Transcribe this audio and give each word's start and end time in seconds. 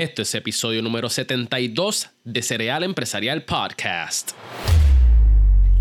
Esto 0.00 0.22
es 0.22 0.34
episodio 0.34 0.80
número 0.80 1.10
72 1.10 2.08
de 2.24 2.40
Cereal 2.40 2.84
Empresarial 2.84 3.44
Podcast. 3.44 4.30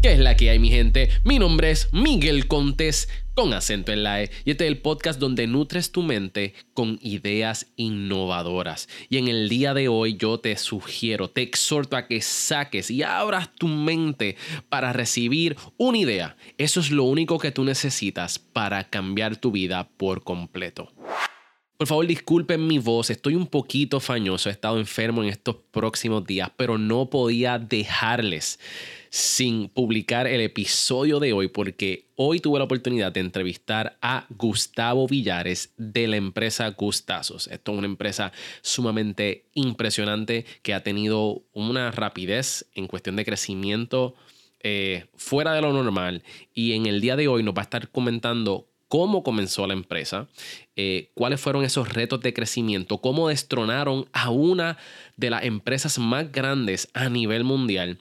¿Qué 0.02 0.12
es 0.12 0.20
la 0.20 0.36
que 0.36 0.50
hay, 0.50 0.60
mi 0.60 0.70
gente? 0.70 1.08
Mi 1.24 1.40
nombre 1.40 1.72
es 1.72 1.88
Miguel 1.94 2.50
Contés, 2.50 3.08
con 3.34 3.54
acento 3.54 3.94
en 3.94 4.04
la 4.04 4.22
E, 4.22 4.30
y 4.44 4.52
este 4.52 4.66
es 4.66 4.72
el 4.72 4.80
podcast 4.80 5.22
donde 5.22 5.48
nutres 5.48 5.94
tu 5.94 6.04
mente 6.04 6.54
con 6.74 7.00
ideas 7.02 7.68
innovadoras. 7.78 8.90
Y 9.08 9.20
en 9.20 9.30
el 9.30 9.48
día 9.48 9.74
de 9.74 9.88
hoy 9.88 10.18
yo 10.18 10.38
te 10.42 10.58
sugiero, 10.58 11.30
te 11.30 11.42
exhorto 11.42 11.96
a 11.96 12.06
que 12.06 12.20
saques 12.20 12.92
y 12.92 13.04
abras 13.04 13.56
tu 13.56 13.70
mente 13.70 14.36
para 14.68 14.92
recibir 14.92 15.56
una 15.78 15.98
idea. 15.98 16.36
Eso 16.58 16.82
es 16.82 16.92
lo 16.92 17.06
único 17.06 17.40
que 17.40 17.52
tú 17.52 17.64
necesitas 17.64 18.38
para 18.38 18.84
cambiar 18.90 19.38
tu 19.38 19.52
vida 19.52 19.88
por 19.96 20.26
completo. 20.26 20.92
Por 21.80 21.88
favor, 21.88 22.06
disculpen 22.06 22.68
mi 22.68 22.78
voz, 22.78 23.10
estoy 23.10 23.36
un 23.36 23.48
poquito 23.48 24.02
fañoso, 24.02 24.50
he 24.50 24.52
estado 24.52 24.80
enfermo 24.80 25.24
en 25.24 25.30
estos 25.30 25.56
próximos 25.72 26.26
días, 26.26 26.52
pero 26.58 26.78
no 26.78 27.10
podía 27.10 27.58
dejarles 27.58 28.60
sin 29.10 29.70
publicar 29.70 30.28
el 30.28 30.42
episodio 30.42 31.22
de 31.22 31.32
hoy 31.32 31.48
porque 31.48 32.10
hoy 32.18 32.42
tuve 32.42 32.60
la 32.60 32.66
oportunidad 32.66 33.14
de 33.14 33.22
entrevistar 33.22 33.98
a 34.02 34.28
Gustavo 34.30 35.08
Villares 35.08 35.74
de 35.78 36.10
la 36.10 36.18
empresa 36.18 36.70
Gustazos. 36.72 37.48
Esto 37.48 37.72
es 37.72 37.78
una 37.78 37.88
empresa 37.88 38.34
sumamente 38.62 39.46
impresionante 39.54 40.46
que 40.62 40.74
ha 40.74 40.84
tenido 40.84 41.44
una 41.54 41.92
rapidez 41.92 42.66
en 42.76 42.88
cuestión 42.88 43.16
de 43.16 43.24
crecimiento 43.24 44.16
eh, 44.60 45.06
fuera 45.16 45.54
de 45.54 45.62
lo 45.62 45.72
normal. 45.72 46.24
Y 46.54 46.74
en 46.74 46.88
el 46.88 47.00
día 47.00 47.16
de 47.16 47.30
hoy 47.30 47.42
nos 47.42 47.54
va 47.54 47.62
a 47.62 47.64
estar 47.64 47.88
comentando 47.88 48.70
cómo 48.90 49.24
comenzó 49.24 49.66
la 49.66 49.74
empresa, 49.74 50.28
eh, 50.76 51.12
cuáles 51.14 51.40
fueron 51.40 51.64
esos 51.64 51.94
retos 51.94 52.20
de 52.20 52.34
crecimiento, 52.34 52.98
cómo 52.98 53.30
destronaron 53.30 54.10
a 54.12 54.32
una 54.32 54.78
de 55.16 55.30
las 55.30 55.46
empresas 55.46 55.98
más 56.00 56.30
grandes 56.32 56.90
a 56.94 57.08
nivel 57.08 57.46
mundial. 57.46 58.00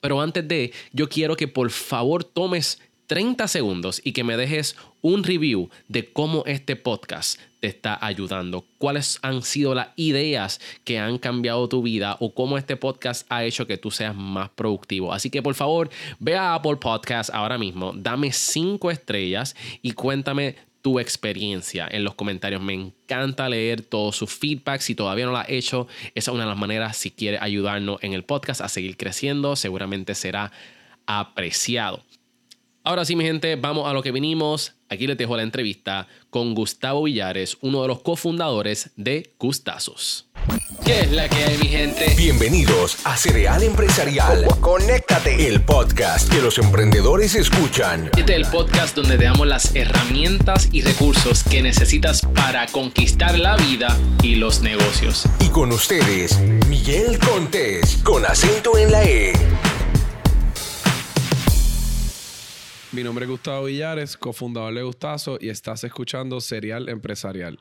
Pero 0.00 0.22
antes 0.22 0.48
de, 0.48 0.72
yo 0.92 1.08
quiero 1.08 1.36
que 1.36 1.48
por 1.48 1.70
favor 1.70 2.24
tomes 2.24 2.80
30 3.08 3.46
segundos 3.48 4.00
y 4.02 4.12
que 4.12 4.24
me 4.24 4.36
dejes 4.36 4.76
un 5.02 5.24
review 5.24 5.68
de 5.88 6.10
cómo 6.12 6.44
este 6.46 6.76
podcast 6.76 7.38
te 7.62 7.68
está 7.68 7.96
ayudando, 8.04 8.66
cuáles 8.76 9.20
han 9.22 9.42
sido 9.42 9.72
las 9.72 9.90
ideas 9.94 10.60
que 10.82 10.98
han 10.98 11.16
cambiado 11.18 11.68
tu 11.68 11.80
vida 11.80 12.16
o 12.18 12.34
cómo 12.34 12.58
este 12.58 12.76
podcast 12.76 13.24
ha 13.28 13.44
hecho 13.44 13.68
que 13.68 13.78
tú 13.78 13.92
seas 13.92 14.16
más 14.16 14.50
productivo. 14.50 15.12
Así 15.12 15.30
que 15.30 15.42
por 15.42 15.54
favor, 15.54 15.88
ve 16.18 16.36
a 16.36 16.54
Apple 16.54 16.78
Podcast 16.78 17.30
ahora 17.32 17.58
mismo, 17.58 17.92
dame 17.94 18.32
5 18.32 18.90
estrellas 18.90 19.54
y 19.80 19.92
cuéntame 19.92 20.56
tu 20.82 20.98
experiencia 20.98 21.86
en 21.88 22.02
los 22.02 22.16
comentarios. 22.16 22.60
Me 22.60 22.74
encanta 22.74 23.48
leer 23.48 23.82
todo 23.82 24.10
su 24.10 24.26
feedback. 24.26 24.80
Si 24.80 24.96
todavía 24.96 25.26
no 25.26 25.30
lo 25.30 25.38
has 25.38 25.48
hecho, 25.48 25.86
esa 26.16 26.32
es 26.32 26.34
una 26.34 26.42
de 26.42 26.50
las 26.50 26.58
maneras 26.58 26.96
si 26.96 27.12
quieres 27.12 27.40
ayudarnos 27.40 28.02
en 28.02 28.12
el 28.12 28.24
podcast 28.24 28.60
a 28.60 28.68
seguir 28.68 28.96
creciendo. 28.96 29.54
Seguramente 29.54 30.16
será 30.16 30.50
apreciado. 31.06 32.02
Ahora 32.84 33.04
sí, 33.04 33.14
mi 33.14 33.24
gente, 33.24 33.54
vamos 33.54 33.88
a 33.88 33.92
lo 33.92 34.02
que 34.02 34.10
vinimos. 34.10 34.74
Aquí 34.88 35.06
les 35.06 35.16
dejo 35.16 35.36
la 35.36 35.44
entrevista 35.44 36.08
con 36.30 36.52
Gustavo 36.52 37.04
Villares, 37.04 37.56
uno 37.60 37.80
de 37.82 37.88
los 37.88 38.00
cofundadores 38.02 38.90
de 38.96 39.34
Gustazos. 39.38 40.26
¿Qué 40.84 41.00
es 41.02 41.12
la 41.12 41.28
que 41.28 41.36
hay, 41.36 41.58
mi 41.58 41.68
gente? 41.68 42.12
Bienvenidos 42.16 43.06
a 43.06 43.16
Cereal 43.16 43.62
Empresarial. 43.62 44.46
Conéctate. 44.60 45.46
El 45.46 45.62
podcast 45.62 46.28
que 46.28 46.42
los 46.42 46.58
emprendedores 46.58 47.36
escuchan. 47.36 48.10
Este 48.16 48.32
es 48.32 48.38
el 48.38 48.46
podcast 48.46 48.96
donde 48.96 49.16
te 49.16 49.24
damos 49.24 49.46
las 49.46 49.76
herramientas 49.76 50.68
y 50.72 50.82
recursos 50.82 51.44
que 51.44 51.62
necesitas 51.62 52.22
para 52.34 52.66
conquistar 52.66 53.38
la 53.38 53.56
vida 53.58 53.96
y 54.24 54.34
los 54.34 54.60
negocios. 54.60 55.26
Y 55.38 55.50
con 55.50 55.70
ustedes, 55.70 56.40
Miguel 56.68 57.20
Contés, 57.20 57.98
con 57.98 58.26
acento 58.26 58.76
en 58.76 58.90
la 58.90 59.04
E. 59.04 59.32
Mi 62.92 63.02
nombre 63.02 63.24
es 63.24 63.30
Gustavo 63.30 63.64
Villares, 63.64 64.18
cofundador 64.18 64.74
de 64.74 64.82
Gustazo, 64.82 65.38
y 65.40 65.48
estás 65.48 65.82
escuchando 65.82 66.38
Serial 66.42 66.90
Empresarial. 66.90 67.58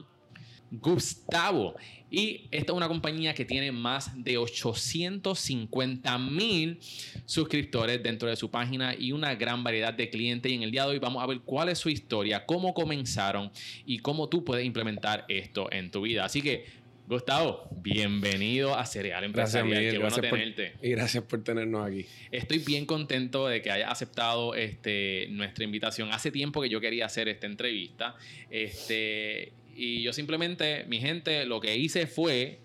Gustavo. 0.70 1.76
Y 2.10 2.50
esta 2.52 2.74
es 2.74 2.78
una 2.78 2.90
compañía 2.90 3.34
que 3.34 3.46
tiene 3.46 3.72
más 3.72 4.12
de 4.22 4.38
850 4.38 6.18
mil 6.18 6.80
suscriptores 7.26 8.04
dentro 8.04 8.28
de 8.28 8.36
su 8.36 8.52
página 8.52 8.94
y 8.94 9.14
una 9.14 9.34
gran 9.36 9.64
variedad 9.64 9.94
de 9.94 10.10
clientes. 10.10 10.52
Y 10.52 10.56
en 10.56 10.64
el 10.64 10.72
día 10.72 10.84
de 10.84 10.90
hoy 10.90 11.00
vamos 11.00 11.24
a 11.24 11.28
ver 11.28 11.40
cuál 11.40 11.70
es 11.70 11.80
su 11.80 11.88
historia, 11.88 12.46
cómo 12.46 12.74
comenzaron 12.74 13.52
y 13.86 14.00
cómo 14.00 14.28
tú 14.28 14.44
puedes 14.44 14.66
implementar 14.66 15.24
esto 15.30 15.72
en 15.72 15.92
tu 15.92 16.02
vida. 16.02 16.26
Así 16.26 16.42
que 16.42 16.66
Gustavo, 17.08 17.68
bienvenido 17.82 18.78
a 18.78 18.86
Cereal 18.86 19.24
Empresarial. 19.24 19.70
Gracias, 19.70 19.92
Qué 19.92 19.98
bueno 20.00 20.16
gracias 20.16 20.34
tenerte. 20.34 20.72
Por, 20.78 20.86
y 20.86 20.92
gracias 20.92 21.24
por 21.26 21.44
tenernos 21.44 21.86
aquí. 21.86 22.06
Estoy 22.32 22.60
bien 22.60 22.86
contento 22.86 23.48
de 23.48 23.62
que 23.62 23.72
hayas 23.72 23.92
aceptado 23.92 24.56
este, 24.56 25.28
nuestra 25.32 25.64
invitación. 25.66 26.10
Hace 26.12 26.32
tiempo 26.32 26.62
que 26.62 26.70
yo 26.70 26.80
quería 26.80 27.06
hacer 27.06 27.28
esta 27.28 27.48
entrevista. 27.48 28.16
Este, 28.50 29.52
y 29.76 30.04
yo 30.04 30.14
simplemente, 30.14 30.86
mi 30.88 31.00
gente, 31.00 31.46
lo 31.46 31.60
que 31.60 31.76
hice 31.76 32.08
fue, 32.08 32.60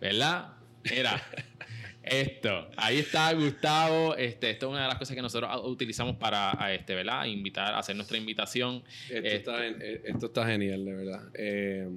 ¿verdad? 0.00 0.52
Era 0.84 1.20
esto. 2.04 2.70
Ahí 2.76 2.98
está 2.98 3.32
Gustavo. 3.32 4.14
Este, 4.14 4.50
esto 4.50 4.66
es 4.66 4.70
una 4.70 4.82
de 4.82 4.88
las 4.88 4.98
cosas 4.98 5.16
que 5.16 5.22
nosotros 5.22 5.50
utilizamos 5.64 6.16
para 6.16 6.72
este, 6.72 6.94
¿verdad? 6.94 7.24
Invitar, 7.24 7.74
hacer 7.74 7.96
nuestra 7.96 8.16
invitación. 8.16 8.84
Esto, 9.10 9.16
Este, 9.16 9.34
está, 9.34 9.66
esto 9.66 10.26
está 10.26 10.46
genial, 10.46 10.84
de 10.84 10.94
verdad. 10.94 11.22
Eh, 11.34 11.88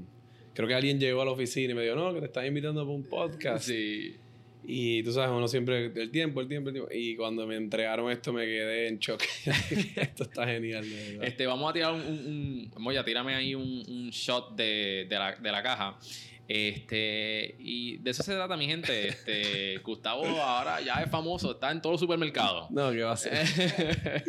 creo 0.54 0.68
que 0.68 0.74
alguien 0.74 1.00
llegó 1.00 1.22
a 1.22 1.26
la 1.26 1.32
oficina 1.32 1.72
y 1.72 1.76
me 1.76 1.84
dijo, 1.84 1.96
no, 1.96 2.14
que 2.14 2.20
te 2.20 2.26
están 2.28 2.46
invitando 2.46 2.82
para 2.82 2.96
un 2.96 3.04
podcast. 3.04 3.66
Sí. 3.66 4.16
Y 4.64 5.02
tú 5.04 5.12
sabes, 5.12 5.32
uno 5.32 5.48
siempre, 5.48 5.86
el 5.86 6.12
tiempo, 6.12 6.40
el 6.40 6.48
tiempo, 6.48 6.70
el 6.70 6.74
tiempo. 6.74 6.92
Y 6.94 7.16
cuando 7.16 7.48
me 7.48 7.56
entregaron 7.56 8.12
esto 8.12 8.32
me 8.32 8.46
quedé 8.46 8.88
en 8.88 9.00
shock. 9.00 9.24
esto 9.96 10.24
está 10.24 10.46
genial, 10.46 10.88
de 10.88 11.12
verdad. 11.12 11.28
Este, 11.28 11.48
vamos 11.48 11.70
a 11.70 11.74
tirar 11.74 11.94
un, 11.94 12.02
un, 12.02 12.18
un 12.18 12.72
vamos 12.74 12.96
a 12.96 13.04
tírame 13.04 13.34
ahí 13.34 13.56
un, 13.56 13.84
un 13.88 14.10
shot 14.12 14.56
de, 14.56 15.08
de, 15.10 15.16
la, 15.16 15.36
de 15.36 15.52
la 15.52 15.64
caja. 15.64 15.98
Este, 16.54 17.56
y 17.60 17.96
de 18.00 18.12
eso 18.12 18.24
se 18.24 18.34
trata, 18.34 18.58
mi 18.58 18.66
gente. 18.66 19.08
Este, 19.08 19.78
Gustavo 19.86 20.26
ahora 20.26 20.82
ya 20.82 20.96
es 20.96 21.10
famoso, 21.10 21.52
está 21.52 21.72
en 21.72 21.82
todos 21.82 21.94
los 21.94 22.02
supermercados. 22.02 22.70
No, 22.72 22.92
¿qué 22.92 23.04
va 23.04 23.14
a 23.14 23.18
ser? 23.18 23.48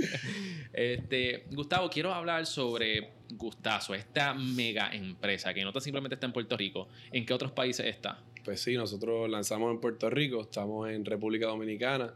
este, 0.73 1.47
Gustavo, 1.51 1.91
quiero 1.91 2.15
hablar 2.15 2.47
sobre 2.47 3.11
Gustazo, 3.33 3.93
esta 3.93 4.35
mega 4.35 4.93
empresa 4.93 5.53
que 5.53 5.65
no 5.65 5.73
simplemente 5.81 6.15
está 6.15 6.27
en 6.27 6.33
Puerto 6.33 6.57
Rico. 6.57 6.87
¿En 7.11 7.27
qué 7.27 7.35
otros 7.35 7.51
países 7.51 7.87
está? 7.87 8.23
Pues 8.45 8.61
sí, 8.61 8.77
nosotros 8.77 9.29
lanzamos 9.29 9.73
en 9.73 9.81
Puerto 9.81 10.09
Rico, 10.09 10.43
estamos 10.43 10.91
en 10.91 11.05
República 11.05 11.47
Dominicana, 11.49 12.15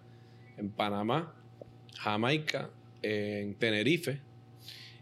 en 0.56 0.70
Panamá, 0.70 1.34
Jamaica, 1.98 2.70
en 3.02 3.56
Tenerife 3.56 4.20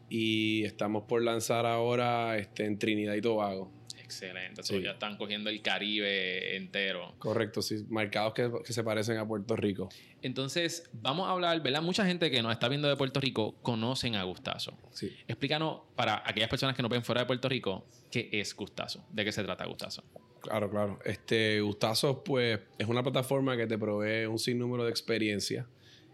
y 0.08 0.64
estamos 0.64 1.04
por 1.04 1.22
lanzar 1.22 1.66
ahora 1.66 2.38
este, 2.38 2.64
en 2.64 2.78
Trinidad 2.78 3.12
y 3.12 3.20
Tobago. 3.20 3.70
Excelente, 4.04 4.62
sí. 4.62 4.82
ya 4.82 4.92
están 4.92 5.16
cogiendo 5.16 5.48
el 5.48 5.62
Caribe 5.62 6.56
entero. 6.56 7.14
Correcto, 7.18 7.62
sí, 7.62 7.86
mercados 7.88 8.34
que, 8.34 8.50
que, 8.64 8.72
se 8.72 8.84
parecen 8.84 9.16
a 9.16 9.26
Puerto 9.26 9.56
Rico. 9.56 9.88
Entonces, 10.20 10.90
vamos 10.92 11.26
a 11.26 11.32
hablar, 11.32 11.62
¿verdad? 11.62 11.80
Mucha 11.80 12.04
gente 12.04 12.30
que 12.30 12.42
nos 12.42 12.52
está 12.52 12.68
viendo 12.68 12.86
de 12.86 12.96
Puerto 12.96 13.18
Rico 13.20 13.54
conocen 13.62 14.14
a 14.14 14.22
Gustazo. 14.24 14.76
Sí. 14.92 15.10
Explícanos, 15.26 15.80
para 15.96 16.22
aquellas 16.26 16.50
personas 16.50 16.76
que 16.76 16.82
nos 16.82 16.90
ven 16.90 17.02
fuera 17.02 17.22
de 17.22 17.26
Puerto 17.26 17.48
Rico, 17.48 17.86
¿qué 18.10 18.28
es 18.30 18.54
Gustazo? 18.54 19.06
¿De 19.10 19.24
qué 19.24 19.32
se 19.32 19.42
trata 19.42 19.64
Gustazo? 19.64 20.04
Claro, 20.40 20.70
claro. 20.70 20.98
Este, 21.06 21.62
Gustazo, 21.62 22.22
pues, 22.22 22.60
es 22.78 22.86
una 22.86 23.02
plataforma 23.02 23.56
que 23.56 23.66
te 23.66 23.78
provee 23.78 24.26
un 24.26 24.38
sinnúmero 24.38 24.84
de 24.84 24.90
experiencias. 24.90 25.66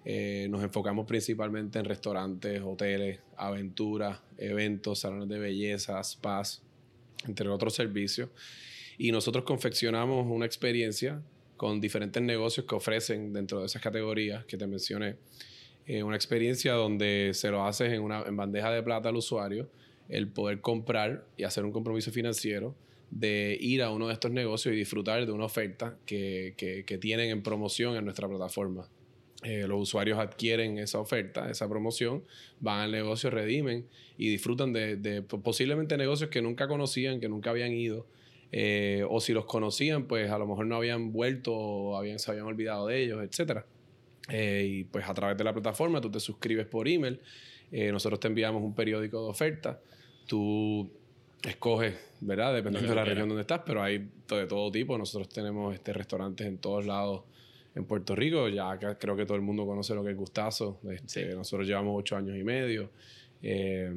Eh, 0.05 0.47
nos 0.49 0.63
enfocamos 0.63 1.07
principalmente 1.07 1.81
en 1.81 1.85
restaurantes, 1.85 2.63
hoteles, 2.65 3.19
aventuras, 3.37 4.21
eventos, 4.39 5.01
salones 5.01 5.29
de 5.29 5.39
belleza, 5.41 6.03
spas, 6.03 6.63
entre 7.27 7.49
otros 7.49 7.75
servicios. 7.75 8.31
Y 8.99 9.13
nosotros 9.13 9.45
confeccionamos 9.45 10.27
una 10.29 10.47
experiencia 10.47 11.23
con 11.57 11.81
diferentes 11.81 12.23
negocios 12.23 12.67
que 12.67 12.75
ofrecen 12.75 13.33
dentro 13.33 13.61
de 13.61 13.67
esas 13.67 13.83
categorías 13.83 14.45
que 14.45 14.57
te 14.57 14.67
mencioné. 14.67 15.17
Eh, 15.87 16.03
una 16.03 16.17
experiencia 16.17 16.73
donde 16.73 17.33
se 17.35 17.51
lo 17.51 17.67
haces 17.67 17.93
en, 17.93 18.03
una, 18.03 18.23
bandeja 18.23 18.71
de 18.71 18.83
plata 18.83 19.09
al 19.09 19.17
usuario, 19.17 19.69
el 20.09 20.29
poder 20.29 20.61
comprar 20.61 21.27
y 21.37 21.45
hacer 21.45 21.65
un 21.65 21.73
compromiso 21.73 22.11
financiero 22.11 22.75
de 23.11 23.57
ir 23.61 23.83
a 23.83 23.91
uno 23.91 24.07
de 24.07 24.13
estos 24.15 24.31
negocios 24.31 24.75
y 24.75 24.79
disfrutar 24.79 25.27
de 25.27 25.33
una 25.33 25.45
oferta 25.45 25.97
que, 26.07 26.55
que 26.57 26.99
tienen 26.99 27.31
en 27.31 27.43
promoción 27.43 27.97
en 27.97 28.05
nuestra 28.05 28.29
plataforma. 28.29 28.89
Eh, 29.43 29.67
los 29.67 29.81
usuarios 29.81 30.19
adquieren 30.19 30.79
esa 30.79 31.01
oferta, 31.01 31.51
esa 31.51 31.69
promoción, 31.69 32.25
van 32.61 32.81
al 32.81 32.93
negocio, 32.93 33.31
redimen 33.31 33.87
y 34.19 34.29
disfrutan 34.29 34.73
de, 34.73 34.97
de 34.97 35.23
posiblemente 35.23 35.97
negocios 35.97 36.29
que 36.29 36.43
nunca 36.43 36.69
conocían, 36.69 37.21
que 37.21 37.29
nunca 37.29 37.51
habían 37.51 37.73
ido. 37.73 38.07
Eh, 38.53 39.05
o 39.09 39.21
si 39.21 39.33
los 39.33 39.47
conocían, 39.47 40.07
pues 40.07 40.31
a 40.31 40.39
lo 40.39 40.47
mejor 40.47 40.67
no 40.67 40.77
habían 40.77 41.13
vuelto 41.13 41.55
o 41.55 41.97
habían, 41.97 42.19
se 42.19 42.31
habían 42.31 42.47
olvidado 42.47 42.89
de 42.89 43.03
ellos, 43.03 43.23
etc. 43.23 43.61
Eh, 44.29 44.67
y 44.69 44.85
pues 44.85 45.09
a 45.09 45.15
través 45.15 45.39
de 45.39 45.45
la 45.45 45.53
plataforma 45.55 46.01
tú 46.01 46.11
te 46.11 46.21
suscribes 46.21 46.67
por 46.67 46.87
email, 46.89 47.21
nosotros 47.71 48.19
te 48.19 48.27
enviamos 48.27 48.63
un 48.65 48.75
periódico 48.75 49.23
de 49.23 49.31
oferta, 49.31 49.81
tú 50.27 50.91
escoge, 51.43 51.95
¿verdad? 52.21 52.53
Dependiendo 52.53 52.91
de 52.91 52.97
la 52.97 53.05
región 53.05 53.29
donde 53.29 53.43
estás, 53.43 53.63
pero 53.65 53.81
hay 53.83 53.99
de 53.99 54.47
todo 54.47 54.71
tipo. 54.71 54.99
Nosotros 54.99 55.29
tenemos 55.29 55.73
este, 55.73 55.93
restaurantes 55.93 56.47
en 56.47 56.59
todos 56.59 56.85
lados 56.85 57.23
en 57.81 57.87
Puerto 57.87 58.15
Rico. 58.15 58.49
Ya 58.49 58.79
creo 58.79 59.17
que 59.17 59.27
todo 59.27 59.37
el 59.37 59.43
mundo 59.43 59.67
conoce 59.67 59.95
lo 59.95 60.05
que 60.05 60.11
es 60.11 60.17
Gustazo. 60.17 60.81
Este, 60.91 61.35
Nosotros 61.35 61.67
llevamos 61.67 61.95
ocho 61.99 62.17
años 62.17 62.37
y 62.37 62.45
medio. 62.45 62.91
Eh, 63.43 63.93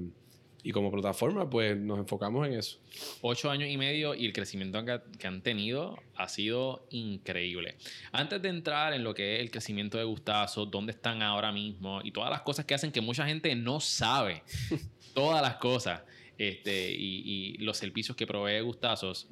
y 0.65 0.71
como 0.71 0.89
plataforma, 0.91 1.49
pues 1.49 1.77
nos 1.77 1.99
enfocamos 1.99 2.47
en 2.47 2.53
eso. 2.53 2.79
Ocho 3.21 3.51
años 3.51 3.69
y 3.69 3.77
medio 3.77 4.15
y 4.15 4.25
el 4.25 4.31
crecimiento 4.31 4.83
que, 5.19 5.27
han 5.27 5.41
tenido 5.41 5.99
ha 6.15 6.29
sido 6.29 6.87
increíble. 6.89 7.75
Antes 8.13 8.41
de 8.41 8.47
entrar 8.47 8.93
en 8.93 9.03
lo 9.03 9.13
que 9.13 9.35
es 9.35 9.41
el 9.41 9.51
crecimiento 9.51 9.97
de 9.97 10.05
Gustazo, 10.05 10.65
dónde 10.65 10.93
están 10.93 11.21
ahora 11.21 11.51
mismo 11.51 11.99
y 12.01 12.11
todas 12.11 12.29
las 12.29 12.41
cosas 12.41 12.63
que 12.63 12.73
hacen 12.73 12.93
que 12.93 13.01
mucha 13.01 13.25
gente 13.25 13.53
no 13.55 13.81
sabe, 13.81 14.43
todas 15.13 15.41
las 15.41 15.55
cosas 15.57 16.01
este, 16.37 16.91
y, 16.91 17.57
los 17.57 17.77
servicios 17.77 18.15
que 18.15 18.25
provee 18.25 18.61
Gustazos. 18.61 19.27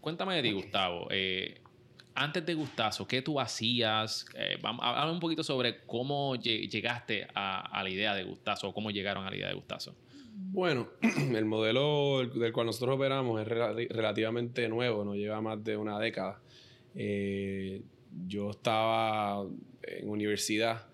Cuéntame 0.00 0.36
de 0.36 0.42
ti, 0.42 0.52
Gustavo. 0.52 1.08
Eh, 1.10 1.60
antes 2.14 2.44
de 2.44 2.54
Gustazo, 2.54 3.06
¿qué 3.06 3.22
tú 3.22 3.40
hacías? 3.40 4.26
Eh, 4.34 4.58
un 5.10 5.20
poquito 5.20 5.42
sobre 5.42 5.80
cómo 5.86 6.36
llegaste 6.36 7.26
a, 7.34 7.80
la 7.82 7.90
idea 7.90 8.14
de 8.14 8.24
Gustazo 8.24 8.68
o 8.68 8.74
cómo 8.74 8.90
llegaron 8.90 9.26
a 9.26 9.30
la 9.30 9.36
idea 9.36 9.48
de 9.48 9.54
Gustazo. 9.54 9.94
Bueno, 10.34 10.88
el 11.34 11.44
modelo 11.44 12.26
del 12.26 12.52
cual 12.52 12.66
nosotros 12.66 12.96
operamos 12.96 13.40
es 13.40 13.48
relativamente 13.48 14.68
nuevo, 14.68 15.04
no 15.04 15.14
lleva 15.14 15.40
más 15.40 15.62
de 15.62 15.76
una 15.76 15.98
década. 15.98 16.40
Eh, 16.94 17.82
yo 18.26 18.50
estaba 18.50 19.46
en 19.82 20.08
universidad, 20.08 20.86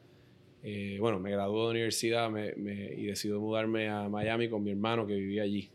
eh, 0.63 0.99
bueno, 1.01 1.19
me 1.19 1.31
gradué 1.31 1.65
de 1.65 1.71
universidad 1.71 2.31
y 2.57 3.07
decidí 3.07 3.33
mudarme 3.35 3.89
a 3.89 4.09
Miami 4.09 4.49
con 4.49 4.63
mi 4.63 4.71
hermano 4.73 5.07
que 5.07 5.15
vivía 5.15 5.43
allí. 5.43 5.71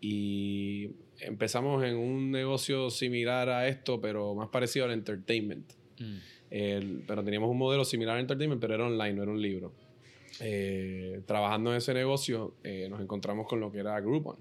Y 0.00 0.90
empezamos 1.20 1.84
en 1.84 1.96
un 1.96 2.30
negocio 2.30 2.90
similar 2.90 3.48
a 3.48 3.68
esto, 3.68 4.00
pero 4.00 4.34
más 4.34 4.48
parecido 4.48 4.86
al 4.86 4.92
entertainment. 4.92 5.72
Mm. 6.00 7.00
pero 7.08 7.24
teníamos 7.24 7.50
un 7.50 7.58
modelo 7.58 7.84
similar 7.84 8.14
al 8.14 8.20
entertainment, 8.20 8.60
pero 8.60 8.74
era 8.74 8.86
online, 8.86 9.14
no 9.14 9.22
era 9.22 9.32
un 9.32 9.42
libro. 9.42 9.72
Eh, 10.40 11.22
trabajando 11.26 11.70
en 11.70 11.78
ese 11.78 11.92
negocio, 11.94 12.54
eh, 12.62 12.86
nos 12.88 13.00
encontramos 13.00 13.46
con 13.46 13.60
lo 13.60 13.72
que 13.72 13.78
era 13.80 13.98
Groupon. 14.00 14.36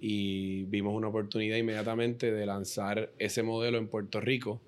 Y 0.00 0.64
vimos 0.64 0.94
una 0.94 1.08
oportunidad 1.08 1.56
inmediatamente 1.56 2.32
de 2.32 2.46
lanzar 2.46 3.10
ese 3.18 3.42
modelo 3.42 3.78
en 3.78 3.86
Puerto 3.86 4.20
Rico 4.20 4.60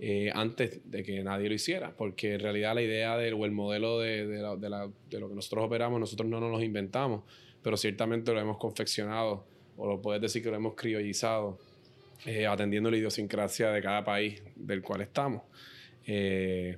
eh, 0.00 0.32
antes 0.34 0.80
de 0.90 1.04
que 1.04 1.22
nadie 1.22 1.48
lo 1.48 1.54
hiciera, 1.54 1.94
porque 1.96 2.34
en 2.34 2.40
realidad 2.40 2.74
la 2.74 2.82
idea 2.82 3.16
del, 3.16 3.34
o 3.34 3.44
el 3.44 3.52
modelo 3.52 4.00
de, 4.00 4.26
de, 4.26 4.42
la, 4.42 4.56
de, 4.56 4.68
la, 4.68 4.88
de, 5.10 5.20
lo 5.20 5.28
que 5.28 5.34
nosotros 5.36 5.64
operamos, 5.64 6.00
nosotros 6.00 6.28
no 6.28 6.40
nos 6.40 6.50
lo 6.50 6.60
inventamos, 6.60 7.22
pero 7.62 7.76
ciertamente 7.76 8.32
lo 8.32 8.40
hemos 8.40 8.58
confeccionado 8.58 9.44
o 9.76 9.86
lo 9.86 10.00
puedes 10.00 10.20
decir 10.20 10.42
que 10.42 10.50
lo 10.50 10.56
hemos 10.56 10.74
criollizado, 10.74 11.58
eh, 12.24 12.46
atendiendo 12.46 12.90
la 12.90 12.96
idiosincrasia 12.96 13.70
de 13.70 13.82
cada 13.82 14.04
país 14.04 14.42
del 14.54 14.82
cual 14.82 15.00
estamos. 15.00 15.42
Eh, 16.06 16.76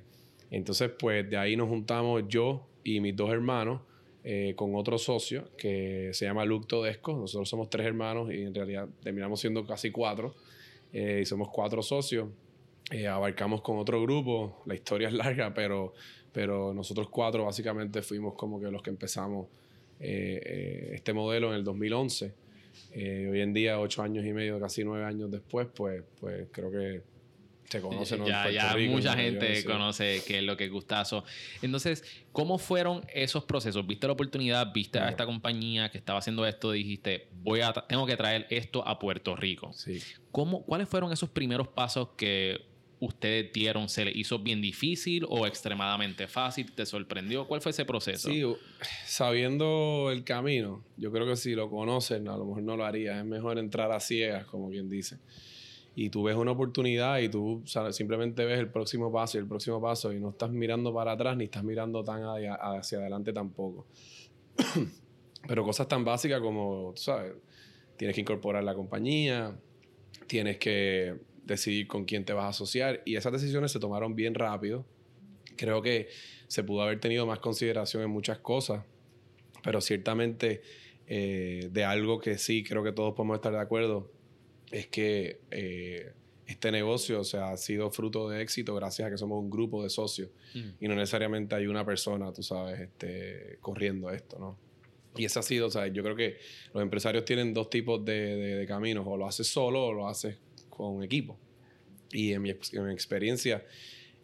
entonces, 0.49 0.91
pues 0.97 1.29
de 1.29 1.37
ahí 1.37 1.55
nos 1.55 1.69
juntamos 1.69 2.23
yo 2.27 2.65
y 2.83 2.99
mis 2.99 3.15
dos 3.15 3.31
hermanos 3.31 3.81
eh, 4.23 4.53
con 4.55 4.75
otro 4.75 4.97
socio 4.97 5.49
que 5.55 6.09
se 6.13 6.25
llama 6.25 6.45
Luke 6.45 6.65
Todesco. 6.67 7.15
Nosotros 7.15 7.47
somos 7.47 7.69
tres 7.69 7.85
hermanos 7.85 8.31
y 8.33 8.41
en 8.41 8.55
realidad 8.55 8.87
terminamos 9.03 9.39
siendo 9.39 9.65
casi 9.65 9.91
cuatro. 9.91 10.33
y 10.93 11.25
somos 11.25 11.49
cuatro 11.49 11.83
socios. 11.83 12.29
abarcamos 13.07 13.61
con 13.61 13.77
otro 13.77 14.01
grupo. 14.01 14.63
La 14.65 14.73
historia 14.73 15.09
es 15.09 15.13
larga, 15.13 15.53
pero, 15.53 15.93
pero 16.31 16.73
nosotros 16.73 17.09
cuatro 17.09 17.45
básicamente 17.45 18.01
fuimos 18.01 18.33
como 18.33 18.59
que 18.59 18.71
los 18.71 18.81
que 18.81 18.89
empezamos 18.89 19.47
este 19.99 21.13
modelo 21.13 21.49
en 21.49 21.55
el 21.55 21.63
2011. 21.63 22.44
Eh, 22.91 23.27
hoy 23.31 23.41
en 23.41 23.53
día, 23.53 23.79
ocho 23.79 24.01
años 24.01 24.25
y 24.25 24.33
medio, 24.33 24.59
casi 24.59 24.83
nueve 24.83 25.05
años 25.05 25.31
después, 25.31 25.67
pues, 25.73 26.03
pues 26.19 26.47
creo 26.51 26.71
que 26.71 27.01
se 27.69 27.81
conoce. 27.81 28.17
¿no? 28.17 28.27
Ya, 28.27 28.49
ya 28.49 28.75
mucha 28.89 29.15
gente 29.15 29.63
conoce 29.63 30.21
qué 30.25 30.39
es 30.39 30.43
lo 30.43 30.55
que 30.55 30.65
es 30.65 30.71
Gustazo. 30.71 31.23
Entonces, 31.61 32.03
¿cómo 32.31 32.57
fueron 32.57 33.03
esos 33.13 33.43
procesos? 33.43 33.85
¿Viste 33.87 34.07
la 34.07 34.13
oportunidad? 34.13 34.71
¿Viste 34.73 34.99
a 34.99 35.09
esta 35.09 35.25
compañía 35.25 35.89
que 35.89 35.97
estaba 35.97 36.19
haciendo 36.19 36.45
esto? 36.45 36.71
Dijiste, 36.71 37.27
voy 37.41 37.61
a 37.61 37.73
tengo 37.73 38.05
que 38.05 38.15
traer 38.15 38.47
esto 38.49 38.87
a 38.87 38.99
Puerto 38.99 39.35
Rico. 39.35 39.73
Sí. 39.73 40.01
¿Cómo, 40.31 40.63
¿Cuáles 40.63 40.87
fueron 40.87 41.11
esos 41.11 41.29
primeros 41.29 41.67
pasos 41.67 42.09
que 42.17 42.74
ustedes 42.99 43.51
dieron? 43.53 43.89
¿Se 43.89 44.05
les 44.05 44.15
hizo 44.15 44.39
bien 44.39 44.61
difícil 44.61 45.25
o 45.29 45.45
extremadamente 45.47 46.27
fácil? 46.27 46.71
¿Te 46.73 46.85
sorprendió? 46.85 47.47
¿Cuál 47.47 47.61
fue 47.61 47.71
ese 47.71 47.85
proceso? 47.85 48.29
Sí, 48.29 48.43
sabiendo 49.05 50.09
el 50.11 50.23
camino, 50.23 50.83
yo 50.97 51.11
creo 51.11 51.25
que 51.25 51.35
si 51.35 51.55
lo 51.55 51.69
conocen, 51.69 52.27
a 52.27 52.37
lo 52.37 52.45
mejor 52.45 52.63
no 52.63 52.77
lo 52.77 52.85
harías. 52.85 53.17
Es 53.17 53.25
mejor 53.25 53.57
entrar 53.59 53.91
a 53.91 53.99
ciegas, 53.99 54.45
como 54.45 54.69
quien 54.69 54.89
dice. 54.89 55.17
Y 55.95 56.09
tú 56.09 56.23
ves 56.23 56.35
una 56.35 56.51
oportunidad 56.51 57.19
y 57.19 57.29
tú 57.29 57.63
simplemente 57.91 58.43
ves 58.43 58.59
el 58.59 58.69
próximo 58.69 59.11
paso 59.11 59.37
y 59.37 59.41
el 59.41 59.47
próximo 59.47 59.81
paso 59.81 60.11
y 60.11 60.19
no 60.19 60.31
estás 60.31 60.51
mirando 60.51 60.93
para 60.93 61.13
atrás 61.13 61.37
ni 61.37 61.45
estás 61.45 61.63
mirando 61.63 62.03
tan 62.03 62.21
hacia, 62.23 62.99
adelante 62.99 63.31
tampoco. 63.31 63.85
Pero 65.47 65.63
cosas 65.63 65.87
tan 65.87 66.03
básicas 66.03 66.41
como, 66.41 66.91
tú 66.95 67.01
sabes, 67.01 67.33
tienes 67.95 68.13
que 68.13 68.21
incorporar 68.21 68.63
la 68.63 68.73
compañía, 68.73 69.55
tienes 70.27 70.57
que 70.57 71.15
decidir 71.45 71.87
con 71.87 72.05
quién 72.05 72.25
te 72.25 72.33
vas 72.33 72.45
a 72.45 72.49
asociar 72.49 73.01
y 73.05 73.15
esas 73.15 73.31
decisiones 73.31 73.71
se 73.71 73.79
tomaron 73.79 74.15
bien 74.15 74.33
rápido. 74.33 74.85
Creo 75.55 75.81
que 75.81 76.09
se 76.47 76.63
pudo 76.63 76.81
haber 76.81 76.99
tenido 76.99 77.25
más 77.25 77.39
consideración 77.39 78.03
en 78.03 78.09
muchas 78.09 78.39
cosas, 78.39 78.83
pero 79.63 79.79
ciertamente 79.81 80.61
eh, 81.07 81.69
de 81.71 81.83
algo 81.83 82.19
que 82.19 82.37
sí 82.37 82.63
creo 82.63 82.83
que 82.83 82.91
todos 82.91 83.13
podemos 83.13 83.35
estar 83.35 83.53
de 83.53 83.59
acuerdo 83.59 84.11
es 84.71 84.87
que 84.87 85.39
eh, 85.51 86.11
este 86.47 86.71
negocio 86.71 87.21
o 87.21 87.23
sea, 87.23 87.51
ha 87.51 87.57
sido 87.57 87.91
fruto 87.91 88.27
de 88.29 88.41
éxito 88.41 88.73
gracias 88.75 89.07
a 89.07 89.11
que 89.11 89.17
somos 89.17 89.39
un 89.39 89.49
grupo 89.49 89.83
de 89.83 89.89
socios 89.89 90.29
mm. 90.55 90.69
y 90.83 90.87
no 90.87 90.95
necesariamente 90.95 91.55
hay 91.55 91.67
una 91.67 91.85
persona, 91.85 92.33
tú 92.33 92.43
sabes, 92.43 92.79
este, 92.79 93.57
corriendo 93.61 94.09
esto, 94.09 94.37
¿no? 94.39 94.57
Y 95.17 95.23
ese 95.23 95.39
ha 95.39 95.43
sido, 95.43 95.67
o 95.67 95.71
sea, 95.71 95.87
yo 95.87 96.03
creo 96.03 96.15
que 96.15 96.37
los 96.73 96.83
empresarios 96.83 97.23
tienen 97.23 97.53
dos 97.53 97.69
tipos 97.69 98.03
de, 98.03 98.35
de 98.35 98.67
caminos, 98.67 99.05
o 99.07 99.15
lo 99.15 99.25
haces 99.25 99.47
solo 99.47 99.85
o 99.85 99.93
lo 99.93 100.09
haces 100.09 100.37
con 100.75 101.03
equipo. 101.03 101.37
Y 102.11 102.33
en 102.33 102.41
mi, 102.41 102.49
experiencia, 102.49 103.65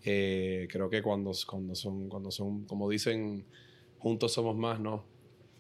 eh, 0.04 0.68
creo 0.70 0.90
que 0.90 1.02
cuando, 1.02 1.32
cuando, 1.48 1.76
son, 1.76 2.10
cuando 2.10 2.32
son, 2.32 2.66
como 2.66 2.90
dicen, 2.90 3.46
juntos 3.98 4.34
somos 4.34 4.56
más, 4.56 4.80
¿no? 4.80 5.06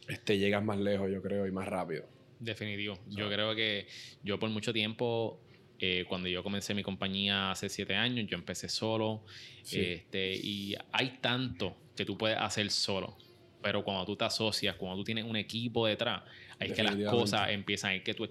Este, 0.07 0.38
llegas 0.38 0.63
más 0.63 0.79
lejos, 0.79 1.09
yo 1.11 1.21
creo, 1.21 1.47
y 1.47 1.51
más 1.51 1.67
rápido. 1.67 2.05
Definitivo. 2.39 2.97
Yo 3.07 3.29
creo 3.29 3.55
que 3.55 3.88
yo 4.23 4.39
por 4.39 4.49
mucho 4.49 4.73
tiempo, 4.73 5.39
eh, 5.79 6.05
cuando 6.07 6.27
yo 6.27 6.43
comencé 6.43 6.73
mi 6.73 6.83
compañía 6.83 7.51
hace 7.51 7.69
siete 7.69 7.95
años, 7.95 8.27
yo 8.27 8.38
empecé 8.38 8.67
solo. 8.67 9.24
Este, 9.71 10.36
y 10.36 10.75
hay 10.91 11.19
tanto 11.21 11.75
que 11.95 12.03
tú 12.05 12.17
puedes 12.17 12.38
hacer 12.38 12.69
solo. 12.71 13.15
Pero 13.62 13.83
cuando 13.83 14.05
tú 14.05 14.15
te 14.15 14.25
asocias, 14.25 14.75
cuando 14.75 14.98
tú 14.98 15.03
tienes 15.03 15.24
un 15.24 15.36
equipo 15.36 15.86
detrás, 15.86 16.24
ahí 16.62 16.70
es 16.70 16.75
que 16.75 16.84
las 16.84 16.96
cosas 17.10 17.50
empiezan, 17.50 17.91
ahí 17.91 18.01
que 18.01 18.13
tú 18.13 18.27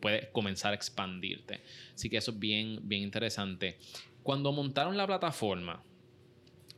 puedes 0.00 0.26
comenzar 0.28 0.72
a 0.72 0.74
expandirte. 0.74 1.60
Así 1.94 2.10
que 2.10 2.16
eso 2.16 2.32
es 2.32 2.38
bien, 2.38 2.80
bien 2.82 3.02
interesante. 3.02 3.78
Cuando 4.22 4.52
montaron 4.52 4.96
la 4.96 5.06
plataforma, 5.06 5.82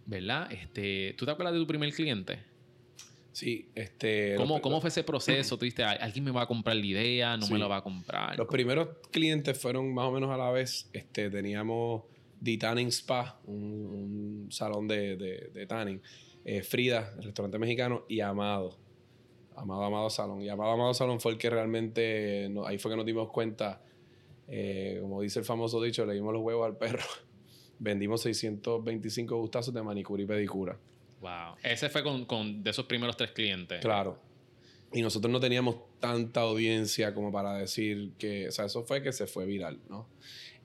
¿verdad? 0.06 0.52
Este, 0.52 1.14
¿Tú 1.16 1.24
te 1.24 1.32
acuerdas 1.32 1.54
de 1.54 1.60
tu 1.60 1.66
primer 1.66 1.92
cliente? 1.92 2.38
Sí, 3.32 3.68
este... 3.74 4.34
¿Cómo, 4.36 4.60
¿Cómo 4.60 4.80
fue 4.80 4.88
ese 4.88 5.02
proceso? 5.04 5.56
¿Tú 5.56 5.64
dijiste, 5.64 5.84
alguien 5.84 6.24
me 6.24 6.30
va 6.30 6.42
a 6.42 6.46
comprar 6.46 6.76
la 6.76 6.84
idea, 6.84 7.36
no 7.36 7.48
me 7.48 7.58
lo 7.58 7.68
va 7.68 7.78
a 7.78 7.82
comprar? 7.82 8.36
Los 8.36 8.48
primeros 8.48 8.88
clientes 9.10 9.58
fueron 9.58 9.94
más 9.94 10.06
o 10.06 10.12
menos 10.12 10.30
a 10.30 10.36
la 10.36 10.50
vez. 10.50 10.90
Este, 10.92 11.30
teníamos 11.30 12.02
The 12.42 12.58
Tanning 12.58 12.88
Spa, 12.88 13.40
un, 13.46 14.48
salón 14.50 14.88
de, 14.88 15.16
de, 15.16 15.50
de 15.54 15.66
tanning 15.66 16.00
eh, 16.44 16.62
Frida, 16.62 17.14
el 17.18 17.24
restaurante 17.24 17.58
mexicano, 17.58 18.04
y 18.08 18.20
Amado. 18.20 18.76
Amado, 19.56 19.84
Amado 19.84 20.10
Salón. 20.10 20.42
Y 20.42 20.48
Amado, 20.48 20.70
Amado 20.70 20.94
Salón 20.94 21.20
fue 21.20 21.32
el 21.32 21.38
que 21.38 21.50
realmente, 21.50 22.50
ahí 22.66 22.78
fue 22.78 22.90
que 22.90 22.96
nos 22.96 23.06
dimos 23.06 23.30
cuenta, 23.30 23.82
eh, 24.48 24.98
como 25.00 25.20
dice 25.20 25.40
el 25.40 25.44
famoso 25.44 25.82
dicho, 25.82 26.04
le 26.06 26.14
dimos 26.14 26.32
los 26.32 26.42
huevos 26.42 26.66
al 26.66 26.76
perro. 26.76 27.04
Vendimos 27.78 28.22
625 28.22 29.36
gustazos 29.36 29.72
de 29.72 29.82
manicura 29.82 30.22
y 30.22 30.26
pedicura. 30.26 30.78
Wow. 31.20 31.56
Ese 31.62 31.88
fue 31.88 32.02
con, 32.02 32.62
de 32.62 32.70
esos 32.70 32.86
primeros 32.86 33.16
tres 33.16 33.32
clientes. 33.32 33.80
Claro. 33.80 34.18
Y 34.92 35.02
nosotros 35.02 35.30
no 35.30 35.38
teníamos 35.38 35.76
tanta 36.00 36.40
audiencia 36.40 37.14
como 37.14 37.30
para 37.30 37.54
decir 37.54 38.12
que, 38.18 38.48
o 38.48 38.52
sea, 38.52 38.64
eso 38.64 38.82
fue 38.84 39.02
que 39.02 39.12
se 39.12 39.26
fue 39.26 39.46
viral, 39.46 39.78
¿no? 39.88 40.08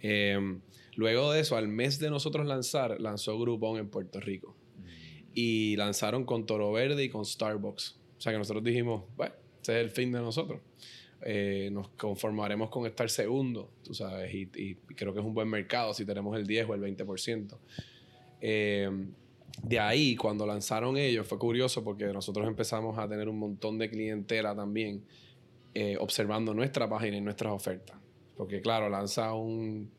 Eh, 0.02 0.60
luego 0.96 1.32
de 1.32 1.42
eso, 1.42 1.58
al 1.58 1.68
mes 1.68 2.00
de 2.00 2.10
nosotros 2.10 2.46
lanzar, 2.46 3.00
lanzó 3.00 3.40
Groupon 3.40 3.78
en 3.78 3.90
Puerto 3.90 4.20
Rico 4.20 4.56
y 5.36 5.76
lanzaron 5.76 6.24
con 6.24 6.46
Toro 6.46 6.72
Verde 6.72 7.04
y 7.04 7.10
con 7.10 7.26
Starbucks. 7.26 8.00
O 8.18 8.22
sea 8.22 8.32
que 8.32 8.38
nosotros 8.38 8.64
dijimos, 8.64 9.04
bueno, 9.16 9.34
ese 9.62 9.80
es 9.80 9.86
el 9.86 9.90
fin 9.92 10.12
de 10.12 10.20
nosotros. 10.20 10.62
Eh, 11.22 11.70
nos 11.72 11.90
conformaremos 11.90 12.70
con 12.70 12.86
estar 12.86 13.10
segundo, 13.10 13.72
tú 13.84 13.94
sabes, 13.94 14.34
y, 14.34 14.76
creo 14.96 15.14
que 15.14 15.20
es 15.20 15.26
un 15.26 15.34
buen 15.34 15.48
mercado 15.48 15.94
si 15.94 16.06
tenemos 16.06 16.38
el 16.38 16.46
10 16.46 16.70
o 16.70 16.74
el 16.76 16.82
20%. 16.82 17.58
Eh, 18.42 18.90
de 19.64 19.80
ahí, 19.80 20.16
cuando 20.16 20.46
lanzaron 20.46 20.98
ellos, 20.98 21.28
fue 21.28 21.40
curioso 21.40 21.84
porque 21.84 22.06
nosotros 22.08 22.48
empezamos 22.48 22.98
a 22.98 23.08
tener 23.08 23.30
un 23.30 23.40
montón 23.40 23.78
de 23.78 23.90
clientela 23.90 24.56
también 24.56 25.04
eh, 25.74 25.98
observando 26.00 26.54
nuestra 26.54 26.90
página 26.90 27.18
y 27.18 27.22
nuestras 27.22 27.54
ofertas. 27.54 27.98
Porque 28.36 28.62
claro, 28.62 28.90
lanza 28.90 29.34
un, 29.34 29.90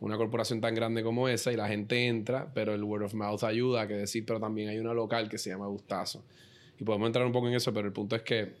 una 0.00 0.16
corporación 0.16 0.60
tan 0.60 0.74
grande 0.74 1.02
como 1.02 1.28
esa 1.28 1.52
y 1.52 1.56
la 1.56 1.68
gente 1.68 2.06
entra, 2.06 2.50
pero 2.54 2.74
el 2.74 2.82
word 2.82 3.04
of 3.04 3.14
mouth 3.14 3.42
ayuda 3.44 3.86
que 3.86 3.94
decir, 3.94 4.24
pero 4.26 4.40
también 4.40 4.70
hay 4.70 4.78
una 4.78 4.94
local 4.94 5.28
que 5.28 5.38
se 5.38 5.50
llama 5.50 5.66
Gustazo. 5.66 6.24
Y 6.78 6.84
podemos 6.84 7.06
entrar 7.06 7.26
un 7.26 7.32
poco 7.32 7.48
en 7.48 7.54
eso, 7.54 7.72
pero 7.72 7.86
el 7.86 7.92
punto 7.92 8.16
es 8.16 8.22
que 8.22 8.52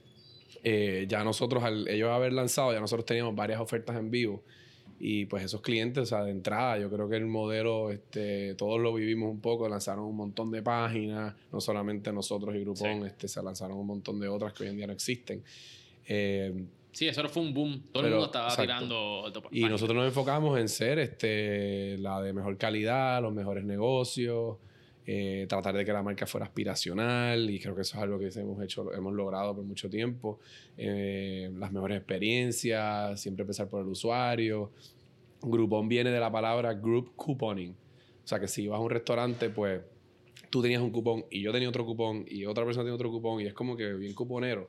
eh, 0.64 1.06
ya 1.08 1.22
nosotros, 1.24 1.62
al 1.62 1.86
ellos 1.88 2.10
haber 2.10 2.32
lanzado, 2.32 2.72
ya 2.72 2.80
nosotros 2.80 3.04
teníamos 3.04 3.34
varias 3.34 3.60
ofertas 3.60 3.96
en 3.96 4.10
vivo. 4.10 4.42
Y 5.00 5.26
pues 5.26 5.44
esos 5.44 5.60
clientes, 5.60 6.02
o 6.02 6.06
sea, 6.06 6.24
de 6.24 6.32
entrada, 6.32 6.76
yo 6.78 6.90
creo 6.90 7.08
que 7.08 7.16
el 7.16 7.26
modelo, 7.26 7.92
este, 7.92 8.54
todos 8.54 8.80
lo 8.80 8.92
vivimos 8.92 9.30
un 9.30 9.40
poco, 9.40 9.68
lanzaron 9.68 10.04
un 10.04 10.16
montón 10.16 10.50
de 10.50 10.60
páginas, 10.60 11.34
no 11.52 11.60
solamente 11.60 12.12
nosotros 12.12 12.56
y 12.56 12.60
Groupon, 12.60 13.06
este, 13.06 13.28
se 13.28 13.40
lanzaron 13.40 13.78
un 13.78 13.86
montón 13.86 14.18
de 14.18 14.26
otras 14.26 14.52
que 14.52 14.64
hoy 14.64 14.70
en 14.70 14.76
día 14.76 14.86
no 14.88 14.92
existen. 14.92 15.44
Eh, 16.08 16.66
Sí, 16.98 17.06
eso 17.06 17.28
fue 17.28 17.42
un 17.42 17.54
boom. 17.54 17.80
Todo 17.92 18.04
el 18.04 18.10
mundo 18.10 18.26
estaba 18.26 18.56
tirando. 18.56 19.32
Y 19.52 19.64
nosotros 19.66 19.96
nos 19.96 20.06
enfocamos 20.06 20.58
en 20.58 20.68
ser 20.68 20.98
este, 20.98 21.96
la 21.98 22.20
de 22.20 22.32
mejor 22.32 22.56
calidad, 22.56 23.22
los 23.22 23.32
mejores 23.32 23.64
negocios, 23.64 24.56
eh, 25.10 25.46
tratar 25.48 25.74
de 25.74 25.86
que 25.86 25.92
la 25.94 26.02
marca 26.02 26.26
fuera 26.26 26.44
aspiracional 26.44 27.48
y 27.48 27.58
creo 27.58 27.74
que 27.74 27.80
eso 27.80 27.96
es 27.96 28.02
algo 28.02 28.18
que 28.18 28.28
hemos 28.38 28.62
hecho, 28.62 28.92
hemos 28.92 29.14
logrado 29.14 29.56
por 29.56 29.64
mucho 29.64 29.88
tiempo. 29.88 30.38
Eh, 30.76 31.50
las 31.56 31.72
mejores 31.72 31.96
experiencias, 31.96 33.18
siempre 33.18 33.44
empezar 33.44 33.70
por 33.70 33.80
el 33.80 33.88
usuario. 33.88 34.70
Groupon 35.40 35.88
viene 35.88 36.10
de 36.10 36.20
la 36.20 36.30
palabra 36.30 36.74
group 36.74 37.16
couponing. 37.16 37.70
O 37.70 38.28
sea 38.28 38.38
que 38.38 38.48
si 38.48 38.68
vas 38.68 38.76
a 38.76 38.82
un 38.82 38.90
restaurante, 38.90 39.48
pues 39.48 39.80
tú 40.50 40.60
tenías 40.60 40.82
un 40.82 40.90
cupón 40.90 41.24
y 41.30 41.40
yo 41.40 41.52
tenía 41.52 41.70
otro 41.70 41.86
cupón 41.86 42.26
y 42.28 42.44
otra 42.44 42.66
persona 42.66 42.84
tenía 42.84 42.94
otro 42.94 43.10
cupón 43.10 43.40
y 43.40 43.46
es 43.46 43.54
como 43.54 43.78
que 43.78 43.94
bien 43.94 44.12
cuponero. 44.12 44.68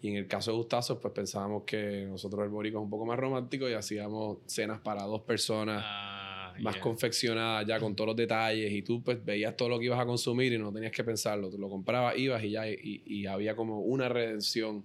Y 0.00 0.10
en 0.10 0.16
el 0.16 0.28
caso 0.28 0.52
de 0.52 0.58
Gustazos, 0.58 0.98
pues 1.02 1.12
pensábamos 1.12 1.64
que 1.64 2.06
nosotros 2.08 2.44
el 2.44 2.50
Borico 2.50 2.80
un 2.80 2.88
poco 2.88 3.04
más 3.04 3.18
romántico 3.18 3.68
y 3.68 3.72
hacíamos 3.72 4.38
cenas 4.46 4.78
para 4.80 5.02
dos 5.02 5.22
personas 5.22 5.82
ah, 5.84 6.15
más 6.60 6.76
confeccionadas 6.76 7.66
ya 7.66 7.78
con 7.78 7.94
todos 7.94 8.08
los 8.08 8.16
detalles 8.16 8.72
y 8.72 8.82
tú 8.82 9.02
pues 9.02 9.24
veías 9.24 9.56
todo 9.56 9.68
lo 9.68 9.78
que 9.78 9.86
ibas 9.86 10.00
a 10.00 10.06
consumir 10.06 10.52
y 10.52 10.58
no 10.58 10.72
tenías 10.72 10.92
que 10.92 11.04
pensarlo. 11.04 11.50
Tú 11.50 11.58
lo 11.58 11.68
comprabas, 11.68 12.16
ibas 12.18 12.42
y 12.44 12.50
ya 12.50 12.68
y, 12.68 13.26
había 13.26 13.56
como 13.56 13.80
una 13.80 14.08
redención 14.08 14.84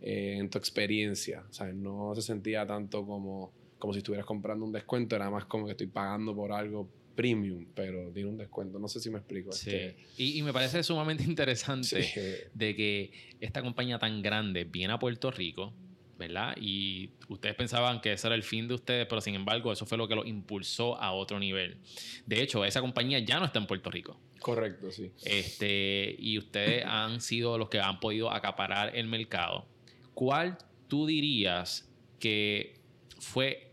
eh, 0.00 0.36
en 0.38 0.50
tu 0.50 0.58
experiencia. 0.58 1.44
O 1.48 1.52
sea, 1.52 1.72
no 1.72 2.14
se 2.14 2.22
sentía 2.22 2.66
tanto 2.66 3.04
como, 3.04 3.52
como 3.78 3.92
si 3.92 3.98
estuvieras 3.98 4.26
comprando 4.26 4.64
un 4.64 4.72
descuento, 4.72 5.16
era 5.16 5.30
más 5.30 5.44
como 5.46 5.66
que 5.66 5.72
estoy 5.72 5.86
pagando 5.86 6.34
por 6.34 6.52
algo 6.52 6.88
premium, 7.18 7.66
pero 7.74 8.12
tiene 8.12 8.28
un 8.28 8.36
descuento. 8.36 8.78
No 8.78 8.86
sé 8.86 9.00
si 9.00 9.10
me 9.10 9.18
explico. 9.18 9.50
Sí. 9.50 9.72
Y, 10.16 10.40
me 10.42 10.52
parece 10.52 10.84
sumamente 10.84 11.24
interesante 11.28 12.48
de 12.54 12.76
que 12.76 13.10
esta 13.40 13.60
compañía 13.60 13.98
tan 13.98 14.22
grande 14.22 14.62
viene 14.62 14.92
a 14.92 15.00
Puerto 15.00 15.32
Rico, 15.32 15.74
¿verdad? 16.18 16.56
Y 16.60 17.10
ustedes 17.28 17.54
pensaban 17.54 18.00
que 18.00 18.12
ese 18.12 18.26
era 18.26 18.34
el 18.34 18.42
fin 18.42 18.66
de 18.66 18.74
ustedes, 18.74 19.06
pero 19.06 19.20
sin 19.20 19.36
embargo, 19.36 19.72
eso 19.72 19.86
fue 19.86 19.96
lo 19.96 20.08
que 20.08 20.16
lo 20.16 20.24
impulsó 20.24 21.00
a 21.00 21.12
otro 21.12 21.38
nivel. 21.38 21.78
De 22.26 22.42
hecho, 22.42 22.64
esa 22.64 22.80
compañía 22.80 23.20
ya 23.20 23.38
no 23.38 23.46
está 23.46 23.60
en 23.60 23.66
Puerto 23.66 23.90
Rico. 23.90 24.18
Correcto, 24.40 24.90
sí. 24.90 25.12
Este, 25.24 26.16
y 26.18 26.36
ustedes 26.38 26.84
han 26.86 27.20
sido 27.20 27.56
los 27.56 27.68
que 27.68 27.80
han 27.80 28.00
podido 28.00 28.32
acaparar 28.32 28.96
el 28.96 29.06
mercado. 29.06 29.66
¿Cuál 30.12 30.58
tú 30.88 31.06
dirías 31.06 31.88
que 32.18 32.80
fue 33.20 33.72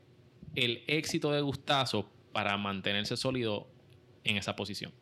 el 0.56 0.84
éxito 0.88 1.32
de 1.32 1.42
Gustazo 1.42 2.10
para 2.32 2.56
mantenerse 2.58 3.18
sólido 3.18 3.68
en 4.24 4.38
esa 4.38 4.56
posición? 4.56 4.94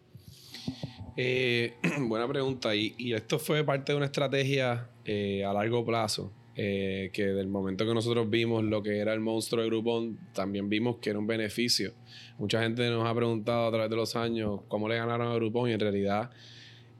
Eh, 1.17 1.75
buena 1.99 2.25
pregunta. 2.27 2.73
Y, 2.73 3.13
esto 3.13 3.37
fue 3.37 3.65
parte 3.65 3.91
de 3.91 3.97
una 3.97 4.05
estrategia 4.05 4.89
eh, 5.03 5.43
a 5.43 5.51
largo 5.51 5.85
plazo. 5.85 6.31
Eh, 6.55 7.09
que 7.13 7.25
del 7.25 7.47
momento 7.47 7.83
que 7.83 7.95
nosotros 7.95 8.29
vimos 8.29 8.63
lo 8.63 8.83
que 8.83 8.99
era 8.99 9.11
el 9.13 9.19
monstruo 9.19 9.63
de 9.63 9.69
Groupon, 9.69 10.19
también 10.33 10.69
vimos 10.69 10.97
que 10.97 11.09
era 11.09 11.17
un 11.17 11.25
beneficio. 11.25 11.93
Mucha 12.37 12.61
gente 12.61 12.87
nos 12.89 13.07
ha 13.07 13.15
preguntado 13.15 13.67
a 13.67 13.71
través 13.71 13.89
de 13.89 13.95
los 13.95 14.15
años 14.15 14.61
cómo 14.67 14.87
le 14.87 14.97
ganaron 14.97 15.31
a 15.31 15.35
Groupon 15.35 15.71
y 15.71 15.73
en 15.73 15.79
realidad 15.79 16.29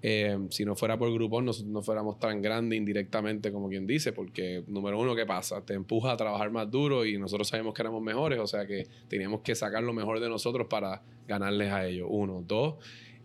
eh, 0.06 0.38
si 0.50 0.66
no 0.66 0.76
fuera 0.76 0.98
por 0.98 1.14
Groupon, 1.14 1.46
nosotros 1.46 1.72
no 1.72 1.82
fuéramos 1.82 2.20
tan 2.20 2.42
grandes 2.42 2.78
indirectamente 2.78 3.54
como 3.54 3.70
quien 3.70 3.88
dice, 3.88 4.12
porque 4.12 4.62
número 4.68 5.00
uno, 5.00 5.16
¿qué 5.16 5.26
pasa? 5.26 5.66
Te 5.66 5.76
empuja 5.76 6.12
a 6.12 6.18
trabajar 6.18 6.52
más 6.52 6.70
duro 6.70 7.06
y 7.06 7.18
nosotros 7.18 7.48
sabemos 7.48 7.74
que 7.74 7.84
éramos 7.84 8.04
mejores, 8.04 8.38
o 8.40 8.46
sea 8.46 8.68
que 8.68 8.86
teníamos 9.08 9.40
que 9.42 9.56
sacar 9.56 9.82
lo 9.82 9.94
mejor 9.94 10.20
de 10.20 10.28
nosotros 10.28 10.68
para 10.70 11.02
ganarles 11.26 11.72
a 11.72 11.88
ellos. 11.88 12.08
Uno. 12.12 12.44
Dos, 12.46 12.76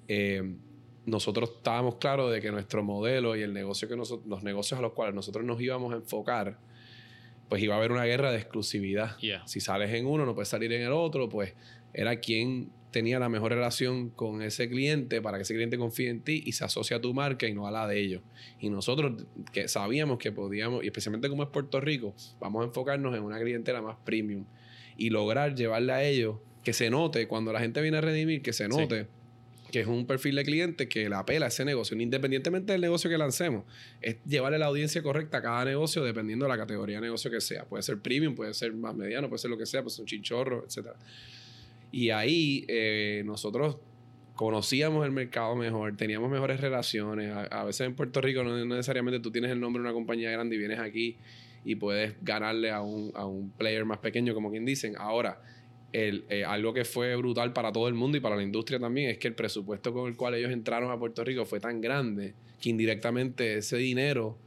eh, 0.06 0.54
nosotros 1.08 1.50
estábamos 1.56 1.96
claros 1.96 2.32
de 2.32 2.40
que 2.40 2.50
nuestro 2.50 2.82
modelo 2.82 3.36
y 3.36 3.42
el 3.42 3.52
negocio 3.52 3.88
que 3.88 3.96
nosotros, 3.96 4.28
los 4.28 4.42
negocios 4.42 4.78
a 4.78 4.82
los 4.82 4.92
cuales 4.92 5.14
nosotros 5.14 5.44
nos 5.44 5.60
íbamos 5.60 5.92
a 5.92 5.96
enfocar, 5.96 6.58
pues 7.48 7.62
iba 7.62 7.74
a 7.74 7.78
haber 7.78 7.92
una 7.92 8.04
guerra 8.04 8.30
de 8.30 8.38
exclusividad. 8.38 9.16
Si 9.46 9.60
sales 9.60 9.92
en 9.94 10.06
uno, 10.06 10.26
no 10.26 10.34
puedes 10.34 10.48
salir 10.48 10.72
en 10.72 10.82
el 10.82 10.92
otro, 10.92 11.28
pues 11.28 11.54
era 11.94 12.16
quien 12.16 12.70
tenía 12.90 13.18
la 13.18 13.28
mejor 13.28 13.52
relación 13.52 14.10
con 14.10 14.42
ese 14.42 14.68
cliente 14.68 15.20
para 15.20 15.38
que 15.38 15.42
ese 15.42 15.54
cliente 15.54 15.78
confíe 15.78 16.08
en 16.10 16.20
ti 16.22 16.42
y 16.44 16.52
se 16.52 16.64
asocie 16.64 16.96
a 16.96 17.00
tu 17.00 17.12
marca 17.14 17.46
y 17.46 17.54
no 17.54 17.66
a 17.66 17.70
la 17.70 17.86
de 17.86 18.00
ellos. 18.00 18.22
Y 18.60 18.70
nosotros 18.70 19.24
que 19.52 19.68
sabíamos 19.68 20.18
que 20.18 20.32
podíamos, 20.32 20.84
y 20.84 20.86
especialmente 20.86 21.28
como 21.28 21.42
es 21.42 21.48
Puerto 21.48 21.80
Rico, 21.80 22.14
vamos 22.40 22.62
a 22.62 22.66
enfocarnos 22.66 23.16
en 23.16 23.22
una 23.22 23.38
clientela 23.38 23.82
más 23.82 23.96
premium 24.04 24.44
y 24.96 25.10
lograr 25.10 25.54
llevarle 25.54 25.92
a 25.92 26.02
ellos 26.02 26.36
que 26.62 26.72
se 26.72 26.90
note 26.90 27.28
cuando 27.28 27.52
la 27.52 27.60
gente 27.60 27.80
viene 27.80 27.98
a 27.98 28.00
redimir, 28.00 28.42
que 28.42 28.52
se 28.52 28.68
note. 28.68 29.06
Que 29.70 29.80
es 29.80 29.86
un 29.86 30.06
perfil 30.06 30.36
de 30.36 30.44
cliente 30.44 30.88
que 30.88 31.08
le 31.08 31.14
apela 31.14 31.46
a 31.46 31.48
ese 31.48 31.64
negocio, 31.64 31.98
independientemente 32.00 32.72
del 32.72 32.80
negocio 32.80 33.10
que 33.10 33.18
lancemos, 33.18 33.64
es 34.00 34.16
llevarle 34.24 34.58
la 34.58 34.66
audiencia 34.66 35.02
correcta 35.02 35.38
a 35.38 35.42
cada 35.42 35.64
negocio 35.64 36.02
dependiendo 36.02 36.46
de 36.46 36.50
la 36.50 36.56
categoría 36.56 36.96
de 36.96 37.02
negocio 37.02 37.30
que 37.30 37.40
sea. 37.40 37.64
Puede 37.64 37.82
ser 37.82 37.98
premium, 37.98 38.34
puede 38.34 38.54
ser 38.54 38.72
más 38.72 38.94
mediano, 38.94 39.28
puede 39.28 39.38
ser 39.38 39.50
lo 39.50 39.58
que 39.58 39.66
sea, 39.66 39.82
puede 39.82 39.94
ser 39.94 40.02
un 40.02 40.06
chinchorro, 40.06 40.64
etcétera. 40.66 40.96
Y 41.90 42.10
ahí 42.10 42.64
eh, 42.68 43.22
nosotros 43.24 43.78
conocíamos 44.34 45.04
el 45.04 45.12
mercado 45.12 45.56
mejor, 45.56 45.96
teníamos 45.96 46.30
mejores 46.30 46.60
relaciones. 46.60 47.34
A, 47.50 47.64
veces 47.64 47.86
en 47.86 47.94
Puerto 47.94 48.20
Rico 48.20 48.44
no, 48.44 48.64
necesariamente 48.64 49.20
tú 49.20 49.30
tienes 49.30 49.50
el 49.50 49.60
nombre 49.60 49.82
de 49.82 49.88
una 49.88 49.94
compañía 49.94 50.30
grande 50.30 50.56
y 50.56 50.58
vienes 50.58 50.78
aquí 50.78 51.16
y 51.64 51.74
puedes 51.74 52.14
ganarle 52.22 52.70
a 52.70 52.80
un, 52.80 53.10
a 53.14 53.26
un 53.26 53.50
player 53.50 53.84
más 53.84 53.98
pequeño, 53.98 54.34
como 54.34 54.50
quien 54.50 54.64
dicen. 54.64 54.94
Ahora, 54.96 55.42
el, 55.92 56.24
eh, 56.28 56.44
algo 56.44 56.72
que 56.72 56.84
fue 56.84 57.16
brutal 57.16 57.52
para 57.52 57.72
todo 57.72 57.88
el 57.88 57.94
mundo 57.94 58.18
y 58.18 58.20
para 58.20 58.36
la 58.36 58.42
industria 58.42 58.78
también 58.78 59.10
es 59.10 59.18
que 59.18 59.28
el 59.28 59.34
presupuesto 59.34 59.92
con 59.92 60.08
el 60.08 60.16
cual 60.16 60.34
ellos 60.34 60.52
entraron 60.52 60.90
a 60.90 60.98
Puerto 60.98 61.24
Rico 61.24 61.44
fue 61.46 61.60
tan 61.60 61.80
grande 61.80 62.34
que 62.60 62.68
indirectamente 62.70 63.58
ese 63.58 63.76
dinero 63.76 64.38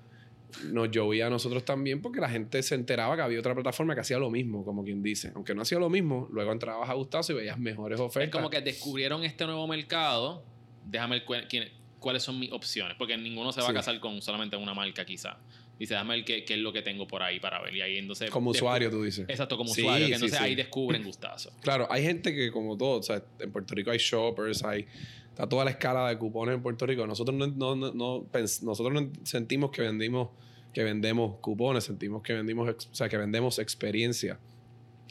nos 0.65 0.91
llovía 0.91 1.27
a 1.27 1.29
nosotros 1.29 1.63
también 1.63 2.01
porque 2.01 2.19
la 2.19 2.29
gente 2.29 2.61
se 2.61 2.75
enteraba 2.75 3.15
que 3.15 3.21
había 3.21 3.39
otra 3.39 3.53
plataforma 3.55 3.95
que 3.95 4.01
hacía 4.01 4.19
lo 4.19 4.29
mismo, 4.29 4.65
como 4.65 4.83
quien 4.83 5.01
dice. 5.01 5.31
Aunque 5.35 5.55
no 5.55 5.61
hacía 5.61 5.79
lo 5.79 5.89
mismo, 5.89 6.27
luego 6.31 6.51
entrabas 6.51 6.89
a 6.89 6.93
Gustazo 6.93 7.33
y 7.33 7.35
veías 7.35 7.57
mejores 7.57 7.99
ofertas. 7.99 8.27
Es 8.27 8.31
como 8.31 8.49
que 8.49 8.61
descubrieron 8.61 9.23
este 9.23 9.45
nuevo 9.45 9.67
mercado. 9.67 10.43
Déjame 10.85 11.21
ver 11.27 11.71
cuáles 11.99 12.23
son 12.23 12.39
mis 12.39 12.51
opciones. 12.51 12.95
Porque 12.97 13.17
ninguno 13.17 13.51
se 13.51 13.61
va 13.61 13.69
a 13.69 13.73
casar 13.73 13.99
con 13.99 14.21
solamente 14.21 14.57
una 14.57 14.73
marca, 14.73 15.05
quizá. 15.05 15.37
Dice, 15.79 15.95
déjame 15.95 16.17
ver 16.17 16.25
qué, 16.25 16.45
es 16.47 16.59
lo 16.59 16.71
que 16.71 16.81
tengo 16.81 17.07
por 17.07 17.23
ahí 17.23 17.39
para 17.39 17.61
ver. 17.61 17.75
Y 17.75 17.81
ahí 17.81 17.97
entonces. 17.97 18.29
Como 18.29 18.51
usuario, 18.51 18.89
tú 18.89 19.03
dices. 19.03 19.25
Exacto, 19.27 19.57
como 19.57 19.71
usuario. 19.71 20.07
Que 20.07 20.13
entonces 20.13 20.39
ahí 20.39 20.55
descubren 20.55 21.03
Gustazo. 21.05 21.51
Claro, 21.61 21.87
hay 21.89 22.03
gente 22.03 22.35
que, 22.35 22.51
como 22.51 22.77
todo, 22.77 22.99
o 22.99 23.03
sea, 23.03 23.23
en 23.39 23.51
Puerto 23.51 23.73
Rico 23.73 23.91
hay 23.91 23.97
shoppers, 23.97 24.63
hay. 24.63 24.85
Está 25.29 25.47
toda 25.47 25.65
la 25.65 25.71
escala 25.71 26.09
de 26.09 26.17
cupones 26.17 26.55
en 26.55 26.61
Puerto 26.61 26.85
Rico. 26.85 27.07
Nosotros 27.07 27.35
no, 27.35 27.47
no, 27.47 27.75
no, 27.75 28.27
nosotros 28.61 28.93
no 28.93 29.11
sentimos 29.23 29.71
que 29.71 29.81
vendimos 29.81 30.29
que 30.73 30.83
vendemos 30.83 31.37
cupones, 31.39 31.83
sentimos 31.83 32.21
que 32.21 32.33
vendimos, 32.33 32.69
o 32.69 32.95
sea, 32.95 33.09
que 33.09 33.17
vendemos 33.17 33.59
experiencia. 33.59 34.39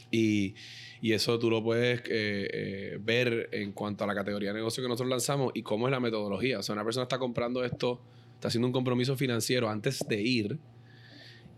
Y, 0.09 0.55
y 1.01 1.13
eso 1.13 1.39
tú 1.39 1.49
lo 1.49 1.63
puedes 1.63 1.99
eh, 2.01 2.03
eh, 2.09 2.97
ver 3.01 3.49
en 3.51 3.71
cuanto 3.71 4.03
a 4.03 4.07
la 4.07 4.15
categoría 4.15 4.49
de 4.49 4.55
negocio 4.55 4.83
que 4.83 4.89
nosotros 4.89 5.09
lanzamos 5.09 5.51
y 5.55 5.63
cómo 5.63 5.87
es 5.87 5.91
la 5.91 5.99
metodología. 5.99 6.59
O 6.59 6.63
sea, 6.63 6.73
una 6.73 6.83
persona 6.83 7.03
está 7.03 7.17
comprando 7.17 7.63
esto, 7.63 8.01
está 8.41 8.47
haciendo 8.47 8.65
un 8.65 8.73
compromiso 8.73 9.15
financiero 9.15 9.69
antes 9.69 10.03
de 10.09 10.19
ir. 10.19 10.57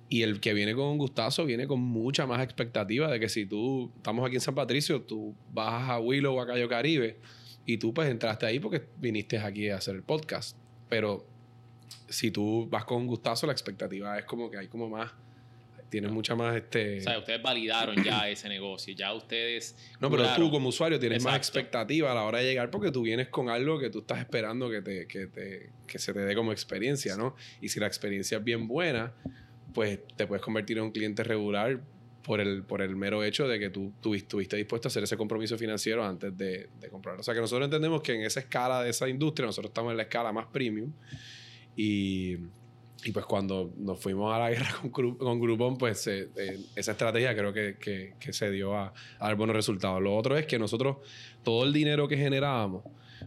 Y 0.09 0.23
el 0.23 0.41
que 0.41 0.53
viene 0.53 0.75
con 0.75 0.85
un 0.87 0.97
gustazo 0.97 1.45
viene 1.45 1.65
con 1.65 1.79
mucha 1.79 2.27
más 2.27 2.43
expectativa 2.43 3.09
de 3.09 3.21
que 3.21 3.29
si 3.29 3.45
tú 3.45 3.89
estamos 3.95 4.27
aquí 4.27 4.35
en 4.35 4.41
San 4.41 4.53
Patricio, 4.53 5.01
tú 5.01 5.33
vas 5.53 5.89
a 5.89 5.99
Willow 6.01 6.35
o 6.35 6.41
a 6.41 6.45
Cayo 6.45 6.67
Caribe 6.67 7.19
y 7.65 7.77
tú 7.77 7.93
pues 7.93 8.09
entraste 8.09 8.45
ahí 8.45 8.59
porque 8.59 8.83
viniste 8.97 9.37
aquí 9.37 9.69
a 9.69 9.77
hacer 9.77 9.95
el 9.95 10.03
podcast. 10.03 10.57
Pero 10.89 11.25
si 12.09 12.31
tú 12.31 12.67
vas 12.69 12.83
con 12.83 12.97
un 12.97 13.07
gustazo, 13.07 13.47
la 13.47 13.53
expectativa 13.53 14.19
es 14.19 14.25
como 14.25 14.51
que 14.51 14.57
hay 14.57 14.67
como 14.67 14.89
más 14.89 15.09
tienes 15.93 16.11
mucha 16.11 16.35
más 16.35 16.55
este 16.55 16.97
o 16.97 17.01
sea 17.01 17.19
ustedes 17.19 17.41
validaron 17.43 18.03
ya 18.03 18.27
ese 18.29 18.49
negocio 18.49 18.95
ya 18.95 19.13
ustedes 19.13 19.75
no 19.99 20.09
pero 20.09 20.25
tú 20.35 20.49
como 20.49 20.69
usuario 20.69 20.99
tienes 20.99 21.23
más 21.23 21.37
expectativa 21.37 22.11
a 22.11 22.15
la 22.15 22.23
hora 22.23 22.39
de 22.39 22.45
llegar 22.45 22.71
porque 22.71 22.89
tú 22.89 23.03
vienes 23.03 23.27
con 23.27 23.49
algo 23.49 23.77
que 23.77 23.91
tú 23.91 23.99
estás 23.99 24.17
esperando 24.17 24.71
que 24.71 24.81
te 24.81 25.07
que 25.07 25.27
te 25.27 25.69
que 25.85 25.99
se 25.99 26.13
te 26.13 26.21
dé 26.21 26.33
como 26.33 26.51
experiencia 26.51 27.15
no 27.15 27.35
y 27.61 27.69
si 27.69 27.79
la 27.79 27.85
experiencia 27.85 28.39
es 28.39 28.43
bien 28.43 28.67
buena 28.67 29.13
pues 29.71 29.99
te 30.15 30.25
puedes 30.25 30.43
convertir 30.43 30.79
en 30.79 30.85
un 30.85 30.91
cliente 30.91 31.23
regular 31.23 31.79
por 32.23 32.39
el, 32.39 32.63
por 32.63 32.81
el 32.81 32.95
mero 32.95 33.23
hecho 33.23 33.47
de 33.47 33.59
que 33.59 33.69
tú, 33.69 33.93
tú 34.01 34.15
estuviste 34.15 34.55
dispuesto 34.55 34.87
a 34.87 34.89
hacer 34.89 35.03
ese 35.03 35.15
compromiso 35.15 35.57
financiero 35.57 36.05
antes 36.05 36.35
de, 36.37 36.69
de 36.79 36.89
comprar. 36.89 37.19
O 37.19 37.23
sea 37.23 37.33
que 37.33 37.41
nosotros 37.41 37.65
entendemos 37.65 38.01
que 38.01 38.13
en 38.13 38.21
esa 38.21 38.39
escala 38.39 38.81
de 38.81 38.91
esa 38.91 39.09
industria, 39.09 39.45
nosotros 39.45 39.71
estamos 39.71 39.91
en 39.91 39.97
la 39.97 40.03
escala 40.03 40.31
más 40.31 40.45
premium 40.45 40.93
y, 41.75 42.37
y 43.05 43.11
pues 43.11 43.25
cuando 43.25 43.73
nos 43.77 43.99
fuimos 43.99 44.33
a 44.33 44.39
la 44.39 44.49
guerra 44.49 44.69
con, 44.91 45.15
con 45.17 45.39
Groupon, 45.41 45.77
pues 45.77 46.07
eh, 46.07 46.29
eh, 46.37 46.59
esa 46.75 46.91
estrategia 46.93 47.35
creo 47.35 47.51
que, 47.53 47.75
que- 47.79 48.13
que 48.19 48.33
se 48.33 48.49
dio 48.51 48.75
a, 48.75 48.93
a 49.19 49.27
dar 49.27 49.35
buenos 49.35 49.55
resultados. 49.55 50.01
Lo 50.01 50.15
otro 50.15 50.37
es 50.37 50.45
que 50.45 50.57
nosotros 50.59 50.97
todo 51.43 51.63
el 51.65 51.73
dinero 51.73 52.07
que 52.07 52.17
generábamos 52.17 52.83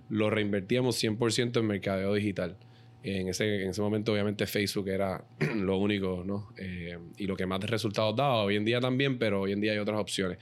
lo 0.09 0.31
reinvertíamos 0.31 1.03
100% 1.03 1.59
en 1.61 1.67
mercadeo 1.67 2.15
digital. 2.15 2.57
En 3.03 3.29
ese, 3.29 3.63
en 3.63 3.71
ese 3.71 3.81
momento 3.81 4.13
obviamente 4.13 4.47
Facebook 4.47 4.89
era 4.89 5.25
lo 5.55 5.77
único, 5.79 6.23
¿no? 6.27 6.49
Eh, 6.59 6.99
y 7.19 7.27
lo 7.27 7.37
que 7.37 7.47
más 7.47 7.61
resultados 7.61 8.17
daba. 8.17 8.43
Hoy 8.43 8.57
en 8.57 8.65
día 8.65 8.81
también, 8.81 9.19
pero 9.19 9.43
hoy 9.43 9.53
en 9.53 9.61
día 9.61 9.73
hay 9.73 9.79
otras 9.79 10.01
opciones. 10.01 10.39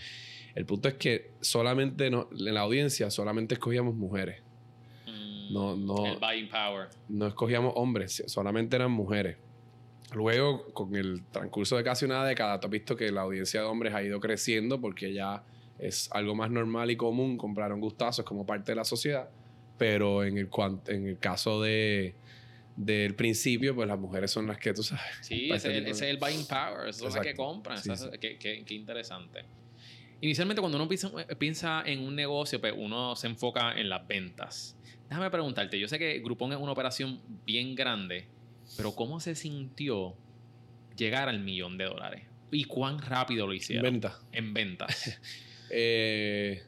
El 0.55 0.65
punto 0.67 0.89
es 0.89 0.95
que 0.95 1.33
solamente 1.41 2.11
no- 2.11 2.29
en 2.33 2.55
la 2.55 2.61
audiencia 2.61 3.11
solamente 3.11 3.55
escogíamos 3.55 3.95
mujeres. 3.95 4.43
No, 5.51 5.77
no. 5.77 6.07
El 6.07 6.19
buying 6.19 6.49
power. 6.49 6.89
No 7.09 7.27
escogíamos 7.27 7.73
hombres, 7.77 8.23
solamente 8.27 8.77
eran 8.77 8.91
mujeres. 8.91 9.37
Luego, 10.13 10.73
con 10.73 10.95
el 10.95 11.25
transcurso 11.33 11.77
de 11.77 11.83
casi 11.85 12.05
una 12.05 12.25
década, 12.25 12.61
tú 12.61 12.67
has 12.67 12.71
visto 12.71 12.97
que 12.97 13.11
la 13.11 13.23
audiencia 13.23 13.61
de 13.61 13.67
hombres 13.67 13.95
ha 13.95 14.03
ido 14.03 14.21
creciendo 14.21 14.81
porque 14.81 15.13
ya 15.13 15.43
es 15.79 16.09
algo 16.13 16.35
más 16.37 16.51
normal 16.51 16.91
y 16.91 16.97
común 16.97 17.37
comprar 17.37 17.73
un 17.73 17.81
gustazo 17.81 18.25
como 18.25 18.47
parte 18.47 18.73
de 18.73 18.77
la 18.77 18.85
sociedad. 18.85 19.29
Pero 19.77 20.23
en 20.23 20.39
el, 20.39 20.49
en 20.87 21.09
el 21.09 21.19
caso 21.19 21.61
de, 21.61 22.15
del 22.77 23.17
principio, 23.17 23.75
pues 23.75 23.89
las 23.89 23.99
mujeres 23.99 24.31
son 24.31 24.47
las 24.47 24.59
que 24.59 24.73
tú 24.73 24.85
sabes. 24.85 25.03
Sí, 25.23 25.51
ese, 25.51 25.57
es 25.57 25.65
el- 25.65 25.73
tipo 25.73 25.85
de- 25.87 25.91
ese 25.91 26.05
es 26.05 26.11
el 26.13 26.19
buying 26.19 26.47
power. 26.47 26.89
Es 26.89 27.01
lo 27.03 27.11
que 27.21 27.35
compran. 27.35 27.79
Sí. 27.79 27.91
Qué, 28.21 28.39
qué- 28.39 28.65
qué 28.65 28.75
interesante. 28.75 29.45
Inicialmente, 30.21 30.61
cuando 30.61 30.79
uno 30.79 30.89
piensa, 30.89 31.11
piensa 31.39 31.83
en 31.85 32.01
un 32.01 32.15
negocio, 32.15 32.61
pues 32.61 32.73
uno 32.77 33.17
se 33.17 33.27
enfoca 33.27 33.73
en 33.79 33.89
las 33.89 34.07
ventas. 34.07 34.79
Déjame 35.09 35.31
preguntarte, 35.31 35.79
yo 35.79 35.87
sé 35.89 35.99
que 35.99 36.19
Groupon 36.21 36.53
es 36.53 36.59
una 36.59 36.73
operación 36.73 37.21
bien 37.45 37.75
grande, 37.75 38.27
pero 38.77 38.95
¿cómo 38.95 39.21
se 39.21 39.35
sintió 39.35 40.17
llegar 40.97 41.29
al 41.29 41.41
millón 41.41 41.77
de 41.79 41.85
dólares? 41.85 42.25
¿Y 42.51 42.65
cuán 42.65 43.01
rápido 43.01 43.47
lo 43.47 43.53
hicieron? 43.53 43.85
Venta. 43.85 44.19
En 44.33 44.55
ventas. 44.55 45.21
Eh, 45.77 46.63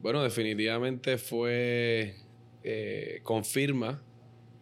bueno, 0.00 0.22
definitivamente 0.22 1.18
fue. 1.18 2.14
eh, 2.62 3.20
confirma 3.22 4.02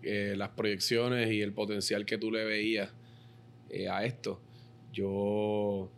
eh, 0.03 0.35
las 0.37 0.49
proyecciones 0.51 1.31
y 1.31 1.43
el 1.43 1.53
potencial 1.53 2.05
que 2.07 2.17
tú 2.19 2.33
le 2.33 2.45
veías 2.45 2.91
eh, 3.71 3.89
a 3.89 4.05
esto. 4.05 4.41
Yo 4.93 5.93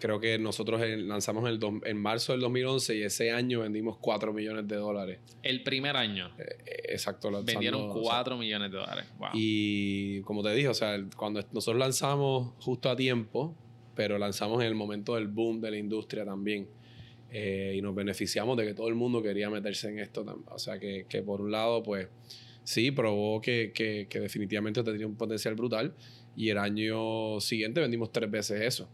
creo 0.00 0.18
que 0.18 0.38
nosotros 0.38 0.82
en- 0.82 1.06
lanzamos 1.08 1.48
el 1.48 1.58
dos- 1.58 1.74
en 1.84 1.96
marzo 1.98 2.32
del 2.32 2.40
2011 2.40 2.96
y 2.96 3.02
ese 3.02 3.30
año 3.30 3.60
vendimos 3.60 3.98
4 3.98 4.32
millones 4.32 4.66
de 4.66 4.76
dólares. 4.76 5.18
el 5.42 5.62
primer 5.62 5.96
año 5.96 6.30
Eh, 6.38 6.44
exacto. 6.94 7.30
lanzando- 7.30 7.52
vendieron 7.52 7.82
o 7.90 7.92
sea, 7.94 8.02
4 8.02 8.36
millones 8.36 8.70
de 8.72 8.78
dólares. 8.78 9.04
Wow. 9.18 9.28
Y 9.34 10.20
como 10.22 10.42
te 10.42 10.52
dije, 10.54 10.68
o 10.68 10.74
sea, 10.74 10.98
cuando 11.16 11.40
nosotros 11.52 11.78
lanzamos 11.78 12.54
justo 12.58 12.90
a 12.90 12.96
tiempo, 12.96 13.54
pero 13.94 14.18
lanzamos 14.18 14.60
en 14.62 14.66
el 14.68 14.74
momento 14.74 15.14
del 15.14 15.28
boom 15.28 15.60
de 15.60 15.70
la 15.70 15.76
industria 15.76 16.24
también. 16.24 16.68
Eh, 17.32 17.74
y 17.76 17.82
nos 17.82 17.94
beneficiamos 17.94 18.56
de 18.56 18.64
que 18.66 18.74
todo 18.74 18.88
el 18.88 18.94
mundo 18.96 19.22
quería 19.22 19.48
meterse 19.50 19.88
en 19.88 19.98
esto. 20.00 20.24
O 20.50 20.58
sea, 20.58 20.78
que, 20.80 21.06
que 21.08 21.22
por 21.22 21.40
un 21.40 21.52
lado, 21.52 21.82
pues 21.82 22.08
sí, 22.64 22.90
probó 22.90 23.40
que, 23.40 23.70
que, 23.74 24.06
que 24.10 24.18
definitivamente 24.20 24.82
tenía 24.82 25.06
un 25.06 25.14
potencial 25.16 25.54
brutal. 25.54 25.94
Y 26.36 26.48
el 26.48 26.58
año 26.58 27.38
siguiente 27.40 27.80
vendimos 27.80 28.10
tres 28.12 28.30
veces 28.30 28.60
eso. 28.62 28.88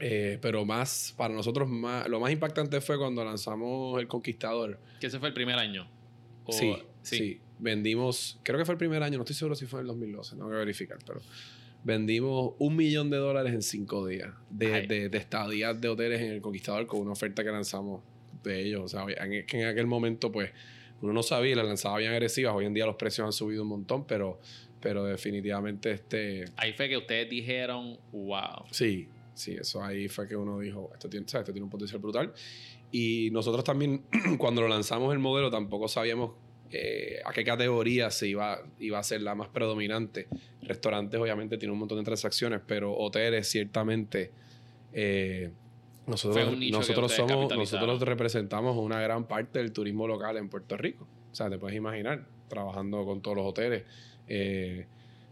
Eh, 0.00 0.38
pero 0.40 0.64
más, 0.64 1.14
para 1.16 1.34
nosotros, 1.34 1.68
más, 1.68 2.08
lo 2.08 2.20
más 2.20 2.32
impactante 2.32 2.80
fue 2.80 2.96
cuando 2.98 3.24
lanzamos 3.24 4.00
El 4.00 4.08
Conquistador. 4.08 4.78
que 5.00 5.06
ese 5.08 5.18
fue 5.18 5.28
el 5.28 5.34
primer 5.34 5.56
año. 5.56 5.88
O- 6.44 6.52
Sí, 6.52 6.76
sí, 7.02 7.40
Vendimos, 7.58 8.40
creo 8.42 8.58
que 8.58 8.64
fue 8.64 8.72
el 8.72 8.78
primer 8.78 9.02
año, 9.02 9.18
no 9.18 9.24
estoy 9.24 9.36
seguro 9.36 9.54
si 9.54 9.66
fue 9.66 9.80
en 9.80 9.82
el 9.82 9.88
2012, 9.88 10.34
no 10.36 10.46
voy 10.46 10.54
a 10.56 10.58
verificar, 10.60 10.96
pero 11.06 11.20
vendimos 11.84 12.54
un 12.58 12.76
millón 12.76 13.10
de 13.10 13.16
dólares 13.18 13.52
en 13.52 13.62
cinco 13.62 14.06
días 14.06 14.30
de, 14.50 14.86
de, 14.86 15.08
de 15.08 15.18
estadías 15.18 15.78
de 15.80 15.88
hoteles 15.88 16.20
en 16.20 16.32
el 16.32 16.40
Conquistador 16.40 16.86
con 16.86 17.00
una 17.00 17.12
oferta 17.12 17.42
que 17.44 17.50
lanzamos 17.50 18.02
de 18.42 18.62
ellos. 18.66 18.80
O 18.82 18.88
sea, 18.88 19.04
en, 19.24 19.44
que 19.46 19.60
en 19.60 19.66
aquel 19.68 19.86
momento, 19.86 20.30
pues, 20.32 20.50
uno 21.02 21.12
no 21.12 21.22
sabía, 21.22 21.56
las 21.56 21.66
lanzaba 21.66 21.98
bien 21.98 22.12
agresivas. 22.12 22.54
Hoy 22.54 22.66
en 22.66 22.74
día 22.74 22.86
los 22.86 22.96
precios 22.96 23.24
han 23.26 23.32
subido 23.32 23.62
un 23.62 23.68
montón, 23.68 24.06
pero, 24.06 24.38
pero 24.80 25.04
definitivamente 25.04 25.90
este. 25.92 26.44
Ahí 26.56 26.72
fue 26.72 26.88
que 26.88 26.96
ustedes 26.96 27.28
dijeron, 27.30 27.98
wow. 28.12 28.64
Sí, 28.70 29.08
sí, 29.40 29.56
eso 29.58 29.82
ahí 29.82 30.08
fue 30.08 30.28
que 30.28 30.36
uno 30.36 30.58
dijo, 30.58 30.90
esto 30.92 31.08
tiene, 31.08 31.26
¿sabes? 31.28 31.44
esto 31.44 31.52
tiene 31.52 31.64
un 31.64 31.70
potencial 31.70 32.00
brutal. 32.00 32.32
Y 32.92 33.30
nosotros 33.32 33.64
también, 33.64 34.04
cuando 34.38 34.60
lo 34.62 34.68
lanzamos 34.68 35.12
el 35.12 35.18
modelo, 35.18 35.50
tampoco 35.50 35.88
sabíamos 35.88 36.32
eh, 36.70 37.20
a 37.24 37.32
qué 37.32 37.44
categoría 37.44 38.10
se 38.10 38.28
iba, 38.28 38.62
iba 38.78 38.98
a 38.98 39.02
ser 39.02 39.22
la 39.22 39.34
más 39.34 39.48
predominante. 39.48 40.28
Restaurantes 40.62 41.20
obviamente 41.20 41.58
tienen 41.58 41.72
un 41.72 41.80
montón 41.80 41.98
de 41.98 42.04
transacciones, 42.04 42.60
pero 42.66 42.96
hoteles 42.96 43.48
ciertamente... 43.48 44.30
eh, 44.92 45.50
nosotros, 46.06 46.58
nosotros 46.58 47.12
somos, 47.12 47.56
nosotros 47.56 48.02
representamos 48.02 48.76
una 48.76 49.00
gran 49.00 49.28
parte 49.28 49.60
del 49.60 49.72
turismo 49.72 50.08
local 50.08 50.36
en 50.36 50.48
Puerto 50.48 50.76
Rico. 50.76 51.06
O 51.30 51.34
sea, 51.34 51.48
te 51.48 51.58
puedes 51.58 51.76
imaginar, 51.76 52.26
trabajando 52.48 53.04
con 53.04 53.20
todos 53.20 53.36
los 53.36 53.46
hoteles. 53.46 53.84
Eh, 54.26 54.86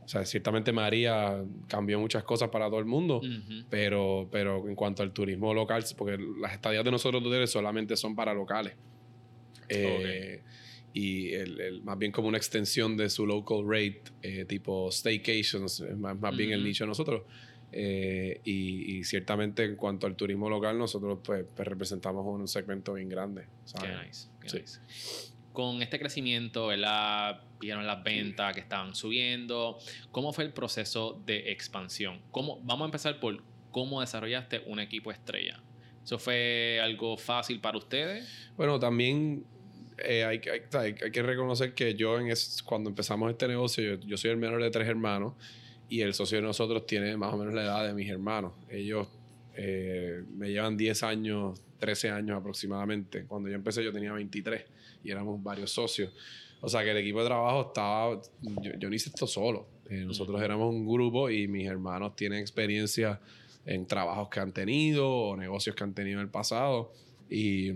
o 0.09 0.11
sea, 0.11 0.25
ciertamente 0.25 0.73
María 0.73 1.45
cambió 1.67 2.01
muchas 2.01 2.25
cosas 2.25 2.49
para 2.49 2.69
todo 2.71 2.79
el 2.79 2.87
mundo. 2.87 3.21
Pero, 3.69 4.27
pero 4.33 4.67
en 4.67 4.75
cuanto 4.75 5.03
al 5.03 5.13
turismo 5.13 5.53
local, 5.53 5.85
porque 5.99 6.17
las 6.41 6.55
estadías 6.55 6.83
de 6.83 6.91
nosotros 6.91 7.23
solamente 7.51 7.95
son 7.95 8.17
para 8.17 8.33
locales. 8.33 8.73
Eh, 9.69 10.43
Y 10.95 11.35
el, 11.35 11.61
el- 11.61 11.83
más 11.83 11.99
bien 11.99 12.11
como 12.11 12.27
una 12.29 12.39
extensión 12.39 12.97
de 12.97 13.11
su 13.11 13.27
local 13.27 13.65
rate, 13.67 14.05
eh, 14.23 14.47
tipo 14.47 14.91
staycations, 14.91 15.83
más, 15.99 16.19
más 16.19 16.35
bien 16.35 16.53
el 16.53 16.65
nicho 16.65 16.85
de 16.85 16.89
nosotros. 16.89 17.25
Eh, 17.71 18.41
y, 18.45 18.97
y 18.97 19.05
ciertamente 19.05 19.63
en 19.65 19.77
cuanto 19.77 20.07
al 20.07 20.17
turismo 20.17 20.49
local, 20.49 20.79
nosotros 20.79 21.19
pues, 21.23 21.45
pues, 21.55 21.69
representamos 21.69 22.25
un 22.27 22.49
segmento 22.49 22.95
bien 22.95 23.11
grande. 23.11 23.43
Qué 23.43 23.49
¿sabes? 23.67 24.07
nice, 24.07 24.29
qué 24.41 24.49
Sí. 24.49 24.59
nice. 24.61 25.33
Con 25.53 25.83
este 25.83 25.99
crecimiento, 25.99 26.69
¿verdad? 26.69 27.43
Vieron 27.61 27.87
las 27.87 28.03
ventas 28.05 28.55
que 28.55 28.61
estaban 28.61 28.95
subiendo. 28.95 29.79
¿Cómo 30.13 30.33
fue 30.33 30.45
el 30.45 30.53
proceso 30.53 31.21
de 31.27 31.51
expansión? 31.53 32.21
¿Cómo, 32.31 32.61
vamos 32.63 32.83
a 32.83 32.87
empezar 32.87 33.19
por 33.21 33.43
cómo 33.71 34.01
desarrollaste 34.01 34.63
un 34.67 34.81
equipo 34.81 35.11
estrella. 35.13 35.61
¿Eso 36.03 36.19
fue 36.19 36.81
algo 36.83 37.17
fácil 37.17 37.61
para 37.61 37.77
ustedes? 37.79 38.27
Bueno, 38.57 38.79
también 38.79 39.45
eh, 39.99 40.25
hay, 40.25 40.41
hay- 40.49 40.95
hay 41.03 41.11
que 41.13 41.23
reconocer 41.23 41.75
que 41.75 41.95
yo 41.95 42.19
en 42.19 42.29
es, 42.29 42.63
cuando 42.63 42.89
empezamos 42.89 43.31
este 43.31 43.47
negocio, 43.47 43.97
yo, 43.97 44.01
yo 44.07 44.17
soy 44.17 44.31
el 44.31 44.37
menor 44.39 44.63
de 44.63 44.71
tres 44.71 44.89
hermanos 44.89 45.35
y 45.89 46.01
el 46.01 46.15
socio 46.15 46.39
de 46.39 46.43
nosotros 46.43 46.87
tiene 46.87 47.17
más 47.17 47.33
o 47.35 47.37
menos 47.37 47.53
la 47.55 47.63
edad 47.63 47.87
de 47.87 47.93
mis 47.95 48.09
hermanos. 48.09 48.53
Ellos 48.71 49.09
eh, 49.55 50.23
me 50.35 50.51
llevan 50.51 50.77
10 50.77 51.03
años, 51.03 51.61
13 51.79 52.11
años 52.11 52.39
aproximadamente. 52.39 53.25
Cuando 53.27 53.49
yo 53.49 53.55
empecé 53.57 53.85
yo 53.85 53.93
tenía 53.93 54.13
23 54.13 54.65
y 55.05 55.11
éramos 55.11 55.43
varios 55.43 55.71
socios. 55.71 56.13
O 56.61 56.69
sea 56.69 56.83
que 56.85 56.91
el 56.91 56.97
equipo 56.99 57.21
de 57.21 57.27
trabajo 57.27 57.69
estaba, 57.69 58.21
yo, 58.63 58.73
yo 58.79 58.89
no 58.89 58.95
hice 58.95 59.11
esto 59.11 59.27
solo. 59.27 59.67
Eh, 59.89 60.05
nosotros 60.05 60.41
éramos 60.43 60.75
un 60.75 60.87
grupo 60.87 61.31
y 61.31 61.49
mis 61.49 61.67
hermanos 61.67 62.15
tienen 62.17 62.41
experiencia 62.41 63.21
en 63.65 63.87
trabajos 63.87 64.29
que 64.29 64.41
han 64.41 64.53
tenido 64.53 65.09
o 65.11 65.37
negocios 65.37 65.75
que 65.77 65.85
han 65.85 65.95
tenido 65.95 66.19
en 66.19 66.25
el 66.25 66.31
pasado. 66.31 66.93
Y 67.31 67.73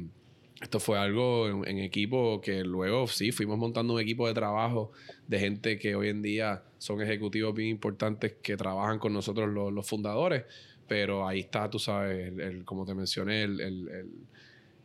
esto 0.60 0.80
fue 0.80 0.98
algo 0.98 1.48
en, 1.48 1.68
en 1.68 1.78
equipo 1.84 2.40
que 2.40 2.64
luego 2.64 3.06
sí 3.06 3.32
fuimos 3.32 3.58
montando 3.58 3.94
un 3.94 4.00
equipo 4.00 4.26
de 4.28 4.34
trabajo 4.34 4.92
de 5.28 5.38
gente 5.38 5.78
que 5.78 5.94
hoy 5.94 6.08
en 6.08 6.22
día 6.22 6.62
son 6.78 7.00
ejecutivos 7.02 7.54
bien 7.54 7.68
importantes 7.70 8.34
que 8.42 8.56
trabajan 8.56 8.98
con 8.98 9.12
nosotros 9.12 9.48
los, 9.48 9.72
los 9.72 9.86
fundadores. 9.88 10.44
Pero 10.88 11.26
ahí 11.26 11.40
está, 11.40 11.70
tú 11.70 11.78
sabes, 11.78 12.28
el, 12.28 12.40
el- 12.40 12.64
como 12.64 12.84
te 12.84 12.94
mencioné, 12.94 13.44
el, 13.44 13.60
el- 13.60 13.88
el, 13.88 14.10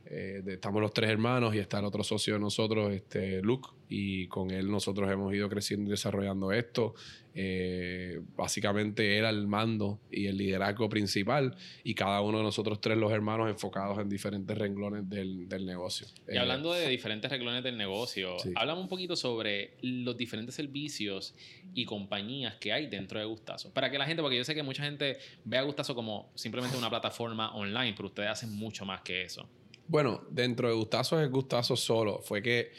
eh, 0.09 0.41
estamos 0.47 0.81
los 0.81 0.93
tres 0.93 1.09
hermanos 1.09 1.53
y 1.55 1.59
está 1.59 1.79
el 1.79 1.85
otro 1.85 2.03
socio 2.03 2.33
de 2.35 2.39
nosotros, 2.39 2.93
este, 2.93 3.41
Luke, 3.41 3.69
y 3.89 4.27
con 4.27 4.51
él 4.51 4.69
nosotros 4.69 5.09
hemos 5.11 5.33
ido 5.33 5.47
creciendo 5.49 5.87
y 5.89 5.91
desarrollando 5.91 6.51
esto. 6.51 6.93
Eh, 7.39 8.19
básicamente 8.35 9.15
era 9.15 9.29
el 9.29 9.45
mando 9.47 9.99
y 10.11 10.25
el 10.25 10.37
liderazgo 10.37 10.89
principal 10.89 11.55
y 11.83 11.93
cada 11.93 12.19
uno 12.21 12.39
de 12.39 12.43
nosotros 12.43 12.81
tres, 12.81 12.97
los 12.97 13.11
hermanos, 13.11 13.47
enfocados 13.49 13.99
en 13.99 14.09
diferentes 14.09 14.57
renglones 14.57 15.07
del, 15.07 15.47
del 15.47 15.65
negocio. 15.65 16.07
Y 16.27 16.35
Eh, 16.35 16.39
hablando 16.39 16.73
de 16.73 16.87
diferentes 16.89 17.29
renglones 17.29 17.63
del 17.63 17.77
negocio, 17.77 18.39
Sí. 18.39 18.51
háblame 18.55 18.81
un 18.81 18.87
poquito 18.87 19.15
sobre 19.15 19.75
los 19.81 20.17
diferentes 20.17 20.55
servicios 20.55 21.35
y 21.75 21.85
compañías 21.85 22.55
que 22.55 22.73
hay 22.73 22.87
dentro 22.87 23.19
de 23.19 23.25
Gustazo. 23.25 23.71
Para 23.71 23.91
que 23.91 23.99
la 23.99 24.05
gente, 24.05 24.23
porque 24.23 24.37
yo 24.37 24.43
sé 24.43 24.55
que 24.55 24.63
mucha 24.63 24.83
gente 24.83 25.19
ve 25.45 25.57
a 25.57 25.61
Gustazo 25.61 25.93
como 25.93 26.31
simplemente 26.33 26.75
una 26.75 26.89
plataforma 26.89 27.53
online, 27.55 27.93
pero 27.95 28.07
ustedes 28.07 28.29
hacen 28.29 28.51
mucho 28.55 28.83
más 28.83 29.01
que 29.01 29.21
eso. 29.23 29.47
Bueno, 29.87 30.23
dentro 30.29 30.67
de 30.67 30.75
Gustazo 30.75 31.21
es 31.21 31.29
Gustazo 31.29 31.75
solo. 31.75 32.21
Fue 32.21 32.41
que 32.41 32.71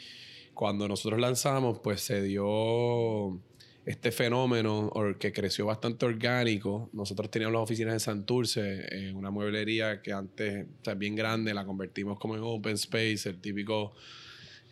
cuando 0.53 0.87
nosotros 0.87 1.19
lanzamos, 1.19 1.79
pues 1.79 2.01
se 2.01 2.21
dio 2.21 3.39
este 3.85 4.11
fenómeno 4.11 4.89
or- 4.93 5.17
que 5.17 5.31
creció 5.31 5.65
bastante 5.65 6.05
orgánico. 6.05 6.89
Nosotros 6.93 7.31
teníamos 7.31 7.53
las 7.53 7.63
oficinas 7.63 7.93
en 7.93 7.99
Santurce, 7.99 8.85
en 8.91 9.15
una 9.15 9.31
mueblería 9.31 10.01
que 10.01 10.11
antes, 10.11 10.65
o 10.81 10.83
sea, 10.83 10.93
bien 10.93 11.15
grande, 11.15 11.53
la 11.53 11.65
convertimos 11.65 12.19
como 12.19 12.35
en 12.35 12.41
open 12.43 12.75
space, 12.75 13.29
el 13.29 13.39
típico 13.39 13.93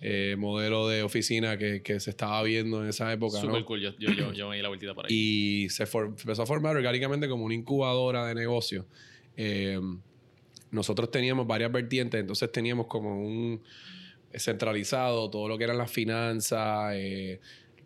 eh, 0.01 0.35
modelo 0.37 0.87
de 0.87 1.01
oficina 1.01 1.57
que, 1.57 1.81
que, 1.81 1.99
se 1.99 2.11
estaba 2.11 2.43
viendo 2.43 2.83
en 2.83 2.89
esa 2.89 3.11
época. 3.11 3.41
Súper 3.41 3.63
cool, 3.63 3.81
yo, 3.81 3.91
yo, 3.97 4.11
yo, 4.11 4.31
yo, 4.33 4.49
me 4.49 4.57
di 4.57 4.61
la 4.61 4.67
vueltita 4.67 4.93
por 4.93 5.07
ahí. 5.07 5.13
Y 5.13 5.69
se 5.69 5.83
empezó 5.83 6.43
a 6.43 6.45
formar 6.45 6.75
orgánicamente 6.75 7.27
como 7.27 7.45
una 7.45 7.55
incubadora 7.55 8.27
de 8.27 8.35
negocios. 8.35 8.85
Eh, 9.35 9.79
nosotros 10.71 11.11
teníamos 11.11 11.47
varias 11.47 11.71
vertientes, 11.71 12.19
entonces 12.19 12.51
teníamos 12.51 12.87
como 12.87 13.21
un 13.21 13.61
centralizado 14.33 15.29
todo 15.29 15.47
lo 15.47 15.57
que 15.57 15.63
eran 15.63 15.77
las 15.77 15.91
finanzas, 15.91 16.93
eh, 16.95 17.39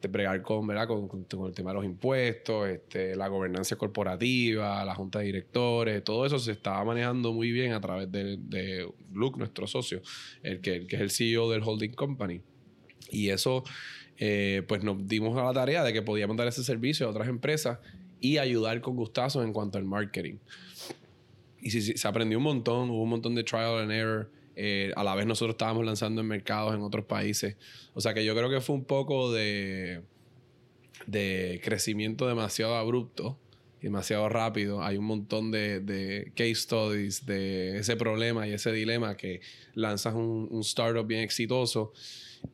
bregar 0.07 0.41
con, 0.41 0.65
¿verdad? 0.65 0.87
Con, 0.87 1.25
el 1.47 1.53
tema 1.53 1.71
de 1.71 1.75
los 1.75 1.85
impuestos, 1.85 2.67
este, 2.67 3.15
la 3.15 3.27
gobernanza 3.27 3.75
corporativa, 3.75 4.83
la 4.83 4.95
junta 4.95 5.19
de 5.19 5.25
directores, 5.25 6.03
todo 6.03 6.25
eso 6.25 6.39
se 6.39 6.51
estaba 6.51 6.83
manejando 6.83 7.33
muy 7.33 7.51
bien 7.51 7.73
a 7.73 7.81
través 7.81 8.11
de, 8.11 8.89
Luke, 9.13 9.37
nuestro 9.37 9.67
socio, 9.67 10.01
el 10.43 10.61
que, 10.61 10.75
el 10.75 10.87
que 10.87 10.95
es 10.95 11.01
el 11.01 11.11
CEO 11.11 11.51
del 11.51 11.61
holding 11.63 11.91
company. 11.91 12.41
Y 13.11 13.29
eso, 13.29 13.63
eh, 14.17 14.63
pues 14.67 14.83
nos 14.83 15.07
dimos 15.07 15.37
a 15.37 15.43
la 15.43 15.53
tarea 15.53 15.83
de 15.83 15.93
que 15.93 16.01
podíamos 16.01 16.37
dar 16.37 16.47
ese 16.47 16.63
servicio 16.63 17.07
a 17.07 17.09
otras 17.09 17.27
empresas 17.27 17.79
y 18.19 18.37
ayudar 18.37 18.79
con 18.81 18.95
gustazos 18.95 19.43
en 19.43 19.53
cuanto 19.53 19.77
al 19.77 19.85
marketing. 19.85 20.35
Y 21.61 21.69
se 21.69 22.07
aprendió 22.07 22.37
un 22.37 22.43
montón, 22.43 22.89
hubo 22.89 23.03
un 23.03 23.09
montón 23.09 23.35
de 23.35 23.43
trial 23.43 23.79
and 23.79 23.91
error. 23.91 24.31
Eh, 24.55 24.91
a 24.95 25.03
la 25.03 25.15
vez 25.15 25.25
nosotros 25.25 25.53
estábamos 25.53 25.85
lanzando 25.85 26.21
en 26.21 26.27
mercados 26.27 26.73
en 26.73 26.81
otros 26.81 27.05
países. 27.05 27.55
O 27.93 28.01
sea 28.01 28.13
que 28.13 28.25
yo 28.25 28.35
creo 28.35 28.49
que 28.49 28.61
fue 28.61 28.75
un 28.75 28.83
poco 28.83 29.31
de, 29.31 30.01
de 31.07 31.61
crecimiento 31.63 32.27
demasiado 32.27 32.75
abrupto, 32.75 33.39
demasiado 33.81 34.27
rápido. 34.29 34.83
Hay 34.83 34.97
un 34.97 35.05
montón 35.05 35.51
de, 35.51 35.79
de, 35.79 36.31
case 36.35 36.55
studies 36.55 37.25
de 37.25 37.77
ese 37.77 37.95
problema 37.95 38.47
y 38.47 38.53
ese 38.53 38.71
dilema 38.71 39.15
que 39.15 39.41
lanzas 39.73 40.15
un, 40.15 40.47
un 40.51 40.61
startup 40.61 41.05
bien 41.05 41.21
exitoso 41.21 41.93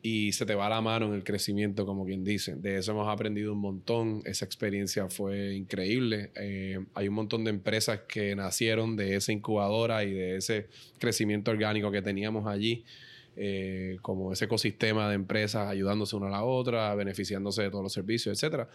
y 0.02 0.32
se 0.32 0.46
te 0.46 0.54
va 0.54 0.68
la 0.68 0.80
mano 0.80 1.06
en 1.06 1.14
el 1.14 1.24
crecimiento, 1.24 1.84
como 1.84 2.04
quien 2.04 2.24
dice. 2.24 2.54
De 2.54 2.78
eso 2.78 2.92
hemos 2.92 3.08
aprendido 3.08 3.52
un 3.52 3.60
montón. 3.60 4.22
Esa 4.24 4.44
experiencia 4.44 5.08
fue 5.08 5.54
increíble. 5.54 6.30
Eh, 6.36 6.78
hay 6.94 7.08
un 7.08 7.14
montón 7.14 7.44
de 7.44 7.50
empresas 7.50 8.00
que 8.08 8.34
nacieron 8.36 8.96
de 8.96 9.16
esa 9.16 9.32
incubadora 9.32 10.04
y 10.04 10.12
de 10.12 10.36
ese 10.36 10.68
crecimiento 10.98 11.50
orgánico 11.50 11.90
que 11.90 12.02
teníamos 12.02 12.46
allí. 12.46 12.84
Eh, 13.40 13.98
como 14.02 14.32
ese 14.32 14.46
ecosistema 14.46 15.08
de 15.08 15.14
empresas 15.14 15.68
ayudándose 15.68 16.16
una 16.16 16.26
a 16.26 16.30
la 16.30 16.42
otra, 16.42 16.92
beneficiándose 16.96 17.62
de 17.62 17.70
todos 17.70 17.84
los 17.84 17.92
servicios, 17.92 18.36
etcétera. 18.36 18.68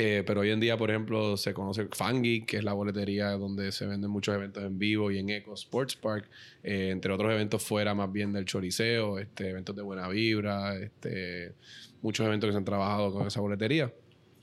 Eh, 0.00 0.22
pero 0.24 0.42
hoy 0.42 0.50
en 0.50 0.60
día, 0.60 0.76
por 0.76 0.90
ejemplo, 0.90 1.36
se 1.36 1.52
conoce 1.52 1.88
Fangi, 1.90 2.42
que 2.42 2.58
es 2.58 2.64
la 2.64 2.72
boletería 2.72 3.32
donde 3.32 3.72
se 3.72 3.84
venden 3.84 4.12
muchos 4.12 4.32
eventos 4.32 4.62
en 4.62 4.78
vivo 4.78 5.10
y 5.10 5.18
en 5.18 5.28
Eco 5.28 5.54
Sports 5.54 5.96
Park, 5.96 6.30
eh, 6.62 6.90
entre 6.92 7.12
otros 7.12 7.32
eventos 7.32 7.64
fuera 7.64 7.96
más 7.96 8.12
bien 8.12 8.32
del 8.32 8.44
choriceo, 8.44 9.18
este, 9.18 9.48
eventos 9.50 9.74
de 9.74 9.82
buena 9.82 10.06
vibra, 10.06 10.76
este, 10.76 11.52
muchos 12.00 12.24
eventos 12.24 12.46
que 12.46 12.52
se 12.52 12.58
han 12.58 12.64
trabajado 12.64 13.12
con 13.12 13.26
esa 13.26 13.40
boletería. 13.40 13.92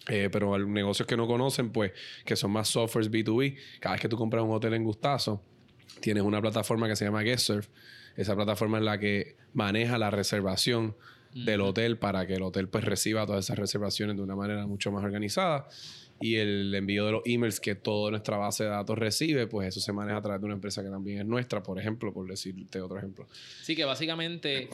Eh, 0.10 0.30
pero 0.30 0.60
negocios 0.60 1.08
que 1.08 1.16
no 1.16 1.26
conocen, 1.26 1.72
pues, 1.72 1.94
que 2.26 2.36
son 2.36 2.52
más 2.52 2.68
softwares 2.68 3.10
B2B, 3.10 3.58
cada 3.80 3.94
vez 3.94 4.02
que 4.02 4.10
tú 4.10 4.18
compras 4.18 4.44
un 4.44 4.52
hotel 4.52 4.74
en 4.74 4.84
Gustazo, 4.84 5.42
tienes 6.02 6.24
una 6.24 6.42
plataforma 6.42 6.90
que 6.90 6.98
se 6.98 7.06
llama 7.06 7.24
GuestServe. 7.24 7.68
Esa 8.18 8.36
plataforma 8.36 8.80
es 8.80 8.84
la 8.84 9.00
que 9.00 9.38
maneja 9.54 9.98
la 9.98 10.12
reservación 10.12 10.98
del 11.36 11.62
hotel 11.62 11.98
para 11.98 12.26
que 12.26 12.36
el 12.36 12.42
hotel 12.42 12.70
pues 12.70 12.84
reciba 12.86 13.26
todas 13.26 13.46
esas 13.46 13.60
reservaciones 13.60 14.16
de 14.16 14.24
una 14.24 14.36
manera 14.36 14.66
mucho 14.66 14.92
más 14.92 15.04
organizada 15.04 15.68
y 16.22 16.36
el 16.36 16.74
envío 16.74 17.06
de 17.06 17.12
los 17.12 17.22
emails 17.26 17.60
que 17.60 17.76
toda 17.76 18.12
nuestra 18.12 18.38
base 18.38 18.64
de 18.64 18.70
datos 18.70 18.98
recibe, 18.98 19.48
pues 19.48 19.68
eso 19.68 19.82
se 19.82 19.92
maneja 19.92 20.18
a 20.18 20.22
través 20.22 20.40
de 20.40 20.46
una 20.46 20.56
empresa 20.56 20.82
que 20.82 20.90
también 20.90 21.20
es 21.20 21.26
nuestra, 21.26 21.62
por 21.62 21.78
ejemplo, 21.78 22.14
por 22.14 22.28
decirte 22.28 22.80
otro 22.80 22.98
ejemplo. 22.98 23.28
Sí, 23.62 23.76
que 23.76 23.84
básicamente 23.84 24.70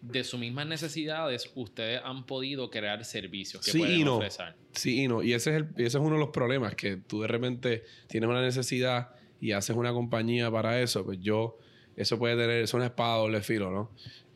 de 0.00 0.24
sus 0.24 0.40
mismas 0.40 0.66
necesidades 0.66 1.50
ustedes 1.54 2.00
han 2.04 2.24
podido 2.24 2.70
crear 2.70 3.04
servicios 3.04 3.64
que 3.64 3.72
sí 3.72 3.78
pueden 3.78 4.00
y 4.00 4.04
no. 4.04 4.16
ofrecer. 4.16 4.54
Sí 4.72 5.02
y 5.02 5.08
no. 5.08 5.22
Y 5.22 5.34
ese 5.34 5.50
es, 5.50 5.56
el, 5.56 5.68
ese 5.76 5.86
es 5.86 5.94
uno 5.96 6.14
de 6.14 6.20
los 6.20 6.30
problemas, 6.30 6.74
que 6.74 6.96
tú 6.96 7.20
de 7.20 7.28
repente 7.28 7.84
tienes 8.06 8.30
una 8.30 8.40
necesidad 8.40 9.10
y 9.40 9.52
haces 9.52 9.76
una 9.76 9.92
compañía 9.92 10.50
para 10.50 10.80
eso, 10.80 11.04
pues 11.04 11.18
yo, 11.20 11.58
eso 11.96 12.18
puede 12.18 12.36
tener, 12.36 12.62
es 12.62 12.72
una 12.72 12.86
espada 12.86 13.18
doble 13.18 13.42
filo, 13.42 13.70
¿no? 13.70 13.90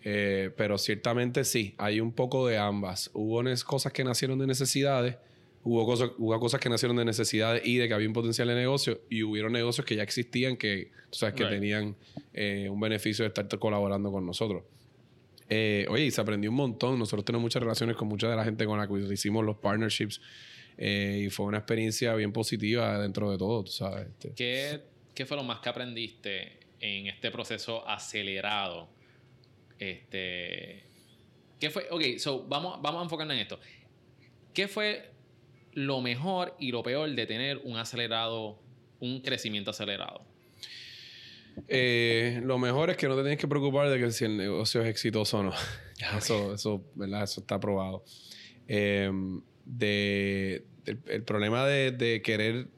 Eh, 0.05 0.51
pero 0.57 0.79
ciertamente 0.79 1.45
sí, 1.45 1.75
hay 1.79 2.01
un 2.01 2.13
poco 2.13 2.47
de 2.47 2.59
ambas. 2.59 3.11
Hubo 3.15 3.43
cosas 3.65 3.93
que 3.93 4.03
nacieron 4.05 4.39
de 4.39 4.47
necesidades, 4.47 5.17
hubo 5.63 5.87
cosas, 5.87 6.11
hubo 6.19 6.39
cosas 6.41 6.61
que 6.61 6.69
nacieron 6.69 6.97
de 6.97 7.05
necesidades 7.05 7.63
y 7.65 7.77
de 7.77 7.87
que 7.89 7.95
había 7.95 8.09
un 8.09 8.13
potencial 8.15 8.49
de 8.49 8.55
negocio, 8.57 9.01
y 9.09 9.23
hubieron 9.23 9.53
negocios 9.53 9.87
que 9.87 9.95
ya 9.95 10.03
existían 10.03 10.57
que, 10.57 10.91
tú 11.11 11.19
sabes, 11.19 11.35
que 11.37 11.45
Right. 11.45 11.53
tenían 11.53 11.97
eh, 12.33 12.69
un 12.69 12.81
beneficio 12.81 13.23
de 13.25 13.29
estar 13.29 13.47
colaborando 13.59 14.11
con 14.11 14.27
nosotros. 14.27 14.65
Eh, 15.49 15.87
oye, 15.91 16.07
y 16.07 16.11
se 16.11 16.21
aprendió 16.21 16.51
un 16.51 16.57
montón. 16.57 16.99
Nosotros 16.99 17.25
tenemos 17.25 17.43
muchas 17.43 17.63
relaciones 17.63 17.95
con 17.95 18.09
mucha 18.09 18.29
de 18.29 18.37
la 18.37 18.45
gente 18.45 18.65
con 18.65 18.79
la 18.79 18.89
que 18.89 18.95
hicimos 19.13 19.45
los 19.45 19.57
partnerships. 19.59 20.21
eh, 20.79 21.25
y 21.27 21.31
fue 21.31 21.45
una 21.45 21.59
experiencia 21.59 22.15
bien 22.15 22.33
positiva 22.33 22.99
dentro 22.99 23.31
de 23.31 23.37
todo, 23.37 23.63
tú 23.63 23.71
sabes. 23.71 24.09
Este. 24.09 24.33
¿Qué, 24.35 24.81
¿Qué 25.15 25.27
fue 25.27 25.37
lo 25.37 25.43
más 25.45 25.61
que 25.61 25.69
aprendiste 25.69 26.59
en 26.81 27.07
este 27.09 27.31
proceso 27.31 27.87
acelerado? 27.87 28.89
Este, 29.83 30.85
¿Qué 31.59 31.71
fue? 31.71 31.89
Ok, 31.91 32.19
so 32.19 32.47
vamos, 32.47 32.81
vamos 32.81 33.01
a 33.01 33.03
enfocarnos 33.05 33.35
en 33.35 33.41
esto. 33.41 33.59
¿Qué 34.55 34.69
fue 34.69 35.11
lo 35.73 36.01
mejor 36.01 36.55
y 36.61 36.71
lo 36.71 36.85
peor 36.85 37.11
de 37.11 37.27
tener 37.27 37.59
un 37.65 37.77
acelerado, 37.77 38.61
un 39.01 39.21
crecimiento 39.23 39.71
acelerado? 39.71 40.25
Eh, 41.67 42.41
lo 42.45 42.59
mejor 42.59 42.91
es 42.91 42.97
que 42.97 43.09
no 43.09 43.17
te 43.17 43.23
tienes 43.23 43.41
que 43.41 43.49
preocupar 43.49 43.91
de 43.91 43.99
que 43.99 44.13
si 44.13 44.25
el 44.25 44.37
negocio 44.37 44.83
es 44.83 44.89
exitoso 44.89 45.41
o 45.41 45.43
no. 45.43 45.53
Eso, 46.17 46.55
eso, 46.55 46.85
¿verdad? 46.95 47.25
Eso 47.25 47.41
está 47.41 47.59
probado. 47.61 48.05
Eh, 48.69 49.11
de, 49.65 50.65
el, 50.85 51.01
el 51.07 51.23
problema 51.23 51.65
de, 51.67 51.93
de 51.93 52.23
querer 52.23 52.69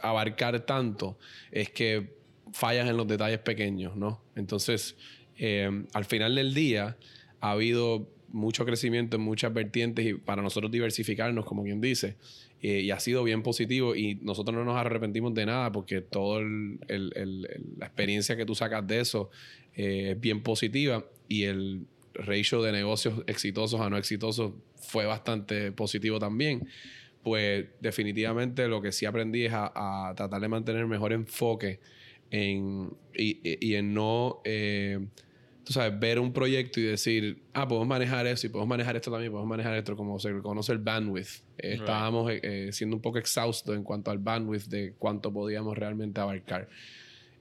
abarcar 0.00 0.60
tanto 0.64 1.18
es 1.50 1.70
que 1.70 2.16
fallas 2.52 2.88
en 2.88 2.96
los 2.96 3.06
detalles 3.06 3.40
pequeños, 3.40 3.96
¿no? 3.96 4.22
Entonces, 4.34 4.96
eh, 5.38 5.84
al 5.92 6.04
final 6.04 6.34
del 6.34 6.54
día, 6.54 6.96
ha 7.40 7.52
habido 7.52 8.08
mucho 8.30 8.64
crecimiento 8.64 9.16
en 9.16 9.22
muchas 9.22 9.52
vertientes 9.52 10.06
y 10.06 10.14
para 10.14 10.42
nosotros 10.42 10.70
diversificarnos, 10.70 11.44
como 11.44 11.62
quien 11.62 11.80
dice, 11.80 12.16
eh, 12.60 12.80
y 12.80 12.90
ha 12.90 13.00
sido 13.00 13.24
bien 13.24 13.42
positivo 13.42 13.94
y 13.94 14.16
nosotros 14.16 14.54
no 14.54 14.64
nos 14.64 14.76
arrepentimos 14.76 15.32
de 15.34 15.46
nada 15.46 15.72
porque 15.72 16.00
toda 16.00 16.42
la 16.42 17.86
experiencia 17.86 18.36
que 18.36 18.44
tú 18.44 18.54
sacas 18.54 18.86
de 18.86 19.00
eso 19.00 19.30
eh, 19.74 20.12
es 20.12 20.20
bien 20.20 20.42
positiva 20.42 21.04
y 21.28 21.44
el 21.44 21.86
ratio 22.14 22.62
de 22.62 22.72
negocios 22.72 23.22
exitosos 23.26 23.80
a 23.80 23.88
no 23.88 23.96
exitosos 23.96 24.52
fue 24.76 25.06
bastante 25.06 25.72
positivo 25.72 26.18
también. 26.18 26.68
Pues 27.22 27.66
definitivamente 27.80 28.68
lo 28.68 28.80
que 28.80 28.92
sí 28.92 29.06
aprendí 29.06 29.44
es 29.44 29.52
a, 29.54 30.12
tratar 30.16 30.40
de 30.40 30.48
mantener 30.48 30.86
mejor 30.86 31.12
enfoque 31.12 31.80
en, 32.30 32.90
y, 33.14 33.74
en 33.74 33.94
no, 33.94 34.40
tú 35.68 35.74
sabes, 35.74 36.00
ver 36.00 36.18
un 36.18 36.32
proyecto 36.32 36.80
y 36.80 36.84
decir, 36.84 37.42
ah, 37.52 37.68
podemos 37.68 37.86
manejar 37.86 38.26
eso 38.26 38.46
y 38.46 38.48
podemos 38.48 38.70
manejar 38.70 38.96
esto 38.96 39.10
también, 39.10 39.30
podemos 39.30 39.50
manejar 39.50 39.74
esto, 39.74 39.94
como 39.96 40.18
se 40.18 40.32
conoce 40.40 40.72
el 40.72 40.78
bandwidth. 40.78 41.26
Eh, 41.58 41.72
Right. 41.72 41.80
Estábamos 41.80 42.30
eh, 42.32 42.40
eh, 42.42 42.68
siendo 42.72 42.96
un 42.96 43.02
poco 43.02 43.18
exhaustos 43.18 43.76
en 43.76 43.82
cuanto 43.84 44.10
al 44.10 44.16
bandwidth 44.16 44.64
de 44.68 44.94
cuánto 44.98 45.30
podíamos 45.30 45.76
realmente 45.76 46.22
abarcar. 46.22 46.70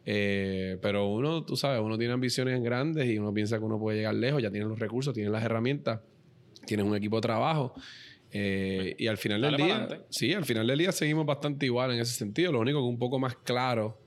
Eh, 0.05 0.77
pero 0.81 1.07
uno, 1.07 1.45
tú 1.45 1.55
sabes, 1.55 1.79
uno 1.81 1.97
tiene 1.97 2.11
ambiciones 2.11 2.61
grandes 2.61 3.07
y 3.07 3.17
uno 3.17 3.33
piensa 3.33 3.59
que 3.59 3.63
uno 3.63 3.79
puede 3.79 3.99
llegar 3.99 4.15
lejos, 4.15 4.43
ya 4.43 4.51
tiene 4.51 4.65
los 4.65 4.77
recursos, 4.77 5.13
tiene 5.13 5.29
las 5.29 5.41
herramientas, 5.45 6.01
tienes 6.65 6.85
un 6.85 6.97
equipo 6.97 7.15
de 7.15 7.21
trabajo. 7.21 7.75
eh, 8.33 8.93
y 8.97 9.07
al 9.07 9.17
final 9.17 9.39
del 9.41 9.55
día, 9.55 9.87
sí, 10.09 10.33
al 10.33 10.43
final 10.43 10.67
del 10.67 10.77
día 10.79 10.91
seguimos 10.91 11.25
bastante 11.25 11.65
igual 11.65 11.91
en 11.93 11.99
ese 12.01 12.11
sentido. 12.13 12.51
Lo 12.51 12.59
único 12.59 12.79
que 12.79 12.87
un 12.89 12.99
poco 12.99 13.19
más 13.19 13.37
claro 13.37 14.01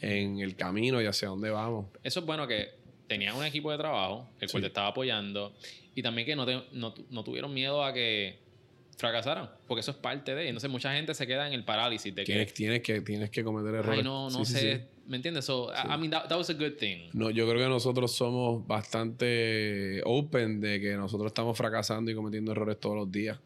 en 0.00 0.38
el 0.38 0.56
camino 0.56 1.02
y 1.02 1.04
hacia 1.04 1.28
dónde 1.28 1.50
vamos. 1.50 1.88
Eso 2.02 2.20
es 2.20 2.26
bueno 2.26 2.46
que 2.46 2.79
tenían 3.10 3.34
un 3.36 3.44
equipo 3.44 3.72
de 3.72 3.76
trabajo, 3.78 4.30
el 4.40 4.48
cual 4.50 4.60
Sí. 4.60 4.62
te 4.62 4.66
estaba 4.68 4.86
apoyando, 4.86 5.52
y 5.96 6.00
también 6.02 6.24
que 6.26 6.36
no, 6.36 6.46
te- 6.46 6.62
no, 6.72 6.94
no 7.10 7.24
tuvieron 7.24 7.52
miedo 7.52 7.82
a 7.84 7.92
que 7.92 8.38
fracasaran, 8.96 9.50
porque 9.66 9.80
eso 9.80 9.90
es 9.90 9.96
parte 9.96 10.34
de. 10.34 10.46
Entonces, 10.48 10.70
mucha 10.70 10.92
gente 10.94 11.12
se 11.14 11.26
queda 11.26 11.46
en 11.48 11.54
el 11.54 11.64
parálisis 11.64 12.14
de 12.14 12.22
que. 12.22 12.32
Tienes, 12.32 12.54
tienes, 12.54 12.80
que, 12.82 13.00
tienes 13.00 13.30
que 13.30 13.42
cometer 13.42 13.74
errores. 13.74 13.98
Ay, 13.98 14.04
no, 14.04 14.30
no 14.30 14.44
Sí, 14.44 14.52
sé. 14.52 14.76
sí. 14.76 14.82
¿Me 15.08 15.16
entiendes? 15.16 15.44
So, 15.44 15.72
I- 15.74 15.98
mean, 15.98 16.10
that, 16.12 16.28
that 16.28 16.38
was 16.38 16.48
a 16.50 16.52
good 16.54 16.74
thing. 16.78 17.08
No, 17.14 17.30
yo 17.30 17.48
creo 17.48 17.60
que 17.60 17.68
nosotros 17.68 18.14
somos 18.14 18.64
bastante 18.66 20.02
open 20.04 20.60
de 20.60 20.80
que 20.80 20.94
nosotros 20.94 21.28
estamos 21.30 21.56
fracasando 21.58 22.10
y 22.10 22.14
cometiendo 22.14 22.52
errores 22.52 22.78
todos 22.78 22.94
los 22.96 23.10
días. 23.10 23.38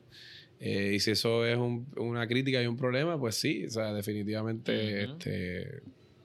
Eh, 0.60 0.92
y 0.94 1.00
si 1.00 1.12
eso 1.12 1.46
es 1.46 1.56
un- 1.56 1.86
una 1.96 2.26
crítica 2.26 2.62
y 2.62 2.66
un 2.66 2.76
problema, 2.76 3.18
pues 3.18 3.36
sí, 3.36 3.64
o 3.66 3.70
sea, 3.70 3.92
definitivamente, 3.94 5.04
este, 5.04 5.80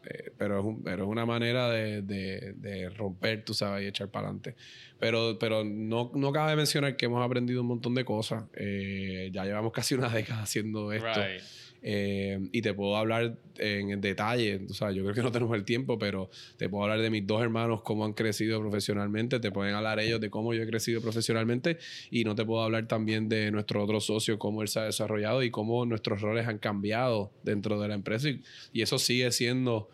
eh, 0.10 0.32
pero, 0.38 0.60
es 0.60 0.65
un- 0.65 0.84
pero 0.84 1.04
es 1.04 1.10
una 1.10 1.26
manera 1.26 1.69
de, 1.69 2.02
de- 2.02 2.54
de 2.58 2.89
romper, 2.89 3.43
tú 3.45 3.54
sabes, 3.54 3.84
y 3.84 3.88
echar 3.88 4.10
para 4.10 4.28
adelante. 4.28 4.56
Pero, 5.00 5.38
pero 5.39 5.63
no, 5.63 6.12
no 6.15 6.32
cabe 6.32 6.56
mencionar 6.56 6.95
que 6.98 7.06
hemos 7.06 7.24
aprendido 7.26 7.62
un 7.62 7.67
montón 7.67 7.95
de 7.95 8.04
cosas. 8.04 8.43
Eh, 8.56 9.30
ya 9.34 9.45
llevamos 9.45 9.72
casi 9.72 9.95
una 9.95 10.10
década 10.13 10.41
haciendo 10.43 10.91
esto. 10.91 11.08
Right. 11.08 11.41
Eh, 11.82 12.50
y 12.52 12.62
te 12.62 12.74
puedo 12.74 12.98
hablar 12.98 13.38
en 13.58 14.02
detalle, 14.02 14.60
o 14.69 14.74
sea, 14.74 14.91
yo 14.91 15.02
creo 15.04 15.15
que 15.15 15.22
no 15.22 15.32
tenemos 15.32 15.56
el 15.56 15.63
tiempo, 15.63 15.98
pero 15.98 16.30
te 16.58 16.67
puedo 16.67 16.84
hablar 16.84 17.00
de 17.00 17.10
mis 17.10 17.26
dos 17.26 17.41
hermanos, 17.41 17.84
cómo 17.84 18.04
han 18.04 18.12
crecido 18.12 18.60
profesionalmente, 18.60 19.39
te 19.39 19.50
pueden 19.50 19.74
hablar 19.76 19.98
ellos 20.02 20.19
de 20.19 20.30
cómo 20.30 20.54
yo 20.54 20.62
he 20.63 20.67
crecido 20.67 21.00
profesionalmente 21.02 21.78
y 22.12 22.26
no 22.26 22.36
te 22.36 22.43
puedo 22.43 22.63
hablar 22.63 22.86
también 22.89 23.30
de 23.30 23.50
nuestro 23.52 23.82
otro 23.82 24.02
socio, 24.02 24.38
cómo 24.38 24.62
él 24.62 24.67
se 24.67 24.80
ha 24.82 24.84
desarrollado 24.84 25.41
y 25.41 25.52
cómo 25.52 25.86
nuestros 25.86 26.19
roles 26.19 26.50
han 26.50 26.58
cambiado 26.58 27.32
dentro 27.43 27.80
de 27.80 27.88
la 27.88 27.93
empresa 27.95 28.28
y, 28.28 28.41
y 28.74 28.82
eso 28.82 29.00
sigue 29.00 29.32
siendo... 29.32 29.89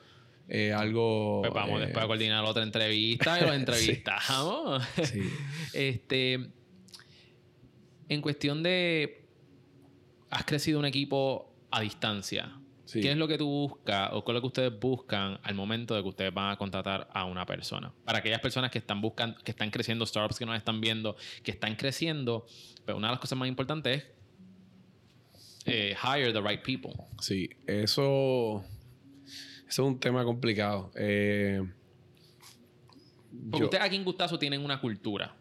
Eh, 0.47 0.73
algo. 0.73 1.41
Pues 1.41 1.53
vamos 1.53 1.81
eh, 1.81 1.85
después 1.85 2.03
a 2.03 2.07
coordinar 2.07 2.43
otra 2.45 2.63
entrevista 2.63 3.39
y 3.39 3.43
lo 3.43 3.53
entrevistamos. 3.53 4.83
sí. 5.03 5.21
este. 5.73 6.49
En 8.09 8.21
cuestión 8.21 8.63
de. 8.63 9.25
Has 10.29 10.45
crecido 10.45 10.79
un 10.79 10.85
equipo 10.85 11.53
a 11.71 11.81
distancia. 11.81 12.59
Sí. 12.85 13.01
¿Qué 13.01 13.11
es 13.11 13.17
lo 13.17 13.27
que 13.27 13.37
tú 13.37 13.47
buscas 13.47 14.11
o 14.13 14.23
qué 14.23 14.31
es 14.31 14.33
lo 14.35 14.41
que 14.41 14.47
ustedes 14.47 14.79
buscan 14.79 15.39
al 15.41 15.55
momento 15.55 15.95
de 15.95 16.03
que 16.03 16.09
ustedes 16.09 16.33
van 16.33 16.51
a 16.51 16.57
contratar 16.57 17.07
a 17.11 17.25
una 17.25 17.45
persona? 17.45 17.91
Para 18.03 18.19
aquellas 18.19 18.39
personas 18.41 18.69
que 18.69 18.77
están 18.77 19.01
buscando, 19.01 19.39
que 19.39 19.51
están 19.51 19.71
creciendo, 19.71 20.05
startups 20.05 20.37
que 20.37 20.45
nos 20.45 20.55
están 20.55 20.81
viendo, 20.81 21.15
que 21.41 21.49
están 21.49 21.75
creciendo, 21.75 22.45
pero 22.85 22.97
una 22.97 23.07
de 23.07 23.13
las 23.13 23.19
cosas 23.19 23.39
más 23.39 23.47
importantes 23.47 24.03
es 25.65 25.95
eh, 25.95 25.95
hire 26.03 26.31
the 26.31 26.41
right 26.41 26.61
people. 26.61 26.93
Sí, 27.19 27.49
eso 27.65 28.63
es 29.67 29.79
un 29.79 29.99
tema 29.99 30.23
complicado. 30.23 30.91
Eh, 30.95 31.61
Porque 33.51 33.65
ustedes 33.65 33.83
aquí 33.83 33.95
en 33.95 34.03
Gustazo 34.05 34.39
tienen 34.39 34.63
una 34.63 34.79
cultura 34.79 35.35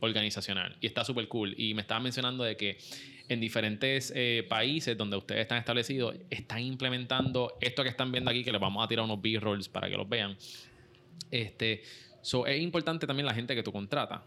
organizacional 0.00 0.76
y 0.80 0.86
está 0.86 1.04
súper 1.04 1.26
cool. 1.28 1.54
Y 1.58 1.74
me 1.74 1.82
estaba 1.82 2.00
mencionando 2.00 2.44
de 2.44 2.56
que 2.56 2.78
en 3.28 3.40
diferentes 3.40 4.12
eh, 4.14 4.44
países 4.48 4.96
donde 4.96 5.16
ustedes 5.16 5.42
están 5.42 5.58
establecidos 5.58 6.16
están 6.30 6.60
implementando 6.62 7.56
esto 7.60 7.82
que 7.82 7.88
están 7.88 8.10
viendo 8.12 8.30
aquí, 8.30 8.42
que 8.44 8.52
les 8.52 8.60
vamos 8.60 8.84
a 8.84 8.88
tirar 8.88 9.04
unos 9.04 9.20
B-rolls 9.20 9.68
para 9.68 9.88
que 9.88 9.96
los 9.96 10.08
vean. 10.08 10.36
Este, 11.30 11.82
so, 12.22 12.46
es 12.46 12.60
importante 12.60 13.06
también 13.06 13.26
la 13.26 13.34
gente 13.34 13.54
que 13.54 13.62
tú 13.62 13.72
contratas. 13.72 14.20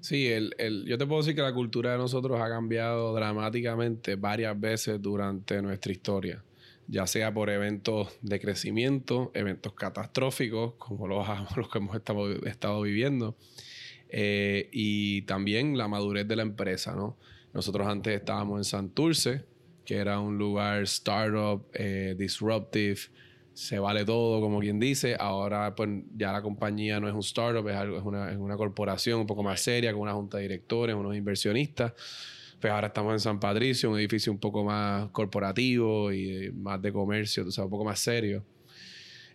Sí, 0.00 0.26
el, 0.26 0.52
el- 0.58 0.84
yo 0.86 0.98
te 0.98 1.06
puedo 1.06 1.20
decir 1.22 1.36
que 1.36 1.42
la 1.42 1.54
cultura 1.54 1.92
de 1.92 1.98
nosotros 1.98 2.40
ha 2.40 2.48
cambiado 2.48 3.14
dramáticamente 3.14 4.16
varias 4.16 4.58
veces 4.58 5.00
durante 5.00 5.62
nuestra 5.62 5.92
historia, 5.92 6.42
ya 6.88 7.06
sea 7.06 7.32
por 7.32 7.50
eventos 7.50 8.18
de 8.22 8.40
crecimiento, 8.40 9.30
eventos 9.34 9.72
catastróficos, 9.74 10.74
como 10.74 11.06
los, 11.06 11.26
los 11.56 11.68
que 11.68 11.78
hemos 11.78 11.96
estado, 11.96 12.30
estado 12.46 12.82
viviendo, 12.82 13.36
eh, 14.08 14.68
y 14.72 15.22
también 15.22 15.78
la 15.78 15.88
madurez 15.88 16.28
de 16.28 16.36
la 16.36 16.42
empresa, 16.42 16.94
¿no? 16.94 17.16
Nosotros 17.54 17.86
antes 17.86 18.14
estábamos 18.14 18.58
en 18.58 18.64
Santurce, 18.64 19.44
que 19.84 19.96
era 19.96 20.20
un 20.20 20.38
lugar 20.38 20.82
startup, 20.82 21.66
eh, 21.74 22.14
disruptive, 22.18 22.98
se 23.54 23.78
vale 23.78 24.04
todo, 24.04 24.40
como 24.40 24.60
quien 24.60 24.80
dice. 24.80 25.16
Ahora, 25.18 25.74
pues 25.74 25.90
ya 26.16 26.32
la 26.32 26.42
compañía 26.42 27.00
no 27.00 27.08
es 27.08 27.14
un 27.14 27.20
startup, 27.20 27.68
es, 27.68 27.76
algo, 27.76 27.98
es, 27.98 28.04
una, 28.04 28.30
es 28.30 28.38
una 28.38 28.56
corporación 28.56 29.20
un 29.20 29.26
poco 29.26 29.42
más 29.42 29.60
seria, 29.60 29.92
con 29.92 30.02
una 30.02 30.14
junta 30.14 30.38
de 30.38 30.44
directores, 30.44 30.96
unos 30.96 31.14
inversionistas. 31.16 31.92
Pues 32.62 32.72
ahora 32.72 32.86
estamos 32.86 33.12
en 33.12 33.18
San 33.18 33.40
Patricio, 33.40 33.90
un 33.90 33.98
edificio 33.98 34.30
un 34.30 34.38
poco 34.38 34.62
más 34.62 35.08
corporativo 35.10 36.12
y 36.12 36.30
eh, 36.30 36.52
más 36.52 36.80
de 36.80 36.92
comercio, 36.92 37.44
o 37.44 37.50
sea, 37.50 37.64
un 37.64 37.70
poco 37.70 37.84
más 37.84 37.98
serio. 37.98 38.44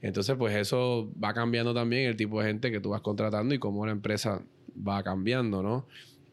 Entonces, 0.02 0.34
pues 0.38 0.56
eso 0.56 1.12
va 1.22 1.34
cambiando 1.34 1.74
también 1.74 2.08
el 2.08 2.16
tipo 2.16 2.40
de 2.42 2.48
gente 2.48 2.72
que 2.72 2.80
tú 2.80 2.92
vas 2.92 3.02
contratando 3.02 3.54
y 3.54 3.60
cómo 3.60 3.86
la 3.86 3.92
empresa 3.92 4.42
va 4.88 5.04
cambiando, 5.04 5.62
¿no? 5.62 5.90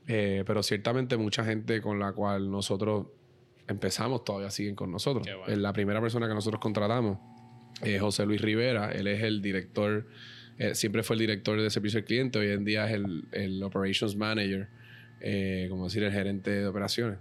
Eh, 0.07 0.45
pero 0.47 0.63
ciertamente 0.63 1.17
mucha 1.17 1.45
gente 1.45 1.81
con 1.81 1.99
la 1.99 2.13
cual 2.13 2.49
nosotros 2.49 3.09
empezamos 3.67 4.23
todavía 4.23 4.51
siguen 4.51 4.77
con 4.77 4.93
nosotros. 4.93 5.27
Bueno. 5.27 5.53
Eh, 5.53 5.57
La 5.57 5.73
primera 5.73 6.01
persona 6.01 6.29
que 6.29 6.35
nosotros 6.35 6.61
contratamos 6.61 7.19
es 7.83 8.01
José 8.01 8.25
Luis 8.25 8.41
Rivera. 8.41 8.93
Él 8.93 9.09
es 9.09 9.21
el 9.21 9.43
director, 9.43 10.07
eh, 10.59 10.77
siempre 10.77 11.03
fue 11.03 11.17
el 11.17 11.21
director 11.21 11.61
de 11.61 11.71
servicio 11.71 11.99
al 11.99 12.05
cliente, 12.05 12.39
hoy 12.39 12.51
en 12.51 12.65
día 12.65 12.87
es 12.87 12.93
el, 12.93 13.25
el 13.33 13.61
operations 13.65 14.15
manager, 14.15 14.69
eh, 15.27 15.69
como 15.71 15.85
decir, 15.85 16.03
el 16.03 16.13
gerente 16.13 16.51
de 16.51 16.67
operaciones. 16.67 17.19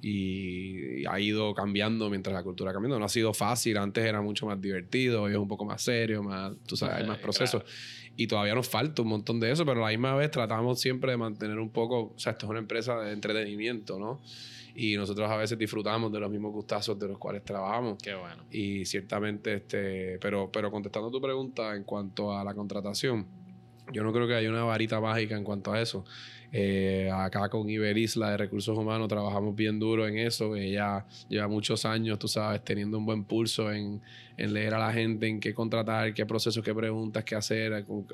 Y 0.00 1.04
ha 1.06 1.18
ido 1.18 1.52
cambiando 1.52 2.08
mientras 2.08 2.32
la 2.32 2.44
cultura 2.44 2.70
ha 2.70 2.72
cambiado. 2.72 2.96
No 3.00 3.06
ha 3.06 3.08
sido 3.08 3.34
fácil, 3.34 3.76
antes 3.76 4.04
era 4.04 4.20
mucho 4.22 4.46
más 4.46 4.60
divertido, 4.60 5.22
hoy 5.22 5.32
es 5.32 5.38
un 5.38 5.48
poco 5.48 5.64
más 5.64 5.82
serio, 5.82 6.22
más, 6.22 6.52
tú 6.64 6.76
sabes, 6.76 6.96
hay 6.98 7.06
más 7.08 7.18
procesos. 7.18 7.64
Y 8.16 8.28
todavía 8.28 8.54
nos 8.54 8.68
falta 8.68 9.02
un 9.02 9.08
montón 9.08 9.40
de 9.40 9.50
eso, 9.50 9.66
pero 9.66 9.84
a 9.84 9.90
la 9.90 9.90
misma 9.90 10.14
vez 10.14 10.30
tratamos 10.30 10.80
siempre 10.80 11.10
de 11.10 11.16
mantener 11.16 11.58
un 11.58 11.70
poco, 11.70 12.12
o 12.14 12.18
sea, 12.18 12.32
esto 12.32 12.46
es 12.46 12.50
una 12.50 12.60
empresa 12.60 13.00
de 13.00 13.12
entretenimiento, 13.12 13.98
¿no? 13.98 14.20
Y 14.76 14.96
nosotros 14.96 15.28
a 15.28 15.36
veces 15.36 15.58
disfrutamos 15.58 16.12
de 16.12 16.20
los 16.20 16.30
mismos 16.30 16.52
gustazos 16.52 16.96
de 17.00 17.08
los 17.08 17.18
cuales 17.18 17.42
trabajamos. 17.42 17.98
Qué 18.00 18.14
bueno. 18.14 18.44
Y 18.52 18.84
ciertamente, 18.84 19.54
este, 19.54 20.18
pero, 20.20 20.52
pero 20.52 20.70
contestando 20.70 21.10
tu 21.10 21.20
pregunta 21.20 21.74
en 21.74 21.82
cuanto 21.82 22.36
a 22.36 22.44
la 22.44 22.54
contratación, 22.54 23.26
yo 23.92 24.04
no 24.04 24.12
creo 24.12 24.28
que 24.28 24.34
haya 24.34 24.50
una 24.50 24.62
varita 24.62 25.00
mágica 25.00 25.36
en 25.36 25.42
cuanto 25.42 25.72
a 25.72 25.80
eso. 25.80 26.04
Eh, 26.56 27.10
acá 27.12 27.48
con 27.48 27.68
Iberisla 27.68 28.30
de 28.30 28.36
Recursos 28.36 28.78
Humanos 28.78 29.08
trabajamos 29.08 29.56
bien 29.56 29.80
duro 29.80 30.06
en 30.06 30.18
eso. 30.18 30.54
Ella 30.54 31.04
lleva 31.28 31.48
muchos 31.48 31.84
años, 31.84 32.16
tú 32.20 32.28
sabes, 32.28 32.62
teniendo 32.62 32.96
un 32.96 33.04
buen 33.04 33.24
pulso 33.24 33.72
en, 33.72 34.00
en 34.36 34.52
leer 34.52 34.72
a 34.74 34.78
la 34.78 34.92
gente, 34.92 35.26
en 35.26 35.40
qué 35.40 35.52
contratar, 35.52 36.14
qué 36.14 36.24
procesos, 36.26 36.62
qué 36.64 36.72
preguntas, 36.72 37.24
qué 37.24 37.34
hacer, 37.34 37.84
con- 37.84 38.06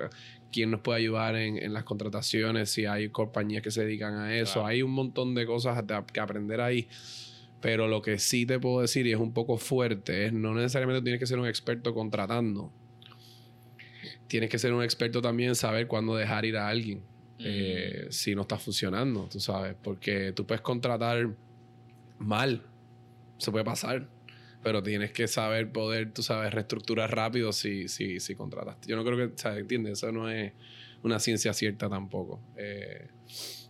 quién 0.51 0.71
nos 0.71 0.79
puede 0.81 1.01
ayudar 1.01 1.35
en, 1.35 1.57
en 1.57 1.71
las 1.71 1.83
contrataciones, 1.83 2.71
si 2.71 2.87
hay 2.87 3.09
compañías 3.09 3.61
que 3.61 3.69
se 3.69 3.85
dedican 3.85 4.15
a 4.15 4.35
eso. 4.35 4.53
Claro. 4.53 4.67
Hay 4.69 4.81
un 4.81 4.91
montón 4.91 5.35
de 5.35 5.45
cosas 5.45 5.83
que 6.11 6.19
aprender 6.19 6.61
ahí. 6.61 6.87
Pero 7.61 7.87
lo 7.87 8.01
que 8.01 8.17
sí 8.17 8.47
te 8.47 8.57
puedo 8.57 8.81
decir, 8.81 9.05
y 9.05 9.11
es 9.11 9.19
un 9.19 9.33
poco 9.33 9.55
fuerte, 9.59 10.25
es 10.25 10.33
no 10.33 10.55
necesariamente 10.55 11.03
tienes 11.03 11.19
que 11.19 11.27
ser 11.27 11.37
un 11.37 11.45
experto 11.45 11.93
contratando. 11.93 12.71
Tienes 14.25 14.49
que 14.49 14.57
ser 14.57 14.73
un 14.73 14.81
experto 14.81 15.21
también 15.21 15.49
en 15.49 15.55
saber 15.55 15.85
cuándo 15.85 16.15
dejar 16.15 16.43
ir 16.45 16.57
a 16.57 16.67
alguien 16.67 17.03
eh, 17.43 18.07
si 18.09 18.35
no 18.35 18.41
está 18.43 18.57
funcionando, 18.57 19.27
tú 19.31 19.39
sabes. 19.39 19.75
Porque 19.81 20.31
tú 20.33 20.45
puedes 20.45 20.61
contratar 20.61 21.29
mal, 22.19 22.61
se 23.37 23.51
puede 23.51 23.65
pasar. 23.65 24.07
Pero 24.63 24.83
tienes 24.83 25.11
que 25.11 25.27
saber 25.27 25.71
poder, 25.71 26.11
tú 26.13 26.21
sabes, 26.21 26.53
reestructurar 26.53 27.15
rápido 27.15 27.51
si, 27.51 27.87
si, 27.87 28.19
si 28.19 28.35
contratas. 28.35 28.77
Yo 28.85 28.95
no 28.95 29.03
creo 29.03 29.17
que, 29.17 29.35
¿sabes? 29.35 29.61
¿Entiendes? 29.61 29.93
Eso 29.93 30.11
no 30.11 30.29
es 30.29 30.53
una 31.01 31.19
ciencia 31.19 31.51
cierta 31.53 31.89
tampoco. 31.89 32.39
Eh, 32.57 33.07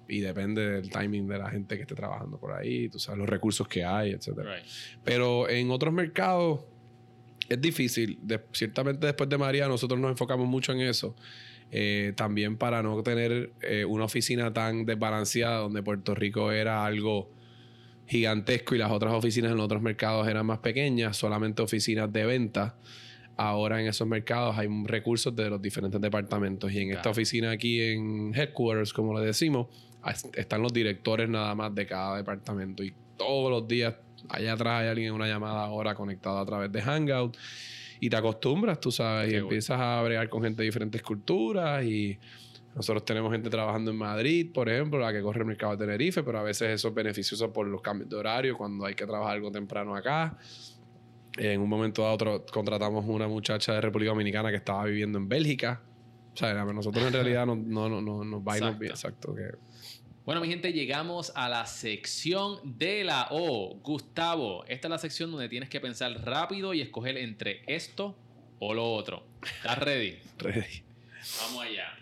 y 0.10 0.20
depende 0.20 0.70
del 0.70 0.90
timing 0.90 1.28
de 1.30 1.38
la 1.38 1.50
gente 1.50 1.78
que 1.78 1.84
esté 1.84 1.96
trabajando 1.96 2.38
por 2.38 2.52
ahí, 2.52 2.90
tú 2.90 3.00
sabes, 3.00 3.20
los 3.20 3.30
recursos 3.30 3.66
que 3.70 3.86
hay, 3.86 4.12
etcétera. 4.12 4.58
Right. 4.58 4.66
Pero 5.06 5.48
en 5.50 5.72
otros 5.72 5.94
mercados 5.94 6.66
es 7.48 7.62
difícil. 7.62 8.20
De- 8.22 8.42
ciertamente 8.52 9.06
después 9.08 9.30
de 9.30 9.38
María 9.38 9.70
nosotros 9.70 9.98
nos 9.98 10.12
enfocamos 10.12 10.46
mucho 10.46 10.74
en 10.74 10.82
eso. 10.82 11.16
Eh, 11.74 12.12
también 12.18 12.58
para 12.58 12.84
no 12.84 13.02
tener 13.02 13.54
eh, 13.62 13.86
una 13.86 14.04
oficina 14.04 14.52
tan 14.52 14.86
desbalanceada 14.86 15.60
donde 15.60 15.82
Puerto 15.82 16.14
Rico 16.14 16.52
era 16.52 16.86
algo 16.86 17.32
gigantesco 18.08 18.76
y 18.76 18.78
las 18.78 18.92
otras 18.92 19.14
oficinas 19.14 19.54
en 19.54 19.60
otros 19.62 19.82
mercados 19.82 20.28
eran 20.28 20.46
más 20.46 20.60
pequeñas, 20.60 21.16
solamente 21.16 21.62
oficinas 21.62 22.12
de 22.12 22.26
venta. 22.26 22.76
Ahora 23.38 23.80
en 23.80 23.88
esos 23.88 24.06
mercados 24.06 24.58
hay 24.58 24.68
recursos 24.84 25.34
de 25.34 25.50
los 25.50 25.62
diferentes 25.62 26.02
departamentos 26.02 26.70
y 26.74 26.80
en 26.80 26.92
esta 26.92 27.10
oficina 27.10 27.52
aquí 27.52 27.82
en 27.82 28.34
headquarters, 28.36 28.92
como 28.92 29.18
le 29.18 29.26
decimos, 29.26 29.68
están 30.34 30.62
los 30.62 30.74
directores 30.74 31.30
nada 31.30 31.56
más 31.56 31.74
de 31.74 31.86
cada 31.86 32.18
departamento 32.18 32.84
y 32.84 32.94
todos 33.16 33.50
los 33.50 33.66
días 33.66 33.96
allá 34.28 34.54
atrás 34.54 34.82
hay 34.82 34.90
alguien 34.90 35.08
en 35.08 35.14
una 35.14 35.28
llamada 35.28 35.64
ahora 35.64 35.96
conectada 35.96 36.42
a 36.42 36.46
través 36.46 36.70
de 36.70 36.82
Hangout 36.82 37.38
y 38.02 38.10
te 38.10 38.16
acostumbras, 38.18 38.80
tú 38.82 38.92
sabes, 38.92 39.28
y 39.28 39.32
Qué 39.32 39.36
bueno. 39.38 39.46
empiezas 39.46 39.80
a 39.80 40.02
bregar 40.02 40.28
con 40.28 40.42
gente 40.44 40.64
de 40.64 40.66
diferentes 40.66 41.02
culturas 41.04 41.86
y 41.86 42.18
nosotros 42.76 43.06
tenemos 43.06 43.32
gente 43.32 43.50
trabajando 43.50 43.92
en 43.92 43.98
Madrid, 43.98 44.52
por 44.54 44.68
ejemplo, 44.70 44.98
la 45.00 45.14
que 45.14 45.22
corre 45.22 45.42
el 45.42 45.46
mercado 45.46 45.74
de 45.78 45.86
Tenerife, 45.86 46.24
pero 46.24 46.40
a 46.40 46.44
veces 46.44 46.70
eso 46.72 46.88
es 46.90 46.94
beneficioso 46.94 47.54
por 47.54 47.68
los 47.68 47.82
cambios 47.82 48.10
de 48.10 48.16
horario 48.16 48.58
cuando 48.58 48.86
hay 48.86 48.96
que 48.96 49.06
trabajar 49.06 49.36
algo 49.36 49.52
temprano 49.52 49.96
acá. 49.96 50.38
En 51.38 51.62
un 51.62 51.70
momento 51.70 52.02
dado 52.02 52.16
otro, 52.16 52.46
contratamos 52.52 53.06
una 53.08 53.28
muchacha 53.28 53.74
de 53.76 53.82
República 53.82 54.10
Dominicana 54.12 54.50
que 54.50 54.58
estaba 54.58 54.84
viviendo 54.86 55.18
en 55.18 55.30
Bélgica. 55.30 55.82
O 56.34 56.38
sea, 56.38 56.54
nosotros 56.66 57.06
en 57.06 57.14
realidad 57.14 57.46
no, 57.46 57.56
no, 57.56 57.88
no, 57.88 58.02
no- 58.02 58.24
nos 58.24 58.42
va 58.42 58.58
nos 58.58 58.76
Exacto. 58.76 58.80
viene. 58.80 58.94
Exacto. 58.94 59.36
que- 59.36 59.71
Bueno, 60.24 60.40
mi 60.40 60.48
gente, 60.48 60.72
llegamos 60.72 61.32
a 61.36 61.50
la 61.50 61.66
sección 61.66 62.60
de 62.78 63.04
la 63.04 63.30
O. 63.32 63.80
Gustavo, 63.82 64.64
esta 64.68 64.88
es 64.88 64.90
la 64.92 64.98
sección 65.00 65.32
donde 65.32 65.50
tienes 65.50 65.68
que 65.68 65.80
pensar 65.80 66.12
rápido 66.24 66.76
y 66.76 66.82
escoger 66.82 67.18
entre 67.18 67.64
esto 67.66 68.16
o 68.60 68.76
lo 68.76 68.94
otro. 68.94 69.26
¿Estás 69.42 69.80
ready? 69.80 70.20
ready. 70.38 70.84
Vamos 71.42 71.64
allá. 71.64 71.98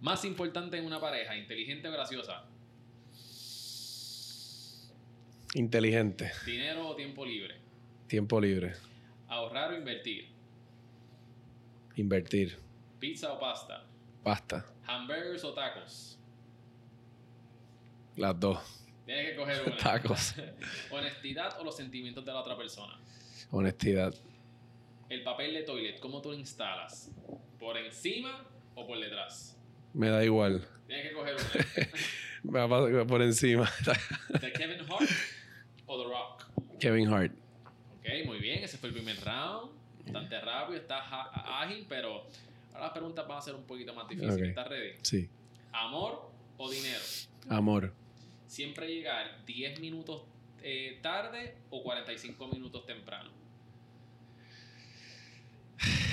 Más 0.00 0.24
importante 0.24 0.78
en 0.78 0.86
una 0.86 1.00
pareja, 1.00 1.36
inteligente 1.36 1.88
o 1.88 1.92
graciosa. 1.92 2.44
Inteligente. 5.54 6.30
Dinero 6.46 6.86
o 6.86 6.94
tiempo 6.94 7.26
libre. 7.26 7.56
Tiempo 8.06 8.40
libre. 8.40 8.74
Ahorrar 9.26 9.72
o 9.72 9.76
invertir. 9.76 10.28
Invertir. 11.96 12.56
Pizza 13.00 13.32
o 13.32 13.40
pasta. 13.40 13.84
Pasta. 14.22 14.64
Hamburgers 14.86 15.42
o 15.42 15.52
tacos. 15.52 16.19
Las 18.20 18.38
dos. 18.38 18.58
Tienes 19.06 19.30
que 19.30 19.36
coger 19.36 19.62
una. 19.66 19.76
Tacos. 19.78 20.34
Honestidad 20.90 21.58
o 21.58 21.64
los 21.64 21.74
sentimientos 21.74 22.22
de 22.24 22.32
la 22.32 22.40
otra 22.40 22.54
persona. 22.56 22.98
Honestidad. 23.50 24.14
El 25.08 25.22
papel 25.22 25.54
de 25.54 25.62
toilet, 25.62 25.98
¿cómo 26.00 26.20
tú 26.20 26.28
lo 26.30 26.34
instalas? 26.36 27.10
¿Por 27.58 27.78
encima 27.78 28.46
o 28.74 28.86
por 28.86 29.00
detrás? 29.00 29.56
Me 29.94 30.08
da 30.10 30.22
igual. 30.22 30.68
Tienes 30.86 31.08
que 31.08 31.14
coger 31.14 31.34
una. 31.34 31.88
Me 32.42 32.58
va 32.58 32.64
a 32.64 32.68
pasar 32.68 33.06
por 33.06 33.22
encima. 33.22 33.70
¿De 34.40 34.52
Kevin 34.52 34.80
Hart 34.80 35.10
o 35.86 36.02
The 36.02 36.08
Rock? 36.08 36.78
Kevin 36.78 37.08
Hart. 37.12 37.32
Ok, 37.98 38.26
muy 38.26 38.38
bien. 38.38 38.62
Ese 38.62 38.76
fue 38.78 38.90
el 38.90 38.94
primer 38.94 39.16
round. 39.24 39.72
Bastante 40.04 40.40
rápido, 40.40 40.78
estás 40.78 41.02
á- 41.10 41.62
ágil, 41.62 41.86
pero 41.88 42.24
ahora 42.72 42.80
las 42.86 42.90
preguntas 42.92 43.26
van 43.26 43.38
a 43.38 43.42
ser 43.42 43.54
un 43.54 43.64
poquito 43.64 43.92
más 43.94 44.08
difíciles. 44.08 44.36
Ok. 44.36 44.42
¿Estás 44.42 44.68
ready? 44.68 44.92
Sí. 45.02 45.28
¿Amor 45.72 46.30
o 46.56 46.70
dinero? 46.70 47.00
Amor. 47.48 47.92
¿Siempre 48.50 48.88
llegar 48.92 49.44
10 49.46 49.78
minutos 49.78 50.24
eh, 50.60 50.98
tarde 51.02 51.54
o 51.70 51.84
45 51.84 52.48
minutos 52.48 52.84
temprano? 52.84 53.30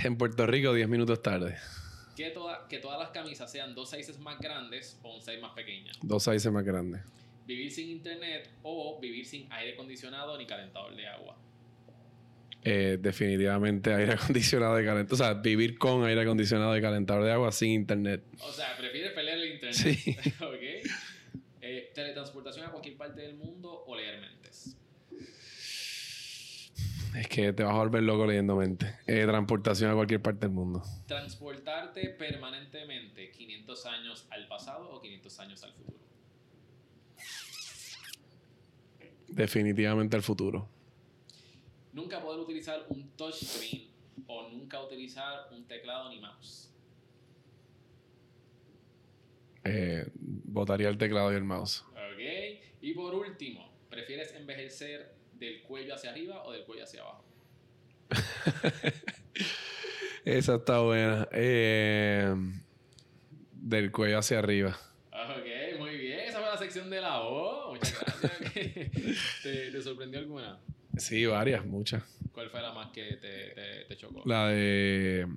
En 0.04 0.17
Puerto 0.19 0.45
Rico, 0.45 0.71
10 0.71 0.88
minutos 0.88 1.23
tarde. 1.23 1.56
Que, 2.15 2.30
toda- 2.30 2.67
que 2.67 2.78
todas 2.78 3.00
las 3.00 3.10
camisas 3.10 3.52
sean 3.52 3.73
dos 3.73 3.89
sizes 3.89 4.19
más 4.19 4.39
grandes 4.39 5.00
o 5.02 5.15
un 5.15 5.21
size 5.21 5.39
más 5.39 5.54
pequeña. 5.54 5.91
Dos 6.04 6.23
sizes 6.26 6.52
más 6.52 6.63
grandes. 6.63 7.02
Vivir 7.47 7.71
sin 7.71 7.89
internet 7.89 8.47
o 8.62 9.00
vivir 9.02 9.26
sin 9.26 9.52
aire 9.52 9.73
acondicionado 9.73 10.38
ni 10.38 10.45
calentador 10.45 10.95
de 10.95 11.08
agua. 11.08 11.36
Eh, 12.63 13.00
definitivamente 13.02 13.91
aire 13.95 14.13
acondicionado 14.21 14.80
y 14.80 14.86
calentador. 14.86 15.13
O 15.13 15.17
sea, 15.17 15.34
vivir 15.41 15.80
con 15.80 16.04
aire 16.06 16.21
acondicionado 16.21 16.78
y 16.78 16.82
calentador 16.82 17.23
de 17.23 17.32
agua 17.32 17.52
sin 17.52 17.71
internet. 17.71 18.23
O 18.41 18.52
sea, 18.52 18.78
prefieres 18.78 19.13
pelear 19.13 19.39
el 19.39 19.54
internet. 19.54 19.73
Sí. 19.76 20.15
ok. 20.39 20.66
Teletransportación 22.47 22.65
a 22.65 22.71
cualquier 22.71 22.97
parte 22.97 23.21
del 23.21 23.36
mundo 23.36 23.83
o 23.86 23.95
leer 23.95 24.21
mentes. 24.21 24.77
Es 27.15 27.27
que 27.27 27.51
te 27.51 27.63
vas 27.63 27.73
a 27.73 27.77
volver 27.77 28.03
loco 28.03 28.25
leyendo 28.25 28.55
mente. 28.55 28.99
Eh, 29.05 29.25
transportación 29.25 29.91
a 29.91 29.95
cualquier 29.95 30.21
parte 30.21 30.45
del 30.45 30.55
mundo. 30.55 30.81
Transportarte 31.07 32.10
permanentemente 32.10 33.31
500 33.31 33.86
años 33.88 34.27
al 34.29 34.47
pasado 34.47 34.89
o 34.91 35.01
500 35.01 35.39
años 35.39 35.63
al 35.63 35.73
futuro. 35.73 35.97
Definitivamente 39.27 40.15
el 40.15 40.23
futuro. 40.23 40.69
Nunca 41.91 42.21
poder 42.21 42.39
utilizar 42.39 42.86
un 42.89 43.10
touchscreen 43.17 43.89
o 44.25 44.49
nunca 44.49 44.81
utilizar 44.81 45.49
un 45.51 45.65
teclado 45.67 46.10
ni 46.10 46.21
mouse. 46.21 46.71
Eh, 49.65 50.10
botaría 50.15 50.88
el 50.88 50.97
teclado 50.97 51.33
y 51.33 51.36
el 51.36 51.43
mouse. 51.43 51.83
Y 52.82 52.94
por 52.94 53.16
último, 53.16 53.70
¿prefieres 53.90 54.34
envejecer 54.34 55.16
del 55.34 55.62
cuello 55.63 55.96
hacia 55.96 56.12
arriba 56.12 56.44
o 56.44 56.52
del 56.52 56.63
cuello 56.63 56.84
hacia 56.84 57.02
abajo? 57.02 57.24
Esa 60.26 60.56
está 60.56 60.80
buena. 60.80 61.28
Eh, 61.32 62.34
del 63.54 63.92
cuello 63.92 64.20
hacia 64.20 64.40
arriba. 64.40 64.78
Ok, 65.12 65.80
muy 65.80 65.98
bien. 65.98 66.20
Esa 66.20 66.40
fue 66.40 66.48
la 66.48 66.58
sección 66.58 66.90
de 66.90 67.02
la 67.02 67.22
O. 67.22 67.74
Muchas 67.74 68.22
gracias. 68.22 68.54
¿Te, 69.44 69.72
te 69.72 69.82
sorprendió 69.82 70.20
alguna? 70.20 70.60
Sí, 70.98 71.26
varias, 71.26 71.66
muchas. 71.66 72.04
¿Cuál 72.32 72.50
fue 72.50 72.62
la 72.62 72.74
más 72.74 72.92
que 72.92 73.18
te, 73.18 73.50
te, 73.50 73.86
te 73.88 73.98
chocó? 73.98 74.24
La 74.26 74.50
de 74.50 75.28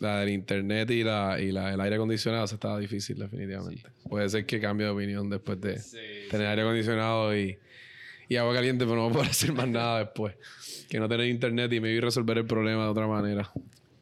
la 0.00 0.20
del 0.20 0.30
internet 0.30 0.90
y 0.90 1.02
la 1.02 1.40
y 1.40 1.50
la 1.50 1.70
del 1.70 1.80
aire 1.80 1.96
acondicionado 1.96 2.44
esa 2.44 2.54
estaba 2.56 2.78
difícil 2.78 3.18
definitivamente. 3.18 3.90
Puede 4.08 4.28
ser 4.28 4.46
que 4.46 4.60
cambie 4.60 4.86
de 4.86 4.92
opinión 4.92 5.30
después 5.30 5.60
de 5.60 5.78
Sí, 5.78 5.98
tener 6.30 6.46
aire 6.48 6.62
acondicionado 6.62 7.36
y, 7.36 7.58
y 8.28 8.36
agua 8.36 8.54
caliente, 8.54 8.84
pero 8.84 8.96
no 8.96 9.10
puedo 9.10 9.24
hacer 9.28 9.52
más 9.52 9.68
nada 9.68 10.00
después. 10.00 10.34
Que 10.88 10.98
no 10.98 11.08
tener 11.08 11.28
internet 11.28 11.72
y 11.72 11.80
me 11.80 11.90
vi 11.90 12.00
resolver 12.00 12.38
el 12.38 12.46
problema 12.46 12.84
de 12.84 12.88
otra 12.90 13.06
manera. 13.06 13.50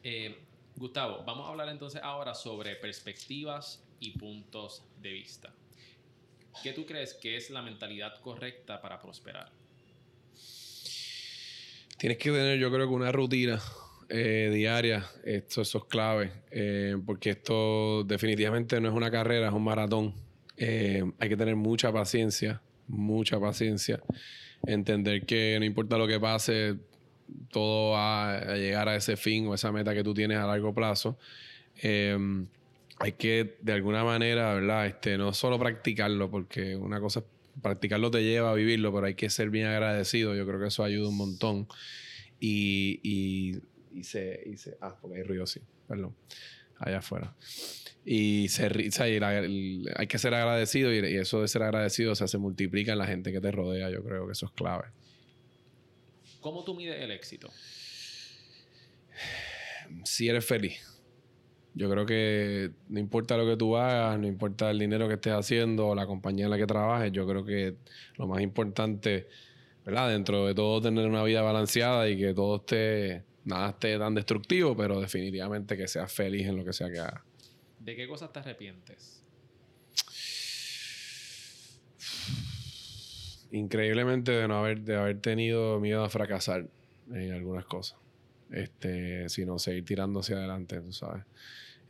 Eh, 0.03 0.37
Gustavo, 0.75 1.23
vamos 1.25 1.47
a 1.47 1.51
hablar 1.51 1.69
entonces 1.69 2.01
ahora 2.03 2.35
sobre 2.35 2.75
perspectivas 2.75 3.83
y 3.99 4.17
puntos 4.17 4.83
de 5.01 5.11
vista. 5.13 5.53
¿Qué 6.61 6.73
tú 6.73 6.85
crees 6.85 7.13
que 7.13 7.37
es 7.37 7.49
la 7.49 7.61
mentalidad 7.61 8.19
correcta 8.21 8.81
para 8.81 9.01
prosperar? 9.01 9.49
Tienes 11.97 12.17
que 12.17 12.31
tener, 12.31 12.59
yo 12.59 12.69
creo 12.71 12.87
que 12.87 12.93
una 12.93 13.11
rutina 13.11 13.61
eh, 14.09 14.51
diaria. 14.53 15.05
Esto, 15.23 15.61
eso 15.61 15.77
es 15.79 15.83
clave. 15.85 16.31
eh, 16.51 16.95
porque 17.05 17.31
esto 17.31 18.03
definitivamente 18.03 18.79
no 18.79 18.89
es 18.89 18.93
una 18.95 19.11
carrera, 19.11 19.47
es 19.47 19.53
un 19.53 19.63
maratón. 19.63 20.13
Eh, 20.57 21.03
hay 21.19 21.29
que 21.29 21.37
tener 21.37 21.55
mucha 21.55 21.91
paciencia, 21.91 22.61
mucha 22.87 23.39
paciencia. 23.39 24.01
Entender 24.65 25.25
que 25.25 25.57
no 25.59 25.65
importa 25.65 25.97
lo 25.97 26.07
que 26.07 26.19
pase, 26.19 26.77
todo 27.49 27.91
va 27.91 28.37
a 28.37 28.55
llegar 28.55 28.87
a 28.87 28.95
ese 28.95 29.17
fin 29.17 29.47
o 29.47 29.53
esa 29.53 29.71
meta 29.71 29.93
que 29.93 30.03
tú 30.03 30.13
tienes 30.13 30.37
a 30.37 30.47
largo 30.47 30.73
plazo. 30.73 31.17
Eh, 31.81 32.17
hay 32.99 33.11
que, 33.13 33.57
de 33.61 33.73
alguna 33.73 34.03
manera, 34.03 34.53
¿verdad? 34.53 34.87
Este, 34.87 35.17
no 35.17 35.33
solo 35.33 35.59
practicarlo, 35.59 36.29
porque 36.29 36.75
una 36.75 36.99
cosa 36.99 37.19
es 37.19 37.25
practicarlo 37.61 38.09
te 38.09 38.23
lleva 38.23 38.51
a 38.51 38.53
vivirlo, 38.53 38.93
pero 38.93 39.07
hay 39.07 39.15
que 39.15 39.29
ser 39.29 39.49
bien 39.49 39.67
agradecido. 39.67 40.35
Yo 40.35 40.45
creo 40.45 40.59
que 40.59 40.67
eso 40.67 40.83
ayuda 40.83 41.09
un 41.09 41.17
montón. 41.17 41.67
Y, 42.39 43.59
y 43.93 44.03
se, 44.03 44.41
y 44.45 44.57
se. 44.57 44.77
Ah, 44.81 44.97
porque 45.01 45.17
hay 45.17 45.23
ruido, 45.23 45.45
sí. 45.45 45.61
Perdón. 45.87 46.15
Allá 46.79 46.97
afuera. 46.97 47.35
Y 48.05 48.49
se, 48.49 48.67
o 48.67 48.91
sea, 48.91 49.07
y 49.07 49.19
la- 49.19 49.39
el- 49.39 49.89
hay 49.95 50.07
que 50.07 50.17
ser 50.17 50.33
agradecido 50.33 50.93
y, 50.93 50.97
y 50.97 51.17
eso 51.17 51.41
de 51.41 51.47
ser 51.47 51.63
agradecido 51.63 52.11
o 52.11 52.15
sea, 52.15 52.27
se 52.27 52.37
multiplica 52.37 52.91
en 52.93 52.97
la 52.97 53.07
gente 53.07 53.31
que 53.31 53.39
te 53.39 53.51
rodea. 53.51 53.89
Yo 53.89 54.03
creo 54.03 54.25
que 54.25 54.33
eso 54.33 54.47
es 54.47 54.51
clave. 54.53 54.85
¿Cómo 56.41 56.63
tú 56.65 56.75
mides 56.75 57.01
el 57.01 57.11
éxito? 57.11 57.49
si 60.03 60.27
eres 60.27 60.45
feliz. 60.45 60.81
Yo 61.75 61.89
creo 61.89 62.05
que 62.05 62.71
no 62.89 62.99
importa 62.99 63.35
lo 63.37 63.45
que 63.47 63.57
tú 63.57 63.75
hagas, 63.77 64.19
no 64.19 64.27
importa 64.27 64.69
el 64.69 64.77
dinero 64.79 65.07
que 65.07 65.15
estés 65.15 65.33
haciendo 65.33 65.87
o 65.87 65.95
la 65.95 66.05
compañía 66.05 66.45
en 66.45 66.51
la 66.51 66.57
que 66.57 66.67
trabajes, 66.67 67.11
yo 67.11 67.25
creo 67.27 67.43
que 67.43 67.75
lo 68.17 68.27
más 68.27 68.41
importante, 68.41 69.27
¿verdad? 69.85 70.09
Dentro 70.09 70.45
de 70.45 70.53
todo, 70.53 70.81
tener 70.81 71.07
una 71.07 71.23
vida 71.23 71.41
balanceada 71.41 72.07
y 72.09 72.17
que 72.17 72.33
todo 72.33 72.57
esté, 72.57 73.23
nada 73.45 73.69
esté 73.71 73.97
tan 73.97 74.13
destructivo, 74.15 74.75
pero 74.75 74.99
definitivamente 74.99 75.75
que 75.77 75.87
seas 75.87 76.11
feliz 76.11 76.47
en 76.47 76.57
lo 76.57 76.65
que 76.65 76.73
sea 76.73 76.89
que 76.91 76.99
hagas. 76.99 77.21
¿De 77.79 77.95
qué 77.95 78.07
cosas 78.07 78.31
te 78.31 78.39
arrepientes? 78.39 79.21
Increíblemente 83.51 84.31
de 84.31 84.47
no 84.47 84.57
haber, 84.57 84.81
de 84.81 84.95
haber 84.95 85.19
tenido 85.19 85.79
miedo 85.79 86.03
a 86.03 86.09
fracasar 86.09 86.67
en 87.11 87.31
algunas 87.33 87.65
cosas. 87.65 87.99
Este, 88.51 89.29
sino 89.29 89.59
seguir 89.59 89.85
tirando 89.85 90.19
hacia 90.21 90.37
adelante, 90.37 90.79
tú 90.81 90.91
sabes. 90.91 91.23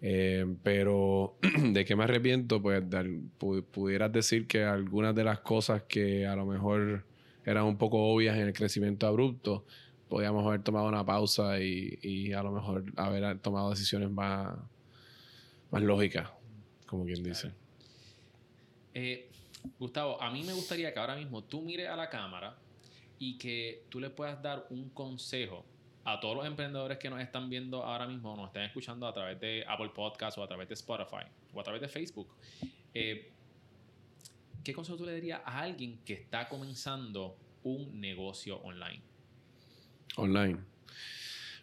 Eh, 0.01 0.45
pero 0.63 1.37
de 1.71 1.85
qué 1.85 1.95
me 1.95 2.03
arrepiento, 2.03 2.61
pues 2.61 2.89
de 2.89 2.97
al- 2.97 3.21
pu- 3.39 3.63
pudieras 3.63 4.11
decir 4.11 4.47
que 4.47 4.63
algunas 4.63 5.15
de 5.15 5.23
las 5.23 5.39
cosas 5.39 5.83
que 5.83 6.25
a 6.27 6.35
lo 6.35 6.45
mejor 6.45 7.05
eran 7.45 7.63
un 7.63 7.77
poco 7.77 7.97
obvias 8.13 8.35
en 8.35 8.43
el 8.47 8.53
crecimiento 8.53 9.07
abrupto, 9.07 9.65
podíamos 10.09 10.45
haber 10.45 10.61
tomado 10.63 10.87
una 10.87 11.05
pausa 11.05 11.59
y, 11.59 11.99
y 12.01 12.33
a 12.33 12.43
lo 12.43 12.51
mejor 12.51 12.83
haber 12.95 13.39
tomado 13.39 13.71
decisiones 13.71 14.09
más, 14.11 14.55
más 15.71 15.81
lógicas, 15.81 16.29
como 16.85 17.05
quien 17.05 17.23
dice. 17.23 17.51
Eh, 18.93 19.29
Gustavo, 19.79 20.21
a 20.21 20.29
mí 20.29 20.43
me 20.43 20.53
gustaría 20.53 20.93
que 20.93 20.99
ahora 20.99 21.15
mismo 21.15 21.43
tú 21.43 21.61
mires 21.61 21.89
a 21.89 21.95
la 21.95 22.09
cámara 22.09 22.57
y 23.17 23.37
que 23.37 23.85
tú 23.89 23.99
le 23.99 24.09
puedas 24.09 24.41
dar 24.41 24.67
un 24.69 24.89
consejo 24.89 25.65
a 26.03 26.19
todos 26.19 26.35
los 26.35 26.45
emprendedores 26.45 26.97
que 26.97 27.09
nos 27.09 27.21
están 27.21 27.49
viendo 27.49 27.83
ahora 27.83 28.05
mismo, 28.05 28.35
nos 28.35 28.47
están 28.47 28.63
escuchando 28.63 29.07
a 29.07 29.13
través 29.13 29.39
de 29.39 29.63
Apple 29.67 29.91
Podcast 29.95 30.37
o 30.37 30.43
a 30.43 30.47
través 30.47 30.67
de 30.67 30.73
Spotify 30.73 31.25
o 31.53 31.61
a 31.61 31.63
través 31.63 31.81
de 31.81 31.87
Facebook. 31.87 32.27
Eh, 32.93 33.31
¿Qué 34.63 34.73
consejo 34.73 34.97
tú 34.97 35.05
le 35.05 35.13
darías 35.13 35.41
a 35.45 35.61
alguien 35.61 35.99
que 36.05 36.13
está 36.13 36.47
comenzando 36.47 37.37
un 37.63 37.99
negocio 37.99 38.57
online? 38.61 39.01
Online. 40.17 40.57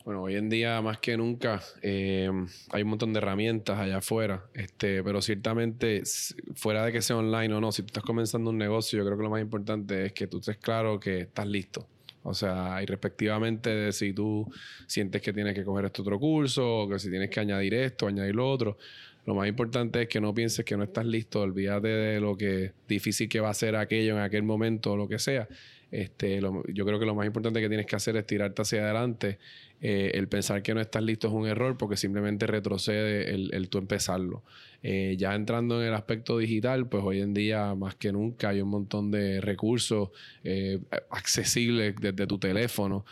Bueno, 0.04 0.22
hoy 0.22 0.36
en 0.36 0.48
día 0.48 0.80
más 0.80 0.98
que 0.98 1.16
nunca 1.16 1.60
eh, 1.82 2.30
hay 2.70 2.82
un 2.82 2.88
montón 2.88 3.12
de 3.12 3.18
herramientas 3.18 3.78
allá 3.78 3.98
afuera, 3.98 4.44
este, 4.54 5.04
pero 5.04 5.20
ciertamente 5.20 6.02
fuera 6.54 6.86
de 6.86 6.92
que 6.92 7.02
sea 7.02 7.16
online 7.16 7.52
o 7.54 7.60
no, 7.60 7.70
si 7.70 7.82
tú 7.82 7.88
estás 7.88 8.02
comenzando 8.02 8.50
un 8.50 8.56
negocio, 8.56 8.98
yo 8.98 9.04
creo 9.04 9.18
que 9.18 9.24
lo 9.24 9.30
más 9.30 9.42
importante 9.42 10.06
es 10.06 10.12
que 10.12 10.26
tú 10.26 10.38
estés 10.38 10.56
claro 10.56 10.98
que 10.98 11.20
estás 11.20 11.46
listo. 11.46 11.86
O 12.22 12.34
sea, 12.34 12.82
y 12.82 12.86
respectivamente 12.86 13.70
de 13.70 13.92
si 13.92 14.12
tú 14.12 14.50
sientes 14.86 15.22
que 15.22 15.32
tienes 15.32 15.54
que 15.54 15.64
coger 15.64 15.86
este 15.86 16.02
otro 16.02 16.18
curso 16.18 16.80
o 16.80 16.88
que 16.88 16.98
si 16.98 17.10
tienes 17.10 17.30
que 17.30 17.40
añadir 17.40 17.74
esto, 17.74 18.06
añadir 18.06 18.34
lo 18.34 18.50
otro, 18.50 18.78
lo 19.26 19.34
más 19.34 19.48
importante 19.48 20.02
es 20.02 20.08
que 20.08 20.20
no 20.20 20.34
pienses 20.34 20.64
que 20.64 20.76
no 20.76 20.84
estás 20.84 21.06
listo, 21.06 21.40
olvídate 21.40 21.88
de 21.88 22.20
lo 22.20 22.36
que 22.36 22.72
difícil 22.88 23.28
que 23.28 23.40
va 23.40 23.50
a 23.50 23.54
ser 23.54 23.76
aquello 23.76 24.16
en 24.16 24.22
aquel 24.22 24.42
momento 24.42 24.92
o 24.92 24.96
lo 24.96 25.08
que 25.08 25.18
sea. 25.18 25.46
Este, 25.90 26.40
lo- 26.40 26.62
yo 26.68 26.84
creo 26.86 26.98
que 27.00 27.06
lo 27.06 27.14
más 27.14 27.26
importante 27.26 27.60
que 27.60 27.68
tienes 27.68 27.86
que 27.86 27.96
hacer 27.96 28.16
es 28.16 28.26
tirarte 28.26 28.62
hacia 28.62 28.82
adelante 28.84 29.38
eh, 29.80 30.12
el 30.14 30.28
pensar 30.28 30.62
que 30.62 30.74
no 30.74 30.80
estás 30.80 31.02
listo 31.02 31.26
es 31.28 31.32
un 31.32 31.46
error 31.46 31.76
porque 31.78 31.96
simplemente 31.96 32.46
retrocede 32.46 33.34
el, 33.34 33.50
el 33.54 33.68
tú 33.68 33.78
empezarlo. 33.78 34.42
Eh, 34.82 35.16
ya 35.18 35.34
entrando 35.34 35.80
en 35.82 35.88
el 35.88 35.94
aspecto 35.94 36.38
digital, 36.38 36.88
pues 36.88 37.02
hoy 37.04 37.20
en 37.20 37.34
día 37.34 37.74
más 37.74 37.94
que 37.96 38.12
nunca 38.12 38.50
hay 38.50 38.60
un 38.60 38.68
montón 38.70 39.10
de 39.10 39.40
recursos 39.40 40.10
eh, 40.44 40.78
accesibles 41.10 41.94
desde 42.00 42.26
tu 42.26 42.38
teléfono 42.38 43.04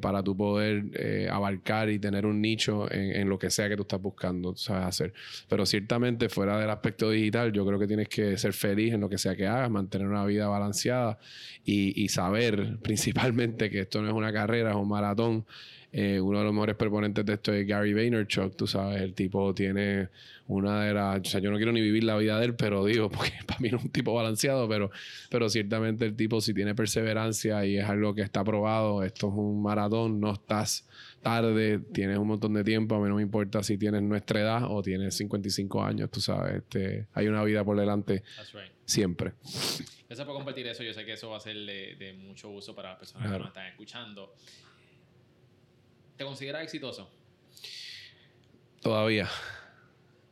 para 0.00 0.22
tu 0.22 0.36
poder 0.36 1.28
abarcar 1.30 1.90
y 1.90 1.98
tener 1.98 2.26
un 2.26 2.40
nicho 2.40 2.90
en, 2.90 3.28
lo 3.28 3.38
que 3.38 3.50
sea 3.50 3.68
que 3.68 3.76
tú 3.76 3.82
estás 3.82 4.00
buscando, 4.00 4.56
sabes 4.56 4.86
hacer. 4.86 5.12
Pero 5.48 5.66
ciertamente 5.66 6.28
fuera 6.28 6.58
del 6.58 6.70
aspecto 6.70 7.10
digital, 7.10 7.52
yo 7.52 7.66
creo 7.66 7.78
que 7.78 7.86
tienes 7.86 8.08
que 8.08 8.36
ser 8.38 8.52
feliz 8.52 8.94
en 8.94 9.00
lo 9.00 9.08
que 9.08 9.18
sea 9.18 9.34
que 9.34 9.46
hagas, 9.46 9.70
mantener 9.70 10.06
una 10.06 10.24
vida 10.24 10.46
balanceada 10.48 11.18
y, 11.64 12.02
y 12.02 12.08
saber 12.08 12.78
principalmente 12.82 13.70
que 13.70 13.80
esto 13.80 14.02
no 14.02 14.08
es 14.08 14.14
una 14.14 14.32
carrera, 14.32 14.70
es 14.70 14.76
un 14.76 14.88
maratón. 14.88 15.44
Eh, 15.96 16.20
uno 16.20 16.40
de 16.40 16.44
los 16.44 16.52
mejores 16.52 16.74
proponentes 16.74 17.24
de 17.24 17.34
esto 17.34 17.52
es 17.52 17.64
Gary 17.68 17.94
Vaynerchuk, 17.94 18.56
tú 18.56 18.66
sabes, 18.66 19.00
el 19.00 19.14
tipo 19.14 19.54
tiene 19.54 20.08
una 20.48 20.82
de 20.82 20.92
las, 20.92 21.20
o 21.20 21.24
sea, 21.24 21.38
yo 21.38 21.52
no 21.52 21.56
quiero 21.56 21.70
ni 21.70 21.80
vivir 21.80 22.02
la 22.02 22.16
vida 22.16 22.36
de 22.40 22.46
él, 22.46 22.56
pero 22.56 22.84
digo, 22.84 23.08
porque 23.12 23.30
para 23.46 23.60
mí 23.60 23.68
no 23.68 23.78
es 23.78 23.84
un 23.84 23.90
tipo 23.92 24.12
balanceado, 24.12 24.68
pero, 24.68 24.90
pero 25.30 25.48
ciertamente 25.48 26.04
el 26.04 26.16
tipo 26.16 26.40
si 26.40 26.52
tiene 26.52 26.74
perseverancia 26.74 27.64
y 27.64 27.78
es 27.78 27.84
algo 27.84 28.12
que 28.12 28.22
está 28.22 28.42
probado, 28.42 29.04
esto 29.04 29.28
es 29.28 29.34
un 29.34 29.62
maratón, 29.62 30.18
no 30.18 30.32
estás 30.32 30.84
tarde, 31.22 31.78
tienes 31.78 32.18
un 32.18 32.26
montón 32.26 32.54
de 32.54 32.64
tiempo, 32.64 32.96
a 32.96 33.00
mí 33.00 33.08
no 33.08 33.14
me 33.14 33.22
importa 33.22 33.62
si 33.62 33.78
tienes 33.78 34.02
nuestra 34.02 34.40
edad 34.40 34.64
o 34.68 34.82
tienes 34.82 35.16
55 35.16 35.80
años, 35.80 36.10
tú 36.10 36.20
sabes, 36.20 36.56
este, 36.56 37.06
hay 37.12 37.28
una 37.28 37.44
vida 37.44 37.62
por 37.64 37.78
delante 37.78 38.24
siempre. 38.84 39.34
Gracias 40.08 40.26
por 40.26 40.34
compartir 40.34 40.66
eso, 40.66 40.82
yo 40.82 40.92
sé 40.92 41.04
que 41.04 41.12
eso 41.12 41.30
va 41.30 41.36
a 41.36 41.40
ser 41.40 41.56
de, 41.56 42.16
mucho 42.18 42.50
uso 42.50 42.74
para 42.74 42.90
las 42.90 42.98
personas 42.98 43.30
que 43.30 43.38
nos 43.38 43.48
están 43.48 43.66
escuchando. 43.66 44.34
¿Te 46.16 46.24
consideras 46.24 46.62
exitoso? 46.62 47.10
Todavía. 48.80 49.28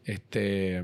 Este, 0.04 0.82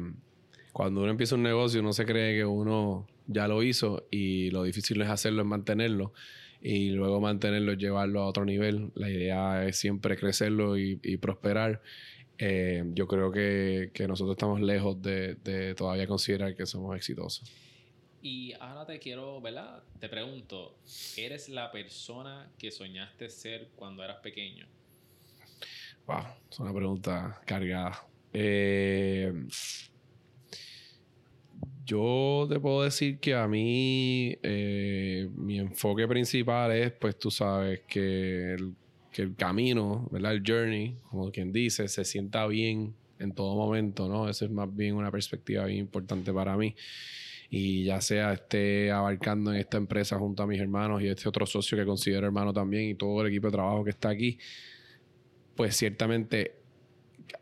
cuando 0.72 1.03
uno 1.03 1.11
empieza 1.11 1.34
un 1.34 1.42
negocio, 1.42 1.80
uno 1.80 1.92
se 1.92 2.07
cree 2.07 2.36
que 2.36 2.44
uno 2.44 3.07
ya 3.26 3.46
lo 3.46 3.62
hizo 3.62 4.07
y 4.11 4.51
lo 4.51 4.62
difícil 4.62 5.01
es 5.03 5.09
hacerlo, 5.09 5.42
es 5.42 5.49
mantenerlo 5.49 6.12
y 6.61 6.90
luego 6.90 7.20
mantenerlo, 7.20 7.74
llevarlo 7.74 8.22
a 8.22 8.26
otro 8.26 8.44
nivel. 8.44 8.90
La 8.94 9.09
idea 9.11 9.66
es 9.66 9.76
siempre 9.76 10.16
crecerlo 10.16 10.76
y, 10.76 10.96
prosperar. 11.18 11.82
Eh, 12.38 12.84
yo 12.94 13.07
creo 13.07 13.30
que, 13.30 13.90
nosotros 14.09 14.36
estamos 14.36 14.61
lejos 14.61 15.01
de, 15.03 15.34
de, 15.36 15.74
todavía 15.74 16.07
considerar 16.07 16.57
que 16.57 16.66
somos 16.66 16.96
exitosos. 16.96 17.51
Y 18.20 18.53
ahora 18.55 18.84
te 18.84 18.99
quiero, 18.99 19.40
¿verdad? 19.40 19.82
Te 20.01 20.09
pregunto, 20.09 20.76
¿eres 21.16 21.49
la 21.49 21.70
persona 21.70 22.51
que 22.59 22.72
soñaste 22.72 23.30
ser 23.30 23.68
cuando 23.76 24.03
eras 24.03 24.18
pequeño? 24.18 24.66
Wow, 26.09 26.25
es 26.51 26.59
una 26.59 26.73
pregunta 26.73 27.39
cargada. 27.45 28.03
Eh, 28.33 29.31
yo 31.85 32.47
te 32.49 32.59
puedo 32.59 32.83
decir 32.83 33.19
que 33.19 33.35
a 33.35 33.47
mí 33.47 34.35
eh, 34.43 35.29
mi 35.37 35.59
enfoque 35.59 36.09
principal 36.09 36.73
es, 36.73 36.93
pues 36.93 37.19
tú 37.19 37.31
sabes, 37.31 37.83
que 37.87 38.55
el, 38.55 38.75
que 39.13 39.21
el 39.21 39.35
camino, 39.37 40.09
¿verdad? 40.11 40.33
El 40.33 40.43
journey, 40.47 40.97
como 41.11 41.31
quien 41.31 41.53
dice, 41.53 41.87
se 41.89 42.07
sienta 42.07 42.47
bien 42.47 42.95
en 43.19 43.33
todo 43.35 43.55
momento, 43.55 44.09
¿no? 44.09 44.31
Esa 44.31 44.47
es 44.47 44.51
más 44.51 44.75
bien 44.75 44.95
una 44.95 45.11
perspectiva 45.11 45.67
bien 45.67 45.81
importante 45.81 46.33
para 46.33 46.57
mí. 46.57 46.75
Y 47.51 47.85
ya 47.85 48.01
sea 48.01 48.33
esté 48.33 48.91
abarcando 48.91 49.53
en 49.53 49.59
esta 49.59 49.77
empresa 49.77 50.19
junto 50.19 50.43
a 50.43 50.47
mis 50.47 50.59
hermanos 50.59 51.03
y 51.03 51.09
este 51.09 51.29
otro 51.29 51.45
socio 51.45 51.77
que 51.77 51.85
considero 51.85 52.27
hermano 52.27 52.55
también 52.55 52.89
y 52.89 52.95
todo 52.95 53.21
el 53.21 53.29
equipo 53.29 53.49
de 53.49 53.53
trabajo 53.53 53.85
que 53.85 53.91
está 53.91 54.09
aquí, 54.09 54.39
pues 55.59 55.77
ciertamente 55.77 56.53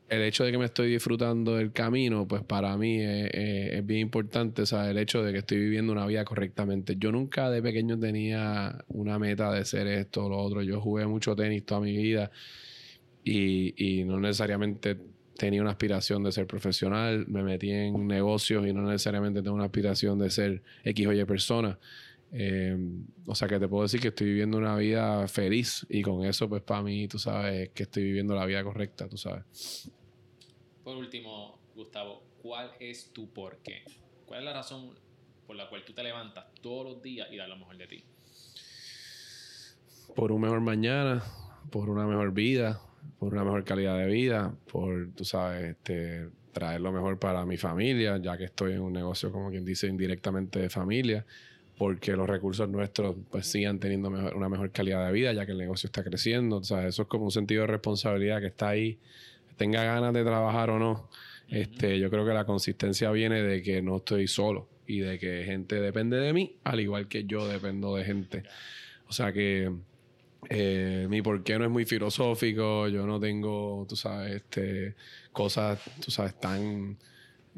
el 0.09 0.23
hecho 0.23 0.45
de 0.45 0.51
que 0.51 0.57
me 0.57 0.65
estoy 0.65 0.91
disfrutando 0.91 1.57
del 1.57 1.71
camino, 1.71 2.27
pues 2.27 2.43
para 2.43 2.75
mí 2.79 2.99
es, 2.99 3.85
bien 3.85 4.01
importante, 4.01 4.63
o 4.63 4.67
sea, 4.67 4.89
el 4.91 4.97
hecho 4.97 5.23
de 5.23 5.33
que 5.33 5.39
estoy 5.41 5.59
viviendo 5.59 5.93
una 5.93 6.07
vida 6.07 6.25
correctamente. 6.25 6.97
Yo 6.99 7.13
nunca 7.13 7.51
de 7.51 7.61
pequeño 7.61 7.99
tenía 7.99 8.83
una 8.89 9.19
meta 9.19 9.53
de 9.53 9.67
ser 9.67 9.87
esto 9.87 10.25
o 10.25 10.29
lo 10.31 10.39
otro. 10.39 10.63
Yo 10.63 10.81
jugué 10.81 11.07
mucho 11.07 11.37
tenis 11.37 11.67
toda 11.67 11.83
mi 11.83 11.95
vida 11.95 12.31
y, 13.23 13.75
y 13.77 14.05
no 14.05 14.19
necesariamente 14.19 14.97
tenía 15.37 15.61
una 15.61 15.73
aspiración 15.73 16.25
de 16.25 16.33
ser 16.33 16.47
profesional. 16.47 17.27
Me 17.29 17.43
metí 17.43 17.71
en 17.71 18.07
negocios 18.07 18.67
y 18.67 18.73
no 18.73 18.81
necesariamente 18.81 19.43
tengo 19.43 19.57
una 19.57 19.67
aspiración 19.67 20.19
de 20.19 20.31
ser 20.31 20.63
X 20.85 21.07
o 21.07 21.13
Y 21.13 21.23
persona. 21.27 21.79
Eh, 22.33 22.77
o 23.25 23.35
sea 23.35 23.49
que 23.49 23.59
te 23.59 23.69
puedo 23.69 23.85
decir 23.85 24.01
que 24.01 24.09
estoy 24.09 24.27
viviendo 24.27 24.59
una 24.59 24.77
vida 24.77 25.27
feliz 25.29 25.87
y 25.89 26.03
con 26.03 26.25
eso 26.25 26.49
pues 26.49 26.63
para 26.63 26.83
mí 26.83 27.07
tú 27.09 27.19
sabes 27.19 27.71
que 27.71 27.85
estoy 27.85 28.05
viviendo 28.05 28.35
la 28.35 28.47
vida 28.47 28.63
correcta, 28.65 29.09
tú 29.09 29.17
sabes. 29.17 29.91
Por 30.83 30.97
último, 30.97 31.59
Gustavo, 31.75 32.23
¿cuál 32.43 32.73
es 32.81 33.13
tu 33.13 33.33
por 33.33 33.59
qué? 33.59 33.85
¿Cuál 34.25 34.41
es 34.41 34.45
la 34.45 34.53
razón 34.53 34.95
por 35.47 35.57
la 35.57 35.69
cual 35.69 35.85
tú 35.85 35.93
te 35.93 36.03
levantas 36.03 36.47
todos 36.61 36.85
los 36.87 37.03
días 37.03 37.29
y 37.31 37.37
das 37.37 37.49
lo 37.49 37.57
mejor 37.57 37.77
de 37.77 37.87
ti? 37.87 38.05
Por 40.15 40.33
un 40.33 40.41
mejor 40.41 40.61
mañana, 40.61 41.23
por 41.71 41.91
una 41.91 42.07
mejor 42.07 42.33
vida, 42.33 42.81
por 43.19 43.33
una 43.33 43.45
mejor 43.45 43.65
calidad 43.65 43.97
de 43.99 44.07
vida, 44.07 44.55
por, 44.71 45.13
tú 45.13 45.25
sabes, 45.25 45.77
este, 45.77 46.29
traer 46.53 46.81
lo 46.81 46.91
mejor 46.91 47.19
para 47.19 47.45
mi 47.45 47.57
familia, 47.57 48.17
ya 48.19 48.37
que 48.37 48.45
estoy 48.45 48.73
en 48.73 48.81
un 48.81 48.93
negocio, 48.93 49.31
como 49.31 49.51
quien 49.51 49.65
dice, 49.65 49.87
indirectamente 49.87 50.59
de 50.59 50.71
familia 50.71 51.27
porque 51.79 52.13
los 52.13 52.29
recursos 52.29 52.69
nuestros 52.69 53.17
pues 53.31 53.47
sigan 53.47 53.79
teniendo 53.79 54.09
una 54.09 54.49
mejor 54.49 54.71
calidad 54.73 55.07
de 55.07 55.13
vida 55.13 55.33
ya 55.33 55.45
que 55.45 55.53
el 55.53 55.59
negocio 55.59 55.89
está 55.89 56.03
creciendo. 56.03 56.57
O 56.59 56.65
sea, 56.65 56.87
eso 56.87 57.03
es 57.03 57.09
como 57.09 57.25
un 57.25 57.31
sentido 57.31 57.63
de 57.63 57.69
responsabilidad 57.69 58.41
que 58.41 58.47
está 58.47 58.71
ahí, 58.71 58.99
tenga 59.57 59.85
ganas 59.85 60.15
de 60.15 60.25
trabajar 60.25 60.71
o 60.71 60.79
no. 60.79 61.09
Este, 61.49 61.99
yo 61.99 62.11
creo 62.11 62.27
que 62.27 62.33
la 62.33 62.45
consistencia 62.45 63.11
viene 63.11 63.43
de 63.43 63.63
que 63.63 63.83
no 63.83 63.99
estoy 63.99 64.27
solo 64.27 64.69
y 64.87 65.01
de 65.01 65.19
que 65.19 65.45
gente 65.45 65.81
depende 65.81 66.17
de 66.17 66.33
mí, 66.33 66.57
al 66.65 66.81
igual 66.81 67.09
que 67.09 67.25
yo 67.25 67.47
dependo 67.47 67.95
de 67.97 68.05
gente. 68.05 68.43
O 69.09 69.13
sea 69.13 69.33
que 69.33 69.71
eh, 70.49 71.07
mi 71.09 71.23
porqué 71.23 71.59
no 71.59 71.65
es 71.65 71.71
muy 71.71 71.85
filosófico, 71.85 72.89
yo 72.89 73.07
no 73.07 73.21
tengo, 73.21 73.85
tú 73.89 73.97
sabes, 73.97 74.37
este, 74.37 74.95
cosas, 75.33 75.81
tú 76.05 76.11
sabes, 76.11 76.39
tan 76.41 76.97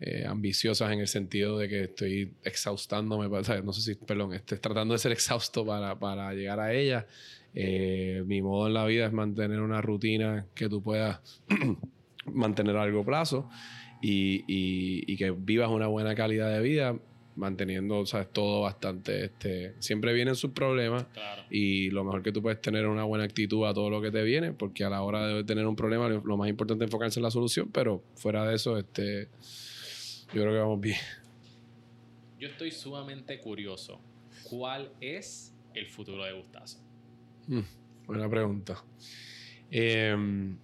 eh, 0.01 0.25
ambiciosas 0.27 0.93
en 0.93 1.01
el 1.01 1.09
sentido 1.09 1.59
de 1.59 1.69
que 1.69 1.85
estoy 1.85 2.33
exhaustándome, 2.45 3.29
no 3.65 3.73
sé 3.73 3.81
si, 3.81 3.95
perdón, 3.97 4.33
estoy 4.33 4.59
tratando 4.59 4.95
de 4.95 4.99
ser 4.99 5.11
exhausto 5.11 5.67
para, 5.67 5.99
para 5.99 6.33
llegar 6.35 6.61
a 6.61 6.73
ella. 6.73 7.07
Eh, 7.55 8.23
mi 8.27 8.41
modo 8.41 8.69
en 8.69 8.75
la 8.75 8.85
vida 8.85 9.07
es 9.07 9.13
mantener 9.13 9.61
una 9.61 9.81
rutina 9.81 10.47
que 10.55 10.69
tú 10.69 10.83
puedas 10.83 11.21
mantener 12.27 12.77
a 12.77 12.81
largo 12.81 13.05
plazo 13.05 13.49
y, 14.01 14.45
y, 14.47 15.17
que 15.17 15.33
vivas 15.33 15.69
una 15.71 15.89
buena 15.89 16.15
calidad 16.15 16.53
de 16.53 16.63
vida 16.63 16.97
manteniendo 17.35 18.05
¿sabes? 18.07 18.29
todo 18.33 18.63
bastante 18.63 19.25
este 19.25 19.75
siempre 19.81 20.13
vienen 20.13 20.35
sus 20.35 20.51
problemas 20.51 21.07
y 21.51 21.91
lo 21.91 22.05
mejor 22.05 22.23
que 22.23 22.33
tú 22.33 22.43
puedes 22.43 22.61
tener 22.61 22.85
es 22.85 22.91
una 22.91 23.05
buena 23.05 23.25
actitud 23.25 23.65
a 23.65 23.75
todo 23.75 23.91
lo 23.91 24.01
que 24.01 24.11
te 24.11 24.23
viene 24.23 24.53
porque 24.53 24.85
a 24.85 24.91
la 24.91 25.03
hora 25.03 25.27
de 25.27 25.45
tener 25.45 25.67
un 25.67 25.77
problema 25.77 26.09
lo 26.09 26.37
más 26.37 26.49
importante 26.49 26.85
es 26.85 26.89
enfocarse 26.89 27.19
en 27.19 27.25
la 27.25 27.31
solución 27.31 27.71
pero 27.73 28.03
fuera 28.15 28.45
de 28.47 28.57
eso 28.57 28.77
este 28.77 29.29
yo 30.33 30.43
creo 30.43 30.53
que 30.53 30.59
vamos 30.59 30.81
bien. 30.81 30.99
Yo 32.39 32.49
estoy 32.49 32.71
sumamente 32.71 33.41
curioso. 33.41 34.01
¿Cuál 34.45 34.93
es 35.01 35.55
el 35.75 35.87
futuro 35.87 36.25
de 36.25 36.33
Gustazo? 36.33 36.79
Mm, 37.47 37.61
buena 38.07 38.29
pregunta. 38.29 38.83
Em, 39.71 40.57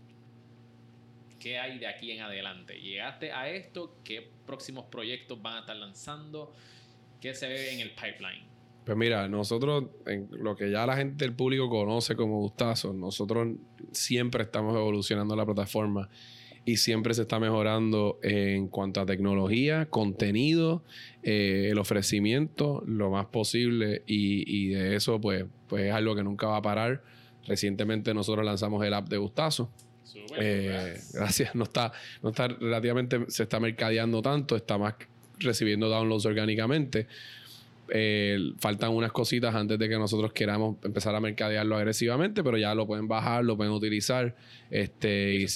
¿Qué 1.38 1.58
hay 1.58 1.78
de 1.78 1.86
aquí 1.86 2.10
en 2.10 2.22
adelante? 2.22 2.80
¿Llegaste 2.80 3.32
a 3.32 3.50
esto? 3.50 3.98
¿Qué 4.02 4.30
próximos 4.46 4.86
proyectos 4.86 5.42
van 5.42 5.56
a 5.56 5.60
estar 5.60 5.76
lanzando? 5.76 6.52
¿Qué 7.20 7.34
se 7.34 7.48
ve 7.48 7.74
en 7.74 7.80
el 7.80 7.90
pipeline? 7.90 8.44
Pues 8.84 8.96
mira, 8.96 9.28
nosotros, 9.28 9.84
en 10.06 10.28
lo 10.30 10.56
que 10.56 10.70
ya 10.70 10.86
la 10.86 10.96
gente 10.96 11.24
del 11.24 11.34
público 11.34 11.68
conoce 11.68 12.14
como 12.16 12.38
Gustazo, 12.40 12.92
nosotros 12.92 13.48
siempre 13.92 14.44
estamos 14.44 14.76
evolucionando 14.76 15.34
la 15.34 15.44
plataforma 15.44 16.08
y 16.66 16.78
siempre 16.78 17.14
se 17.14 17.22
está 17.22 17.38
mejorando 17.38 18.18
en 18.22 18.68
cuanto 18.68 19.00
a 19.00 19.06
tecnología, 19.06 19.86
contenido, 19.86 20.82
eh, 21.22 21.68
el 21.70 21.78
ofrecimiento, 21.78 22.82
lo 22.86 23.10
más 23.10 23.26
posible 23.26 24.02
y, 24.06 24.68
de 24.68 24.96
eso 24.96 25.20
pues, 25.20 25.44
pues 25.68 25.84
es 25.86 25.92
algo 25.92 26.14
que 26.14 26.22
nunca 26.22 26.46
va 26.46 26.58
a 26.58 26.62
parar. 26.62 27.02
Recientemente 27.46 28.14
nosotros 28.14 28.44
lanzamos 28.44 28.84
el 28.84 28.94
app 28.94 29.08
de 29.08 29.18
Gustazo. 29.18 29.70
Eh, 30.38 30.98
gracias. 31.12 31.54
No 31.54 31.64
está, 31.64 31.92
no 32.22 32.30
está 32.30 32.48
relativamente, 32.48 33.20
se 33.28 33.42
está 33.42 33.60
mercadeando 33.60 34.22
tanto, 34.22 34.56
está 34.56 34.78
más 34.78 34.94
recibiendo 35.38 35.88
downloads 35.88 36.24
orgánicamente. 36.26 37.06
Eh, 37.90 38.38
faltan 38.58 38.92
unas 38.92 39.12
cositas 39.12 39.54
antes 39.54 39.78
de 39.78 39.88
que 39.88 39.98
nosotros 39.98 40.32
queramos 40.32 40.76
empezar 40.82 41.14
a 41.14 41.20
mercadearlo 41.20 41.76
agresivamente, 41.76 42.42
pero 42.42 42.56
ya 42.56 42.74
lo 42.74 42.86
pueden 42.86 43.08
bajar, 43.08 43.44
lo 43.44 43.56
pueden 43.56 43.74
utilizar. 43.74 44.34
Este, 44.70 45.34
y 45.34 45.46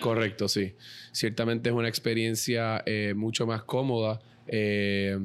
Correcto, 0.00 0.48
sí. 0.48 0.74
Ciertamente 1.12 1.70
es 1.70 1.74
una 1.74 1.88
experiencia 1.88 2.82
eh, 2.86 3.14
mucho 3.16 3.46
más 3.46 3.62
cómoda. 3.64 4.20
Eh, 4.46 5.18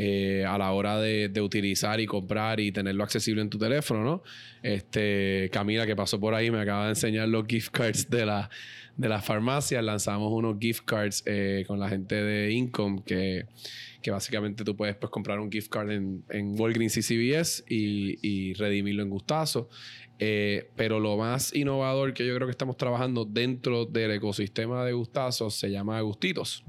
eh, 0.00 0.44
a 0.46 0.56
la 0.58 0.70
hora 0.70 1.00
de, 1.00 1.40
utilizar 1.40 1.98
y 1.98 2.06
comprar 2.06 2.60
y 2.60 2.70
tenerlo 2.70 3.02
accesible 3.02 3.42
en 3.42 3.50
tu 3.50 3.58
teléfono, 3.58 4.04
¿no? 4.04 4.22
Este, 4.62 5.50
Camila, 5.52 5.86
que 5.86 5.96
pasó 5.96 6.20
por 6.20 6.34
ahí, 6.34 6.52
me 6.52 6.60
acaba 6.60 6.84
de 6.84 6.90
enseñar 6.90 7.28
los 7.28 7.46
gift 7.48 7.70
cards 7.72 8.08
de 8.08 8.24
la, 8.24 8.48
de 8.96 9.08
las 9.08 9.24
farmacias. 9.24 9.82
Lanzamos 9.82 10.32
unos 10.32 10.56
gift 10.60 10.84
cards 10.84 11.24
con 11.66 11.80
la 11.80 11.88
gente 11.88 12.14
de 12.14 12.52
Income 12.52 13.02
que, 13.04 13.46
que 14.02 14.10
básicamente 14.10 14.64
tú 14.64 14.76
puedes 14.76 14.96
pues, 14.96 15.10
comprar 15.10 15.40
un 15.40 15.50
gift 15.50 15.70
card 15.70 15.90
en, 15.90 16.24
en 16.28 16.58
Walgreens 16.58 16.96
y 16.96 17.02
CVS 17.02 17.64
y, 17.68 18.18
y 18.22 18.54
redimirlo 18.54 19.02
en 19.02 19.10
Gustazo. 19.10 19.68
Eh, 20.20 20.70
pero 20.74 20.98
lo 20.98 21.16
más 21.16 21.54
innovador 21.54 22.12
que 22.12 22.26
yo 22.26 22.34
creo 22.34 22.48
que 22.48 22.52
estamos 22.52 22.76
trabajando 22.76 23.24
dentro 23.24 23.86
del 23.86 24.10
ecosistema 24.10 24.84
de 24.84 24.92
Gustazo 24.92 25.50
se 25.50 25.70
llama 25.70 26.00
Gustitos. 26.00 26.64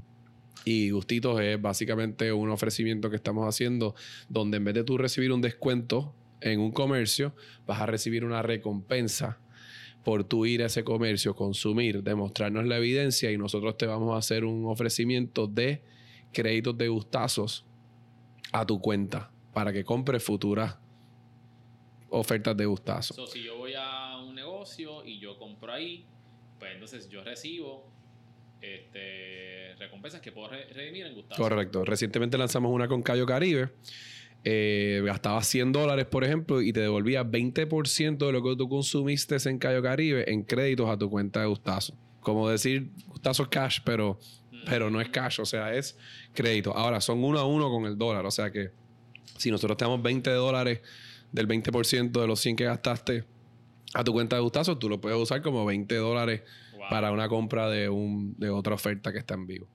Y 0.64 0.90
Gustitos 0.90 1.40
es 1.40 1.60
básicamente 1.60 2.32
un 2.32 2.50
ofrecimiento 2.50 3.10
que 3.10 3.16
estamos 3.16 3.48
haciendo 3.48 3.94
donde 4.28 4.58
en 4.58 4.64
vez 4.64 4.74
de 4.74 4.84
tú 4.84 4.98
recibir 4.98 5.32
un 5.32 5.40
descuento 5.40 6.14
en 6.40 6.60
un 6.60 6.70
comercio, 6.72 7.34
vas 7.66 7.80
a 7.80 7.86
recibir 7.86 8.24
una 8.24 8.42
recompensa 8.42 9.38
por 10.04 10.24
tu 10.24 10.46
ir 10.46 10.62
a 10.62 10.66
ese 10.66 10.84
comercio, 10.84 11.34
consumir, 11.34 12.02
demostrarnos 12.02 12.66
la 12.66 12.78
evidencia 12.78 13.30
y 13.30 13.36
nosotros 13.36 13.76
te 13.76 13.86
vamos 13.86 14.14
a 14.14 14.18
hacer 14.18 14.44
un 14.44 14.66
ofrecimiento 14.66 15.46
de 15.46 15.82
créditos 16.32 16.76
de 16.76 16.88
gustazos 16.88 17.66
a 18.52 18.66
tu 18.66 18.80
cuenta 18.80 19.30
para 19.52 19.72
que 19.72 19.84
compres 19.84 20.22
futuras 20.22 20.78
ofertas 22.08 22.56
de 22.56 22.66
gustazos. 22.66 23.16
So, 23.16 23.26
si 23.26 23.42
yo 23.42 23.56
voy 23.56 23.74
a 23.76 24.18
un 24.18 24.34
negocio 24.34 25.04
y 25.04 25.18
yo 25.18 25.38
compro 25.38 25.72
ahí, 25.72 26.06
pues 26.58 26.72
entonces 26.72 27.08
yo 27.08 27.22
recibo 27.22 27.90
este, 28.60 29.74
recompensas 29.78 30.20
que 30.20 30.32
puedo 30.32 30.48
re 30.48 30.64
redimir 30.72 31.06
en 31.06 31.14
Gustazo. 31.14 31.42
Correcto. 31.42 31.84
Recientemente 31.84 32.36
lanzamos 32.36 32.72
una 32.72 32.88
con 32.88 33.02
Cayo 33.02 33.26
Caribe. 33.26 33.70
Eh, 34.42 35.02
gastabas 35.04 35.46
100 35.48 35.72
dólares, 35.72 36.06
por 36.06 36.24
ejemplo, 36.24 36.62
y 36.62 36.72
te 36.72 36.80
devolvía 36.80 37.24
20% 37.24 38.26
de 38.26 38.32
lo 38.32 38.42
que 38.42 38.56
tú 38.56 38.68
consumiste 38.68 39.36
en 39.48 39.58
Cayo 39.58 39.82
Caribe 39.82 40.30
en 40.30 40.42
créditos 40.42 40.88
a 40.88 40.96
tu 40.96 41.10
cuenta 41.10 41.40
de 41.40 41.46
Gustazo. 41.46 41.94
Como 42.20 42.48
decir 42.48 42.90
Gustazo 43.06 43.48
cash, 43.48 43.80
pero. 43.84 44.18
Pero 44.66 44.90
no 44.90 45.00
es 45.00 45.08
cash, 45.08 45.40
o 45.40 45.46
sea, 45.46 45.74
es 45.74 45.96
crédito. 46.32 46.76
Ahora, 46.76 47.00
son 47.00 47.22
uno 47.24 47.38
a 47.38 47.46
uno 47.46 47.70
con 47.70 47.86
el 47.86 47.96
dólar, 47.96 48.26
o 48.26 48.30
sea 48.30 48.50
que 48.50 48.70
si 49.36 49.50
nosotros 49.50 49.76
te 49.76 49.84
damos 49.84 50.02
20 50.02 50.30
dólares 50.30 50.80
del 51.32 51.48
20% 51.48 52.10
de 52.10 52.26
los 52.26 52.40
100 52.40 52.56
que 52.56 52.64
gastaste 52.64 53.24
a 53.94 54.04
tu 54.04 54.12
cuenta 54.12 54.36
de 54.36 54.42
Gustazo, 54.42 54.78
tú 54.78 54.88
lo 54.88 55.00
puedes 55.00 55.18
usar 55.18 55.42
como 55.42 55.64
20 55.64 55.94
dólares 55.96 56.42
wow. 56.72 56.88
para 56.90 57.10
una 57.12 57.28
compra 57.28 57.68
de, 57.68 57.88
un, 57.88 58.34
de 58.38 58.50
otra 58.50 58.74
oferta 58.74 59.12
que 59.12 59.18
está 59.18 59.34
en 59.34 59.46
vivo. 59.46 59.68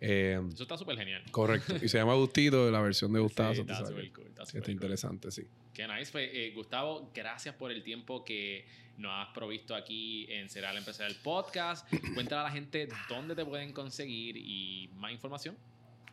Eh, 0.00 0.40
Eso 0.52 0.64
está 0.64 0.76
súper 0.76 0.98
genial. 0.98 1.22
Correcto. 1.30 1.76
Y 1.80 1.88
se 1.88 1.98
llama 1.98 2.14
Gustito, 2.14 2.70
la 2.70 2.80
versión 2.80 3.12
de 3.12 3.20
Gustazo. 3.20 3.54
Sí, 3.54 3.60
está 3.60 3.86
súper 3.86 4.12
cool. 4.12 4.26
Está, 4.26 4.42
está 4.58 4.70
interesante, 4.70 5.30
sí. 5.30 5.46
Qué 5.74 5.88
nice. 5.88 6.12
Pues, 6.12 6.30
eh, 6.32 6.52
Gustavo, 6.54 7.10
gracias 7.12 7.56
por 7.56 7.72
el 7.72 7.82
tiempo 7.82 8.24
que 8.24 8.64
nos 8.96 9.10
has 9.12 9.34
provisto 9.34 9.74
aquí 9.74 10.24
en 10.30 10.48
Cereal 10.48 10.76
Empresarial 10.76 11.18
Podcast. 11.20 11.92
Cuéntale 12.14 12.42
a 12.42 12.44
la 12.44 12.50
gente 12.52 12.88
dónde 13.08 13.34
te 13.34 13.44
pueden 13.44 13.72
conseguir 13.72 14.36
y 14.36 14.88
más 14.94 15.10
información. 15.10 15.56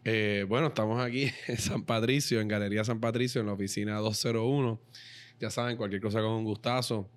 Eh, 0.03 0.45
bueno, 0.49 0.67
estamos 0.67 0.99
aquí 0.99 1.31
en 1.47 1.57
San 1.57 1.83
Patricio, 1.83 2.41
en 2.41 2.47
Galería 2.47 2.83
San 2.83 2.99
Patricio, 2.99 3.39
en 3.39 3.47
la 3.47 3.53
oficina 3.53 3.97
201. 3.97 4.81
Ya 5.39 5.51
saben, 5.51 5.77
cualquier 5.77 6.01
cosa 6.01 6.21
con 6.21 6.31
un 6.31 6.43
gustazo, 6.43 7.07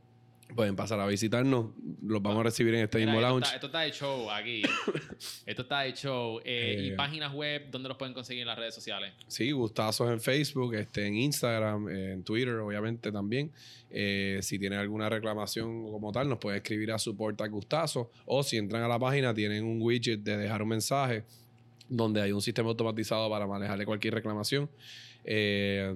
pueden 0.54 0.76
pasar 0.76 1.00
a 1.00 1.06
visitarnos. 1.06 1.66
Los 2.02 2.22
vamos 2.22 2.40
a 2.40 2.42
recibir 2.44 2.74
en 2.74 2.84
este 2.84 2.98
Mira, 2.98 3.12
mismo 3.12 3.20
esto 3.20 3.30
lounge. 3.30 3.44
Está, 3.44 3.54
esto 3.56 3.66
está 3.66 3.80
de 3.80 3.90
show 3.92 4.30
aquí. 4.30 4.62
esto 5.46 5.62
está 5.62 5.80
de 5.80 5.92
show. 5.94 6.38
Eh, 6.44 6.76
Eh, 6.76 6.86
y 6.86 6.90
páginas 6.92 7.32
web, 7.32 7.70
¿dónde 7.70 7.88
los 7.88 7.98
pueden 7.98 8.14
conseguir 8.14 8.42
en 8.42 8.48
las 8.48 8.58
redes 8.58 8.74
sociales? 8.74 9.12
Sí, 9.26 9.50
gustazos 9.52 10.10
en 10.10 10.20
Facebook, 10.20 10.74
este, 10.74 11.06
en 11.06 11.16
Instagram, 11.16 11.88
en 11.88 12.22
Twitter, 12.22 12.54
obviamente 12.54 13.10
también. 13.12 13.52
Eh, 13.90 14.40
si 14.42 14.58
tienen 14.58 14.78
alguna 14.78 15.08
reclamación 15.08 15.90
como 15.90 16.10
tal, 16.12 16.28
nos 16.28 16.38
pueden 16.38 16.56
escribir 16.56 16.92
a 16.92 16.98
support 16.98 17.40
a 17.40 17.46
Gustazo. 17.46 18.10
O 18.26 18.42
si 18.42 18.56
entran 18.56 18.82
a 18.82 18.88
la 18.88 18.98
página, 18.98 19.34
tienen 19.34 19.64
un 19.64 19.80
widget 19.80 20.20
de 20.20 20.36
dejar 20.36 20.62
un 20.62 20.68
mensaje 20.68 21.24
donde 21.88 22.20
hay 22.20 22.32
un 22.32 22.42
sistema 22.42 22.68
automatizado 22.70 23.28
para 23.30 23.46
manejarle 23.46 23.84
cualquier 23.84 24.14
reclamación. 24.14 24.68
Eh, 25.24 25.94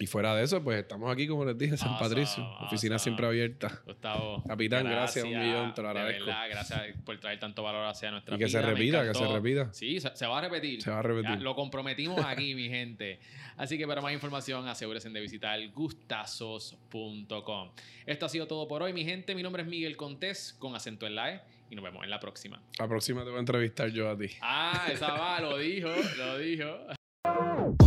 y 0.00 0.06
fuera 0.06 0.34
de 0.34 0.44
eso, 0.44 0.64
pues 0.64 0.78
estamos 0.78 1.12
aquí, 1.12 1.28
como 1.28 1.44
les 1.44 1.58
dije, 1.58 1.72
en 1.72 1.78
San 1.78 1.90
Awesome, 1.90 2.08
Patricio. 2.08 2.42
Oficina 2.62 2.94
awesome. 2.94 2.98
siempre 2.98 3.26
abierta. 3.26 3.82
Gustavo. 3.84 4.42
Capitán, 4.48 4.84
gracias, 4.84 5.26
un 5.26 5.38
millón, 5.38 5.74
te 5.74 5.82
lo 5.82 5.88
de 5.92 5.98
agradezco. 5.98 6.26
verdad, 6.26 6.48
gracias 6.48 6.82
por 7.04 7.20
traer 7.20 7.38
tanto 7.38 7.62
valor 7.62 7.86
hacia 7.86 8.10
nuestra 8.10 8.34
Y 8.34 8.38
que 8.38 8.48
se 8.48 8.58
vida, 8.60 8.70
repita, 8.70 9.06
que 9.06 9.14
se 9.14 9.26
repita. 9.26 9.74
Sí, 9.74 10.00
se, 10.00 10.16
se 10.16 10.26
va 10.26 10.38
a 10.38 10.40
repetir. 10.40 10.80
Se 10.80 10.90
va 10.90 11.00
a 11.00 11.02
repetir. 11.02 11.30
Ya, 11.30 11.36
lo 11.36 11.54
comprometimos 11.54 12.24
aquí, 12.24 12.54
mi 12.54 12.70
gente. 12.70 13.20
Así 13.58 13.76
que 13.76 13.86
para 13.86 14.00
más 14.00 14.14
información, 14.14 14.66
asegúrense 14.68 15.10
de 15.10 15.20
visitar 15.20 15.60
gustazos.com. 15.68 17.70
Esto 18.06 18.24
ha 18.24 18.28
sido 18.30 18.46
todo 18.46 18.66
por 18.66 18.82
hoy, 18.82 18.94
mi 18.94 19.04
gente. 19.04 19.34
Mi 19.34 19.42
nombre 19.42 19.64
es 19.64 19.68
Miguel 19.68 19.98
Contés, 19.98 20.56
con 20.58 20.74
acento 20.74 21.06
en 21.06 21.14
la 21.14 21.34
E, 21.34 21.40
y 21.68 21.74
nos 21.74 21.84
vemos 21.84 22.04
en 22.04 22.10
la 22.10 22.20
próxima. 22.20 22.62
La 22.78 22.88
próxima 22.88 23.20
te 23.22 23.28
voy 23.28 23.36
a 23.36 23.40
entrevistar 23.40 23.90
yo 23.90 24.08
a 24.08 24.16
ti. 24.16 24.30
Ah, 24.40 24.86
esa 24.90 25.12
va, 25.12 25.40
lo 25.40 25.58
dijo, 25.58 25.90
lo 26.16 26.38
dijo. 26.38 27.79